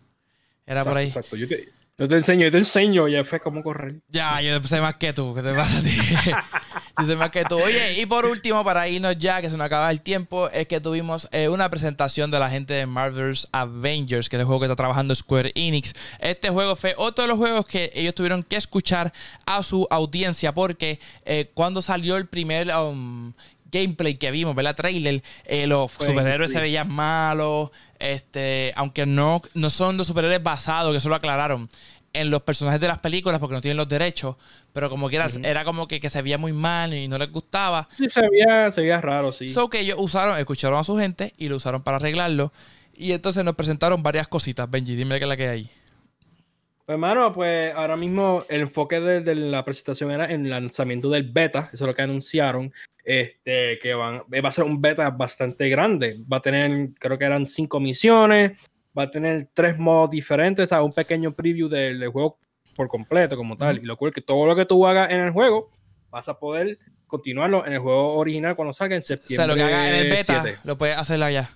Era 0.66 0.84
por 0.84 0.96
ahí. 0.96 1.06
Exacto. 1.06 1.36
Yo 1.36 1.48
te, 1.48 1.68
yo 1.98 2.06
te, 2.06 2.14
enseño, 2.14 2.44
yo 2.44 2.52
te 2.52 2.58
enseño, 2.58 3.08
ya 3.08 3.24
fue 3.24 3.40
cómo 3.40 3.60
correr. 3.62 3.96
Ya, 4.08 4.40
yo 4.40 4.62
sé 4.62 4.80
más 4.80 4.94
que 4.94 5.12
tú. 5.12 5.34
¿Qué 5.34 5.42
te 5.42 5.52
pasa 5.52 5.78
a 5.78 5.82
ti? 5.82 5.98
yo 6.98 7.04
sé 7.04 7.16
más 7.16 7.30
que 7.30 7.44
tú. 7.44 7.56
Oye, 7.56 8.00
y 8.00 8.06
por 8.06 8.24
último, 8.24 8.62
para 8.62 8.86
irnos 8.86 9.18
ya, 9.18 9.40
que 9.40 9.50
se 9.50 9.56
nos 9.56 9.64
acaba 9.64 9.90
el 9.90 10.00
tiempo, 10.00 10.48
es 10.50 10.68
que 10.68 10.80
tuvimos 10.80 11.28
eh, 11.32 11.48
una 11.48 11.68
presentación 11.68 12.30
de 12.30 12.38
la 12.38 12.48
gente 12.50 12.74
de 12.74 12.86
Marvel's 12.86 13.48
Avengers, 13.50 14.28
que 14.28 14.36
es 14.36 14.40
el 14.40 14.46
juego 14.46 14.60
que 14.60 14.66
está 14.66 14.76
trabajando 14.76 15.12
Square 15.12 15.50
Enix. 15.56 15.92
Este 16.20 16.50
juego 16.50 16.76
fue 16.76 16.94
otro 16.96 17.22
de 17.22 17.28
los 17.28 17.36
juegos 17.36 17.66
que 17.66 17.90
ellos 17.92 18.14
tuvieron 18.14 18.44
que 18.44 18.54
escuchar 18.54 19.12
a 19.44 19.64
su 19.64 19.88
audiencia, 19.90 20.54
porque 20.54 21.00
eh, 21.24 21.50
cuando 21.52 21.82
salió 21.82 22.16
el 22.16 22.26
primer 22.26 22.68
um, 22.76 23.32
gameplay 23.70 24.14
que 24.16 24.30
vimos, 24.30 24.54
¿verdad? 24.54 24.74
Trailer, 24.76 25.22
eh, 25.44 25.66
los 25.66 25.92
superhéroes 25.92 26.52
se 26.52 26.60
veían 26.60 26.92
malos, 26.92 27.70
este, 27.98 28.72
aunque 28.76 29.06
no, 29.06 29.42
no 29.54 29.70
son 29.70 29.96
los 29.96 30.06
superhéroes 30.06 30.42
basados, 30.42 30.92
que 30.92 30.98
eso 30.98 31.08
lo 31.08 31.14
aclararon, 31.14 31.68
en 32.12 32.30
los 32.30 32.42
personajes 32.42 32.80
de 32.80 32.88
las 32.88 32.98
películas 32.98 33.38
porque 33.38 33.54
no 33.54 33.60
tienen 33.60 33.76
los 33.76 33.88
derechos, 33.88 34.36
pero 34.72 34.88
como 34.90 35.08
que 35.08 35.16
era, 35.16 35.64
como 35.64 35.86
que, 35.86 36.08
se 36.08 36.22
veía 36.22 36.38
muy 36.38 36.52
mal 36.52 36.94
y 36.94 37.08
no 37.08 37.18
les 37.18 37.30
gustaba. 37.30 37.88
Sí, 37.96 38.08
se 38.08 38.22
veía, 38.28 38.70
se 38.70 38.80
veía 38.80 39.00
raro, 39.00 39.32
sí. 39.32 39.48
So 39.48 39.68
que 39.68 39.80
ellos 39.80 39.96
usaron, 39.98 40.38
escucharon 40.38 40.78
a 40.78 40.84
su 40.84 40.96
gente 40.96 41.32
y 41.36 41.48
lo 41.48 41.56
usaron 41.56 41.82
para 41.82 41.98
arreglarlo. 41.98 42.52
Y 42.94 43.12
entonces 43.12 43.44
nos 43.44 43.54
presentaron 43.54 44.02
varias 44.02 44.26
cositas. 44.26 44.68
Benji, 44.68 44.96
dime 44.96 45.18
qué 45.18 45.24
es 45.24 45.28
la 45.28 45.36
que 45.36 45.48
hay. 45.48 45.70
Pues, 46.84 46.94
hermano, 46.94 47.32
pues 47.32 47.74
ahora 47.74 47.96
mismo 47.96 48.42
el 48.48 48.62
enfoque 48.62 48.98
de, 48.98 49.20
de, 49.20 49.34
la 49.34 49.64
presentación 49.64 50.10
era 50.10 50.24
en 50.32 50.46
el 50.46 50.50
lanzamiento 50.50 51.10
del 51.10 51.22
beta, 51.22 51.70
eso 51.72 51.84
es 51.84 51.88
lo 51.88 51.94
que 51.94 52.02
anunciaron 52.02 52.72
este, 53.08 53.78
que 53.78 53.94
van, 53.94 54.18
va 54.18 54.48
a 54.50 54.52
ser 54.52 54.64
un 54.64 54.82
beta 54.82 55.08
bastante 55.08 55.70
grande. 55.70 56.22
Va 56.30 56.36
a 56.36 56.42
tener, 56.42 56.90
creo 56.98 57.16
que 57.16 57.24
eran 57.24 57.46
cinco 57.46 57.80
misiones, 57.80 58.60
va 58.96 59.04
a 59.04 59.10
tener 59.10 59.48
tres 59.54 59.78
modos 59.78 60.10
diferentes, 60.10 60.70
a 60.72 60.82
un 60.82 60.92
pequeño 60.92 61.34
preview 61.34 61.70
del, 61.70 62.06
juego 62.08 62.38
por 62.76 62.86
completo 62.88 63.34
como 63.34 63.56
tal. 63.56 63.78
Y 63.78 63.86
lo 63.86 63.96
cual 63.96 64.12
que 64.12 64.20
todo 64.20 64.44
lo 64.44 64.54
que 64.54 64.66
tú 64.66 64.86
hagas 64.86 65.10
en 65.10 65.20
el 65.20 65.30
juego, 65.30 65.70
vas 66.10 66.28
a 66.28 66.38
poder 66.38 66.78
continuarlo 67.06 67.64
en 67.64 67.72
el 67.72 67.78
juego 67.78 68.12
original 68.16 68.54
cuando 68.54 68.74
salga 68.74 68.96
en 68.96 69.00
septiembre. 69.00 69.36
O 69.36 69.46
sea, 69.46 69.46
lo 69.46 69.54
que 69.54 69.62
hagas 69.62 69.88
en 69.88 69.94
el 69.94 70.10
beta, 70.10 70.44
lo 70.64 70.76
puedes 70.76 70.98
hacer 70.98 71.22
allá. 71.22 71.50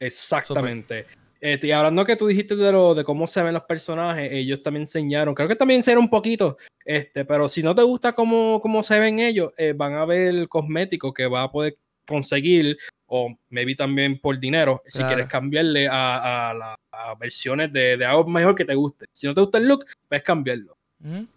Exactamente. 0.00 1.06
Este, 1.40 1.68
y 1.68 1.72
hablando 1.72 2.04
que 2.04 2.16
tú 2.16 2.26
dijiste 2.26 2.56
de, 2.56 2.72
lo, 2.72 2.94
de 2.94 3.04
cómo 3.04 3.26
se 3.26 3.42
ven 3.42 3.54
los 3.54 3.64
personajes, 3.64 4.30
ellos 4.32 4.62
también 4.62 4.82
enseñaron, 4.82 5.34
creo 5.34 5.48
que 5.48 5.56
también 5.56 5.78
enseñaron 5.78 6.04
un 6.04 6.10
poquito, 6.10 6.56
este, 6.84 7.24
pero 7.24 7.48
si 7.48 7.62
no 7.62 7.74
te 7.74 7.82
gusta 7.82 8.14
cómo, 8.14 8.60
cómo 8.62 8.82
se 8.82 8.98
ven 8.98 9.18
ellos, 9.18 9.52
eh, 9.58 9.74
van 9.76 9.94
a 9.94 10.04
ver 10.04 10.28
el 10.28 10.48
cosmético 10.48 11.12
que 11.12 11.26
va 11.26 11.42
a 11.42 11.52
poder 11.52 11.76
conseguir, 12.06 12.78
o 13.06 13.36
maybe 13.50 13.74
también 13.74 14.18
por 14.18 14.38
dinero, 14.38 14.82
si 14.86 15.02
quieres 15.02 15.26
cambiarle 15.26 15.88
a, 15.90 16.54
las 16.54 17.18
versiones 17.18 17.72
de, 17.72 18.04
algo 18.04 18.26
mejor 18.28 18.54
que 18.54 18.64
te 18.64 18.74
guste. 18.74 19.06
Si 19.12 19.26
no 19.26 19.34
te 19.34 19.40
gusta 19.40 19.58
el 19.58 19.68
look, 19.68 19.84
puedes 20.08 20.24
cambiarlo. 20.24 20.76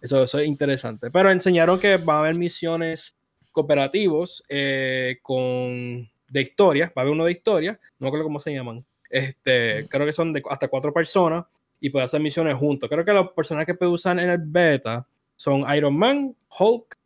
eso, 0.00 0.22
eso, 0.22 0.38
es 0.38 0.46
interesante. 0.46 1.10
Pero 1.10 1.30
enseñaron 1.30 1.78
que 1.78 1.96
va 1.96 2.16
a 2.16 2.18
haber 2.20 2.34
misiones 2.34 3.16
cooperativos 3.52 4.42
eh, 4.48 5.18
con 5.22 6.08
de 6.30 6.40
historia, 6.40 6.86
va 6.86 6.92
a 6.96 7.00
haber 7.02 7.12
uno 7.12 7.24
de 7.24 7.32
historia, 7.32 7.78
no 7.98 8.10
creo 8.10 8.22
cómo 8.22 8.40
se 8.40 8.52
llaman, 8.52 8.84
este, 9.10 9.88
creo 9.88 10.06
que 10.06 10.12
son 10.12 10.32
de 10.32 10.42
hasta 10.48 10.68
cuatro 10.68 10.92
personas 10.92 11.44
y 11.80 11.90
puede 11.90 12.04
hacer 12.04 12.20
misiones 12.20 12.56
juntos. 12.56 12.88
Creo 12.88 13.04
que 13.04 13.12
los 13.12 13.32
personajes 13.32 13.66
que 13.66 13.74
puede 13.74 13.90
usar 13.90 14.18
en 14.18 14.30
el 14.30 14.38
beta 14.40 15.06
son 15.34 15.64
Iron 15.74 15.96
Man, 15.96 16.34
Hulk, 16.58 16.96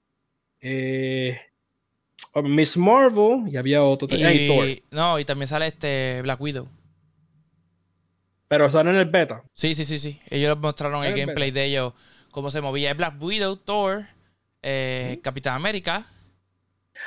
eh, 0.60 1.38
Miss 2.42 2.76
Marvel 2.76 3.48
y 3.48 3.56
había 3.56 3.82
otro. 3.82 4.08
Y, 4.10 4.82
No, 4.90 5.18
y 5.18 5.24
también 5.24 5.48
sale 5.48 5.68
este 5.68 6.20
Black 6.22 6.40
Widow. 6.40 6.68
Pero 8.48 8.68
sale 8.68 8.90
en 8.90 8.96
el 8.96 9.06
beta. 9.06 9.42
Sí, 9.54 9.74
sí, 9.74 9.84
sí, 9.84 9.98
sí. 9.98 10.20
Ellos 10.28 10.58
mostraron 10.58 11.04
el, 11.04 11.14
gameplay 11.14 11.50
de 11.50 11.64
ellos, 11.64 11.94
cómo 12.30 12.50
se 12.50 12.60
movía. 12.60 12.90
Es 12.90 12.96
Black 12.96 13.20
Widow, 13.20 13.56
Thor, 13.56 14.06
eh, 14.62 15.20
Capitán 15.22 15.54
América, 15.54 16.06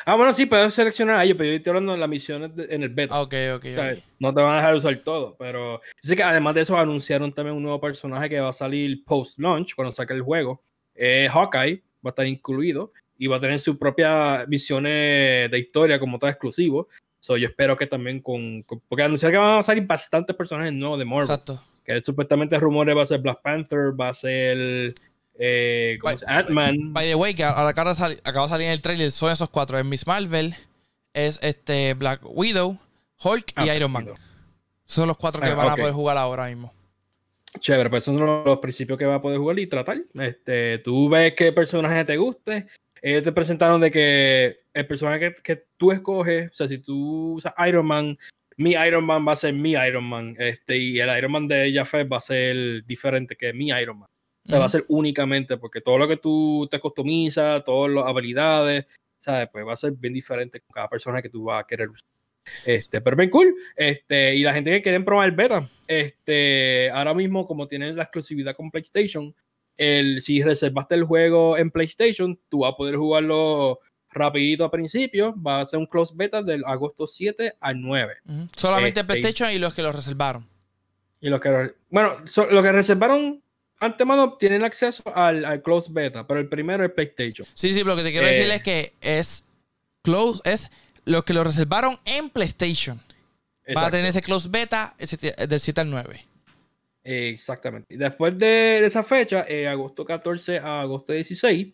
Ah, 0.05 0.15
bueno, 0.15 0.33
sí, 0.33 0.45
puedes 0.45 0.73
seleccionar 0.73 1.17
a 1.17 1.23
ellos, 1.23 1.37
pero 1.37 1.49
yo 1.49 1.55
estoy 1.57 1.71
hablando 1.71 1.93
de 1.93 1.97
las 1.97 2.09
misiones 2.09 2.51
en 2.57 2.83
el 2.83 2.89
beta. 2.89 3.19
Ok, 3.19 3.33
ok, 3.55 3.65
No 4.19 4.33
te 4.33 4.41
van 4.41 4.53
a 4.53 4.57
dejar 4.57 4.75
usar 4.75 4.97
todo, 4.97 5.35
pero 5.37 5.81
sé 6.01 6.15
que 6.15 6.23
además 6.23 6.55
de 6.55 6.61
eso 6.61 6.77
anunciaron 6.77 7.33
también 7.33 7.55
un 7.55 7.63
nuevo 7.63 7.79
personaje 7.79 8.29
que 8.29 8.39
va 8.39 8.49
a 8.49 8.53
salir 8.53 9.03
post-launch, 9.05 9.75
cuando 9.75 9.91
saque 9.91 10.13
el 10.13 10.21
juego. 10.21 10.61
Hawkeye 10.95 11.83
va 12.05 12.09
a 12.09 12.09
estar 12.09 12.25
incluido 12.25 12.91
y 13.17 13.27
va 13.27 13.37
a 13.37 13.39
tener 13.39 13.59
sus 13.59 13.77
propias 13.77 14.47
misiones 14.47 15.49
de 15.49 15.59
historia 15.59 15.99
como 15.99 16.19
tal 16.19 16.29
exclusivo. 16.29 16.87
So, 17.19 17.35
yo 17.35 17.47
espero 17.47 17.75
que 17.75 17.87
también 17.87 18.21
con, 18.21 18.63
Porque 18.87 19.03
anunciaron 19.03 19.33
que 19.33 19.37
van 19.39 19.59
a 19.59 19.63
salir 19.63 19.85
bastantes 19.85 20.35
personajes 20.35 20.71
nuevos 20.71 20.99
de 20.99 21.05
Marvel. 21.05 21.23
Exacto. 21.23 21.61
Que 21.83 22.01
supuestamente 22.01 22.59
rumores 22.59 22.95
va 22.95 23.01
a 23.01 23.05
ser 23.05 23.19
Black 23.21 23.41
Panther, 23.41 23.99
va 23.99 24.09
a 24.09 24.13
ser 24.13 24.93
eh, 25.39 25.97
¿cómo 26.01 26.13
By-? 26.13 26.23
Ant-Man. 26.27 26.93
By 26.93 27.07
the 27.07 27.15
way, 27.15 27.33
que 27.33 27.43
ahora 27.43 27.69
acaba 27.69 27.91
de, 27.91 27.95
salir, 27.95 28.21
acaba 28.23 28.45
de 28.45 28.49
salir 28.49 28.67
en 28.67 28.73
el 28.73 28.81
trailer, 28.81 29.11
son 29.11 29.31
esos 29.31 29.49
cuatro. 29.49 29.77
Es 29.77 29.85
Miss 29.85 30.05
Marvel, 30.07 30.55
es 31.13 31.39
este 31.41 31.93
Black 31.93 32.21
Widow, 32.23 32.77
Hulk 33.23 33.53
Ah, 33.55 33.65
y 33.65 33.69
Iron 33.71 33.91
Man. 33.91 34.07
son 34.85 35.07
los 35.07 35.17
cuatro 35.17 35.41
que 35.41 35.49
Ah, 35.49 35.55
van 35.55 35.69
a 35.69 35.75
poder 35.75 35.93
jugar 35.93 36.17
ahora 36.17 36.47
mismo. 36.47 36.73
Chévere, 37.59 37.89
pues 37.89 38.03
esos 38.03 38.17
son 38.17 38.25
los, 38.27 38.45
los 38.45 38.59
principios 38.59 38.99
que 38.99 39.05
va 39.05 39.15
a 39.15 39.21
poder 39.21 39.39
jugar 39.39 39.57
y 39.59 39.67
tratar. 39.67 39.97
Este, 40.13 40.79
tú 40.79 41.09
ves 41.09 41.33
qué 41.35 41.51
personaje 41.51 42.05
te 42.05 42.17
guste. 42.17 42.67
Ellos 43.01 43.23
te 43.23 43.31
presentaron 43.31 43.79
de 43.81 43.89
que 43.91 44.59
el 44.73 44.87
personaje 44.87 45.19
que, 45.19 45.41
que 45.41 45.63
tú 45.77 45.91
escoges, 45.91 46.49
o 46.51 46.53
sea, 46.53 46.67
si 46.67 46.77
tú 46.79 47.33
usas 47.35 47.53
Iron 47.67 47.85
Man, 47.85 48.17
mi 48.57 48.71
Iron 48.71 49.05
Man 49.05 49.25
va 49.27 49.31
a 49.31 49.35
ser 49.35 49.53
mi 49.53 49.71
Iron 49.71 50.03
Man. 50.03 50.35
Este, 50.39 50.77
y 50.77 50.99
el 50.99 51.15
Iron 51.17 51.31
Man 51.31 51.47
de 51.47 51.71
Jafet 51.73 52.11
va 52.11 52.17
a 52.17 52.21
ser 52.21 52.83
diferente 52.85 53.35
que 53.35 53.53
mi 53.53 53.69
Iron 53.69 53.99
Man. 53.99 54.09
O 54.47 54.49
sea, 54.49 54.59
va 54.59 54.65
a 54.65 54.69
ser 54.69 54.85
únicamente 54.87 55.57
porque 55.57 55.81
todo 55.81 55.97
lo 55.97 56.07
que 56.07 56.15
tú 56.15 56.67
te 56.71 56.79
customizas, 56.79 57.61
todas 57.65 57.91
las 57.91 58.05
habilidades, 58.05 58.85
¿sabes? 59.17 59.49
Pues 59.51 59.67
va 59.67 59.73
a 59.73 59.75
ser 59.75 59.91
bien 59.91 60.13
diferente 60.13 60.61
con 60.61 60.73
cada 60.73 60.87
persona 60.87 61.21
que 61.21 61.27
tú 61.27 61.43
vas 61.43 61.63
a 61.63 61.67
querer 61.67 61.89
usar. 61.89 62.07
Este, 62.65 63.01
pero 63.01 63.17
bien 63.17 63.29
cool. 63.29 63.53
Este, 63.75 64.35
y 64.35 64.43
la 64.43 64.53
gente 64.53 64.71
que 64.71 64.81
quieren 64.81 65.03
probar 65.03 65.27
el 65.27 65.35
beta, 65.35 65.69
este, 65.85 66.89
ahora 66.91 67.13
mismo, 67.13 67.45
como 67.45 67.67
tienen 67.67 67.97
la 67.97 68.03
exclusividad 68.03 68.55
con 68.55 68.71
PlayStation, 68.71 69.35
el, 69.75 70.21
si 70.21 70.41
reservaste 70.41 70.95
el 70.95 71.03
juego 71.03 71.57
en 71.57 71.69
PlayStation, 71.69 72.39
tú 72.47 72.59
vas 72.59 72.73
a 72.73 72.77
poder 72.77 72.95
jugarlo 72.95 73.79
rapidito 74.11 74.63
a 74.63 74.71
principio. 74.71 75.35
Va 75.41 75.59
a 75.59 75.65
ser 75.65 75.79
un 75.79 75.87
close 75.87 76.13
beta 76.15 76.41
del 76.41 76.63
agosto 76.65 77.05
7 77.05 77.55
al 77.59 77.81
9. 77.81 78.13
Ujú. 78.25 78.47
Solamente 78.55 79.01
Este, 79.01 79.11
PlayStation 79.13 79.51
y 79.51 79.59
los 79.59 79.73
que 79.73 79.81
lo 79.83 79.91
reservaron. 79.91 80.47
Y 81.19 81.29
los 81.29 81.41
que, 81.41 81.73
bueno, 81.89 82.25
so- 82.25 82.45
los 82.49 82.63
que 82.63 82.71
reservaron 82.71 83.43
antemano 83.79 84.33
tienen 84.37 84.63
acceso 84.63 85.03
al, 85.15 85.45
al 85.45 85.61
close 85.61 85.91
beta, 85.91 86.25
pero 86.25 86.39
el 86.39 86.47
primero 86.49 86.83
es 86.85 86.91
PlayStation. 86.91 87.47
Sí, 87.53 87.73
sí, 87.73 87.79
pero 87.83 87.91
lo 87.91 87.97
que 87.97 88.03
te 88.03 88.11
quiero 88.11 88.27
Eh. 88.27 88.31
decir 88.31 88.49
es 88.51 88.63
que 88.63 88.93
es 89.01 89.43
close, 90.03 90.41
es 90.45 90.69
los 91.05 91.23
que 91.23 91.33
lo 91.33 91.43
reservaron 91.43 91.99
en 92.05 92.29
PlayStation. 92.29 92.99
Va 93.75 93.87
a 93.87 93.91
tener 93.91 94.05
ese 94.05 94.21
close 94.21 94.47
beta 94.49 94.95
ti- 94.97 95.31
del 95.47 95.59
7 95.59 95.81
al 95.81 95.89
9. 95.89 96.25
Eh, 97.03 97.29
Exactamente. 97.33 97.93
Y 97.93 97.97
después 97.97 98.37
de, 98.37 98.45
de 98.45 98.85
esa 98.85 99.03
fecha, 99.03 99.45
eh, 99.47 99.67
agosto 99.67 100.05
14 100.05 100.59
a 100.59 100.81
agosto 100.81 101.11
16, 101.13 101.73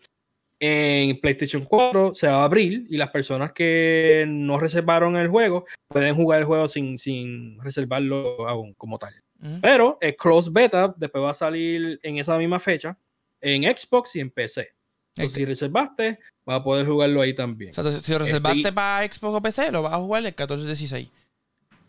en 0.59 1.19
PlayStation 1.19 1.65
4 1.65 2.13
se 2.13 2.27
va 2.27 2.41
a 2.41 2.45
abrir 2.45 2.85
y 2.89 2.97
las 2.97 3.09
personas 3.09 3.51
que 3.51 4.23
no 4.27 4.57
reservaron 4.59 5.17
el 5.17 5.27
juego 5.27 5.65
pueden 5.87 6.15
jugar 6.15 6.39
el 6.39 6.45
juego 6.45 6.67
sin, 6.67 6.97
sin 6.97 7.59
reservarlo 7.61 8.47
aún 8.47 8.73
como 8.75 8.97
tal. 8.97 9.13
Pero 9.61 9.97
el 9.99 10.15
close 10.15 10.49
beta 10.51 10.93
después 10.95 11.23
va 11.23 11.31
a 11.31 11.33
salir 11.33 11.99
en 12.01 12.17
esa 12.17 12.37
misma 12.37 12.59
fecha 12.59 12.97
en 13.41 13.63
Xbox 13.63 14.15
y 14.15 14.21
en 14.21 14.29
PC. 14.29 14.69
Entonces, 15.15 15.37
si 15.37 15.45
reservaste, 15.45 16.19
vas 16.45 16.61
a 16.61 16.63
poder 16.63 16.87
jugarlo 16.87 17.21
ahí 17.21 17.35
también. 17.35 17.71
O 17.71 17.73
sea, 17.73 17.83
si 17.99 18.11
lo 18.13 18.19
reservaste 18.19 18.71
para 18.71 19.05
Xbox 19.05 19.37
o 19.37 19.41
PC, 19.41 19.71
lo 19.71 19.83
vas 19.83 19.93
a 19.93 19.97
jugar 19.97 20.25
el 20.25 20.35
14-16. 20.35 21.09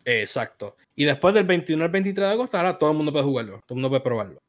Exacto. 0.04 0.76
Y 0.94 1.04
después 1.04 1.32
del 1.34 1.44
21 1.44 1.84
al 1.84 1.90
23 1.90 2.28
de 2.28 2.32
agosto, 2.32 2.56
ahora 2.56 2.78
todo 2.78 2.90
el 2.90 2.96
mundo 2.96 3.12
puede 3.12 3.24
jugarlo. 3.24 3.60
Todo 3.66 3.70
el 3.70 3.74
mundo 3.76 3.88
puede 3.88 4.02
probarlo. 4.02 4.42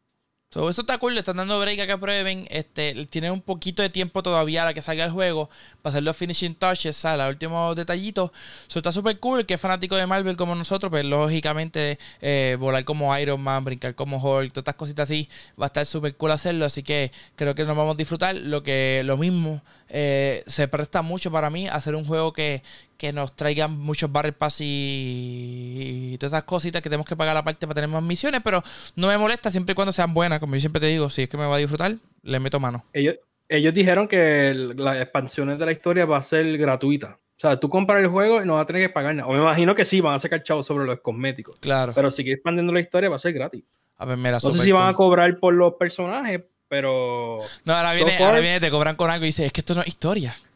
So, 0.55 0.69
eso 0.69 0.83
está 0.83 0.97
cool, 0.99 1.15
le 1.15 1.19
están 1.19 1.35
dando 1.35 1.59
break 1.59 1.81
a 1.81 1.85
que 1.85 1.97
prueben. 1.97 2.47
Este, 2.49 3.05
tienen 3.07 3.33
un 3.33 3.41
poquito 3.41 3.83
de 3.83 3.89
tiempo 3.89 4.23
todavía 4.23 4.61
a 4.61 4.65
la 4.65 4.73
que 4.73 4.81
salga 4.81 5.03
el 5.03 5.11
juego 5.11 5.49
para 5.81 5.91
hacer 5.91 6.03
los 6.03 6.15
finishing 6.15 6.55
touches, 6.55 6.95
¿sabes? 6.95 7.17
los 7.17 7.27
últimos 7.27 7.75
detallitos. 7.75 8.31
So, 8.67 8.79
está 8.79 8.93
súper 8.93 9.19
cool. 9.19 9.45
Que 9.45 9.55
es 9.55 9.59
fanático 9.59 9.97
de 9.97 10.07
Marvel 10.07 10.37
como 10.37 10.55
nosotros, 10.55 10.89
pues 10.89 11.03
lógicamente 11.03 11.99
eh, 12.21 12.55
volar 12.57 12.85
como 12.85 13.17
Iron 13.19 13.41
Man, 13.41 13.65
brincar 13.65 13.95
como 13.95 14.15
Hulk, 14.15 14.53
todas 14.53 14.61
estas 14.61 14.75
cositas 14.75 15.09
así, 15.09 15.27
va 15.59 15.65
a 15.65 15.67
estar 15.67 15.85
súper 15.85 16.15
cool 16.15 16.31
hacerlo. 16.31 16.63
Así 16.63 16.83
que 16.83 17.11
creo 17.35 17.53
que 17.53 17.65
nos 17.65 17.75
vamos 17.75 17.95
a 17.95 17.97
disfrutar. 17.97 18.37
Lo 18.37 18.63
que 18.63 19.01
lo 19.03 19.17
mismo 19.17 19.61
eh, 19.89 20.43
se 20.47 20.67
presta 20.67 21.01
mucho 21.01 21.31
para 21.31 21.49
mí 21.49 21.67
hacer 21.67 21.95
un 21.95 22.05
juego 22.05 22.33
que, 22.33 22.63
que 22.97 23.13
nos 23.13 23.35
traiga 23.35 23.67
muchos 23.67 24.11
Battle 24.11 24.31
Pass 24.33 24.61
y, 24.61 26.11
y 26.13 26.17
todas 26.17 26.33
esas 26.33 26.43
cositas 26.43 26.81
que 26.81 26.89
tenemos 26.89 27.05
que 27.07 27.15
pagar 27.15 27.35
aparte 27.37 27.65
para 27.67 27.75
tener 27.75 27.89
más 27.89 28.03
misiones, 28.03 28.41
pero 28.43 28.63
no 28.95 29.07
me 29.07 29.17
molesta 29.17 29.51
siempre 29.51 29.73
y 29.73 29.75
cuando 29.75 29.91
sean 29.91 30.13
buenas, 30.13 30.39
como 30.39 30.55
yo 30.55 30.59
siempre 30.59 30.79
te 30.79 30.87
digo, 30.87 31.09
si 31.09 31.23
es 31.23 31.29
que 31.29 31.37
me 31.37 31.45
va 31.45 31.55
a 31.55 31.59
disfrutar, 31.59 31.95
le 32.23 32.39
meto 32.39 32.59
mano. 32.59 32.85
Ellos, 32.93 33.15
ellos 33.49 33.73
dijeron 33.73 34.07
que 34.07 34.49
el- 34.49 34.75
las 34.77 34.97
expansiones 35.01 35.59
de 35.59 35.65
la 35.65 35.71
historia 35.71 36.05
va 36.05 36.17
a 36.17 36.21
ser 36.21 36.57
gratuita. 36.57 37.19
O 37.37 37.39
sea, 37.39 37.59
tú 37.59 37.67
compras 37.69 38.01
el 38.01 38.07
juego 38.07 38.41
y 38.41 38.45
no 38.45 38.53
vas 38.55 38.63
a 38.63 38.65
tener 38.65 38.81
que 38.83 38.89
pagar 38.93 39.13
nada. 39.13 39.27
O 39.27 39.33
me 39.33 39.39
imagino 39.39 39.75
que 39.75 39.83
sí, 39.83 39.99
van 39.99 40.15
a 40.15 40.19
sacar 40.19 40.41
chavos 40.41 40.65
sobre 40.65 40.85
los 40.85 41.01
cosméticos. 41.01 41.57
Claro. 41.59 41.91
Pero 41.93 42.09
si 42.09 42.23
quieres 42.23 42.37
expandiendo 42.37 42.71
la 42.71 42.79
historia, 42.79 43.09
va 43.09 43.17
a 43.17 43.19
ser 43.19 43.33
gratis. 43.33 43.63
a 43.97 44.05
ver, 44.05 44.17
mira, 44.17 44.39
No 44.41 44.53
sé 44.53 44.59
si 44.63 44.71
van 44.71 44.87
a 44.87 44.93
cobrar 44.93 45.37
por 45.37 45.53
los 45.53 45.73
personajes, 45.73 46.41
pero. 46.67 47.39
No, 47.63 47.73
ahora 47.73 47.91
so 47.91 47.95
viene, 47.97 48.11
far- 48.17 48.27
ahora 48.27 48.39
viene, 48.39 48.59
te 48.59 48.71
cobran 48.71 48.95
con 48.95 49.09
algo 49.09 49.25
y 49.25 49.29
dices, 49.29 49.45
es 49.47 49.51
que 49.51 49.61
esto 49.61 49.75
no 49.75 49.81
es 49.81 49.87
historia. 49.87 50.35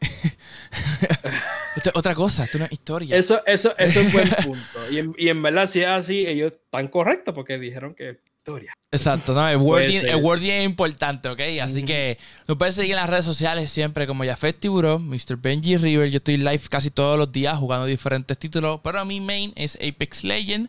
esto 1.76 1.90
es 1.90 1.96
otra 1.96 2.14
cosa, 2.14 2.44
esto 2.44 2.58
no 2.58 2.64
es 2.64 2.72
historia. 2.72 3.16
Eso, 3.16 3.44
eso, 3.46 3.74
eso 3.78 4.00
es 4.00 4.06
un 4.06 4.12
buen 4.12 4.30
punto. 4.30 4.90
Y 4.90 4.98
en, 4.98 5.14
y 5.16 5.28
en 5.28 5.42
verdad, 5.42 5.68
si 5.68 5.80
es 5.80 5.88
así, 5.88 6.26
ellos 6.26 6.52
están 6.52 6.88
correctos 6.88 7.34
porque 7.34 7.58
dijeron 7.58 7.94
que 7.94 8.10
es 8.10 8.16
historia. 8.38 8.72
Exacto, 8.92 9.34
no, 9.34 9.48
el 9.48 9.56
wording, 9.58 10.00
el 10.00 10.16
wording 10.16 10.50
es 10.50 10.64
importante, 10.64 11.28
¿ok? 11.28 11.40
Así 11.62 11.84
que 11.84 12.18
nos 12.48 12.56
puedes 12.58 12.74
seguir 12.74 12.92
en 12.92 12.96
las 12.96 13.08
redes 13.08 13.24
sociales 13.24 13.70
siempre 13.70 14.06
como 14.06 14.24
Jafet 14.24 14.58
Tiburón, 14.58 15.08
Mr. 15.08 15.36
Benji 15.36 15.76
River. 15.76 16.10
Yo 16.10 16.16
estoy 16.16 16.38
live 16.38 16.62
casi 16.68 16.90
todos 16.90 17.16
los 17.16 17.30
días 17.30 17.56
jugando 17.56 17.86
diferentes 17.86 18.36
títulos, 18.36 18.80
pero 18.82 19.04
mi 19.04 19.20
main 19.20 19.52
es 19.56 19.76
Apex 19.76 20.24
Legend. 20.24 20.68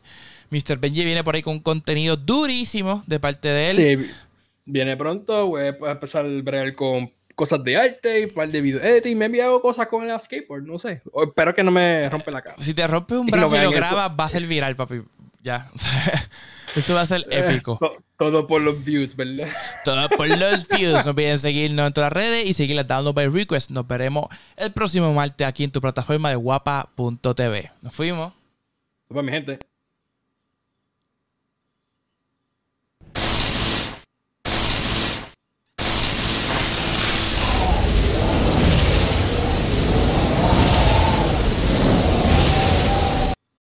Mr. 0.51 0.77
Benji 0.77 1.03
viene 1.05 1.23
por 1.23 1.33
ahí 1.33 1.41
con 1.41 1.53
un 1.53 1.59
contenido 1.61 2.15
durísimo 2.17 3.03
de 3.07 3.19
parte 3.19 3.47
de 3.47 3.71
él. 3.71 3.75
Sí, 3.75 4.11
viene 4.71 4.95
pronto, 4.97 5.47
voy 5.47 5.63
a 5.63 5.91
empezar 5.91 6.25
a 6.25 6.29
bregar 6.41 6.73
con 6.75 7.11
cosas 7.35 7.63
de 7.63 7.75
arte 7.77 8.19
y 8.21 8.23
un 8.25 8.29
par 8.31 8.49
de 8.49 8.61
video 8.61 8.81
editing. 8.81 9.17
Me 9.17 9.25
he 9.25 9.27
enviado 9.27 9.61
cosas 9.61 9.87
con 9.87 10.09
el 10.09 10.19
skateboard, 10.19 10.63
no 10.63 10.77
sé. 10.79 11.01
O 11.11 11.23
espero 11.23 11.53
que 11.53 11.63
no 11.63 11.71
me 11.71 12.09
rompe 12.09 12.31
la 12.31 12.41
cara. 12.41 12.55
Si 12.59 12.73
te 12.73 12.85
rompes 12.87 13.17
un 13.17 13.27
Y 13.27 13.31
no 13.31 13.37
brazo 13.37 13.55
y 13.57 13.61
lo 13.61 13.71
grabas, 13.71 14.11
va 14.19 14.25
a 14.25 14.29
ser 14.29 14.43
viral, 14.47 14.75
papi. 14.75 15.01
Ya. 15.43 15.71
Esto 16.75 16.93
va 16.93 17.01
a 17.01 17.05
ser 17.05 17.25
épico. 17.31 17.77
To- 17.79 17.97
Todo 18.17 18.47
por 18.47 18.61
los 18.61 18.83
views, 18.83 19.15
¿verdad? 19.15 19.49
Todo 19.83 20.07
por 20.09 20.27
los 20.27 20.67
views. 20.69 21.03
No 21.03 21.11
olviden 21.11 21.37
seguirnos 21.39 21.87
en 21.87 21.93
todas 21.93 22.13
las 22.13 22.23
redes 22.23 22.45
y 22.45 22.53
seguirlas 22.53 22.87
dando 22.87 23.11
by 23.13 23.27
request. 23.27 23.71
Nos 23.71 23.87
veremos 23.87 24.27
el 24.55 24.71
próximo 24.71 25.11
martes 25.13 25.45
aquí 25.47 25.63
en 25.63 25.71
tu 25.71 25.81
plataforma 25.81 26.29
de 26.29 26.35
guapa.tv. 26.35 27.71
Nos 27.81 27.93
fuimos. 27.95 28.33
Para 29.09 29.23
mi 29.23 29.31
gente. 29.31 29.59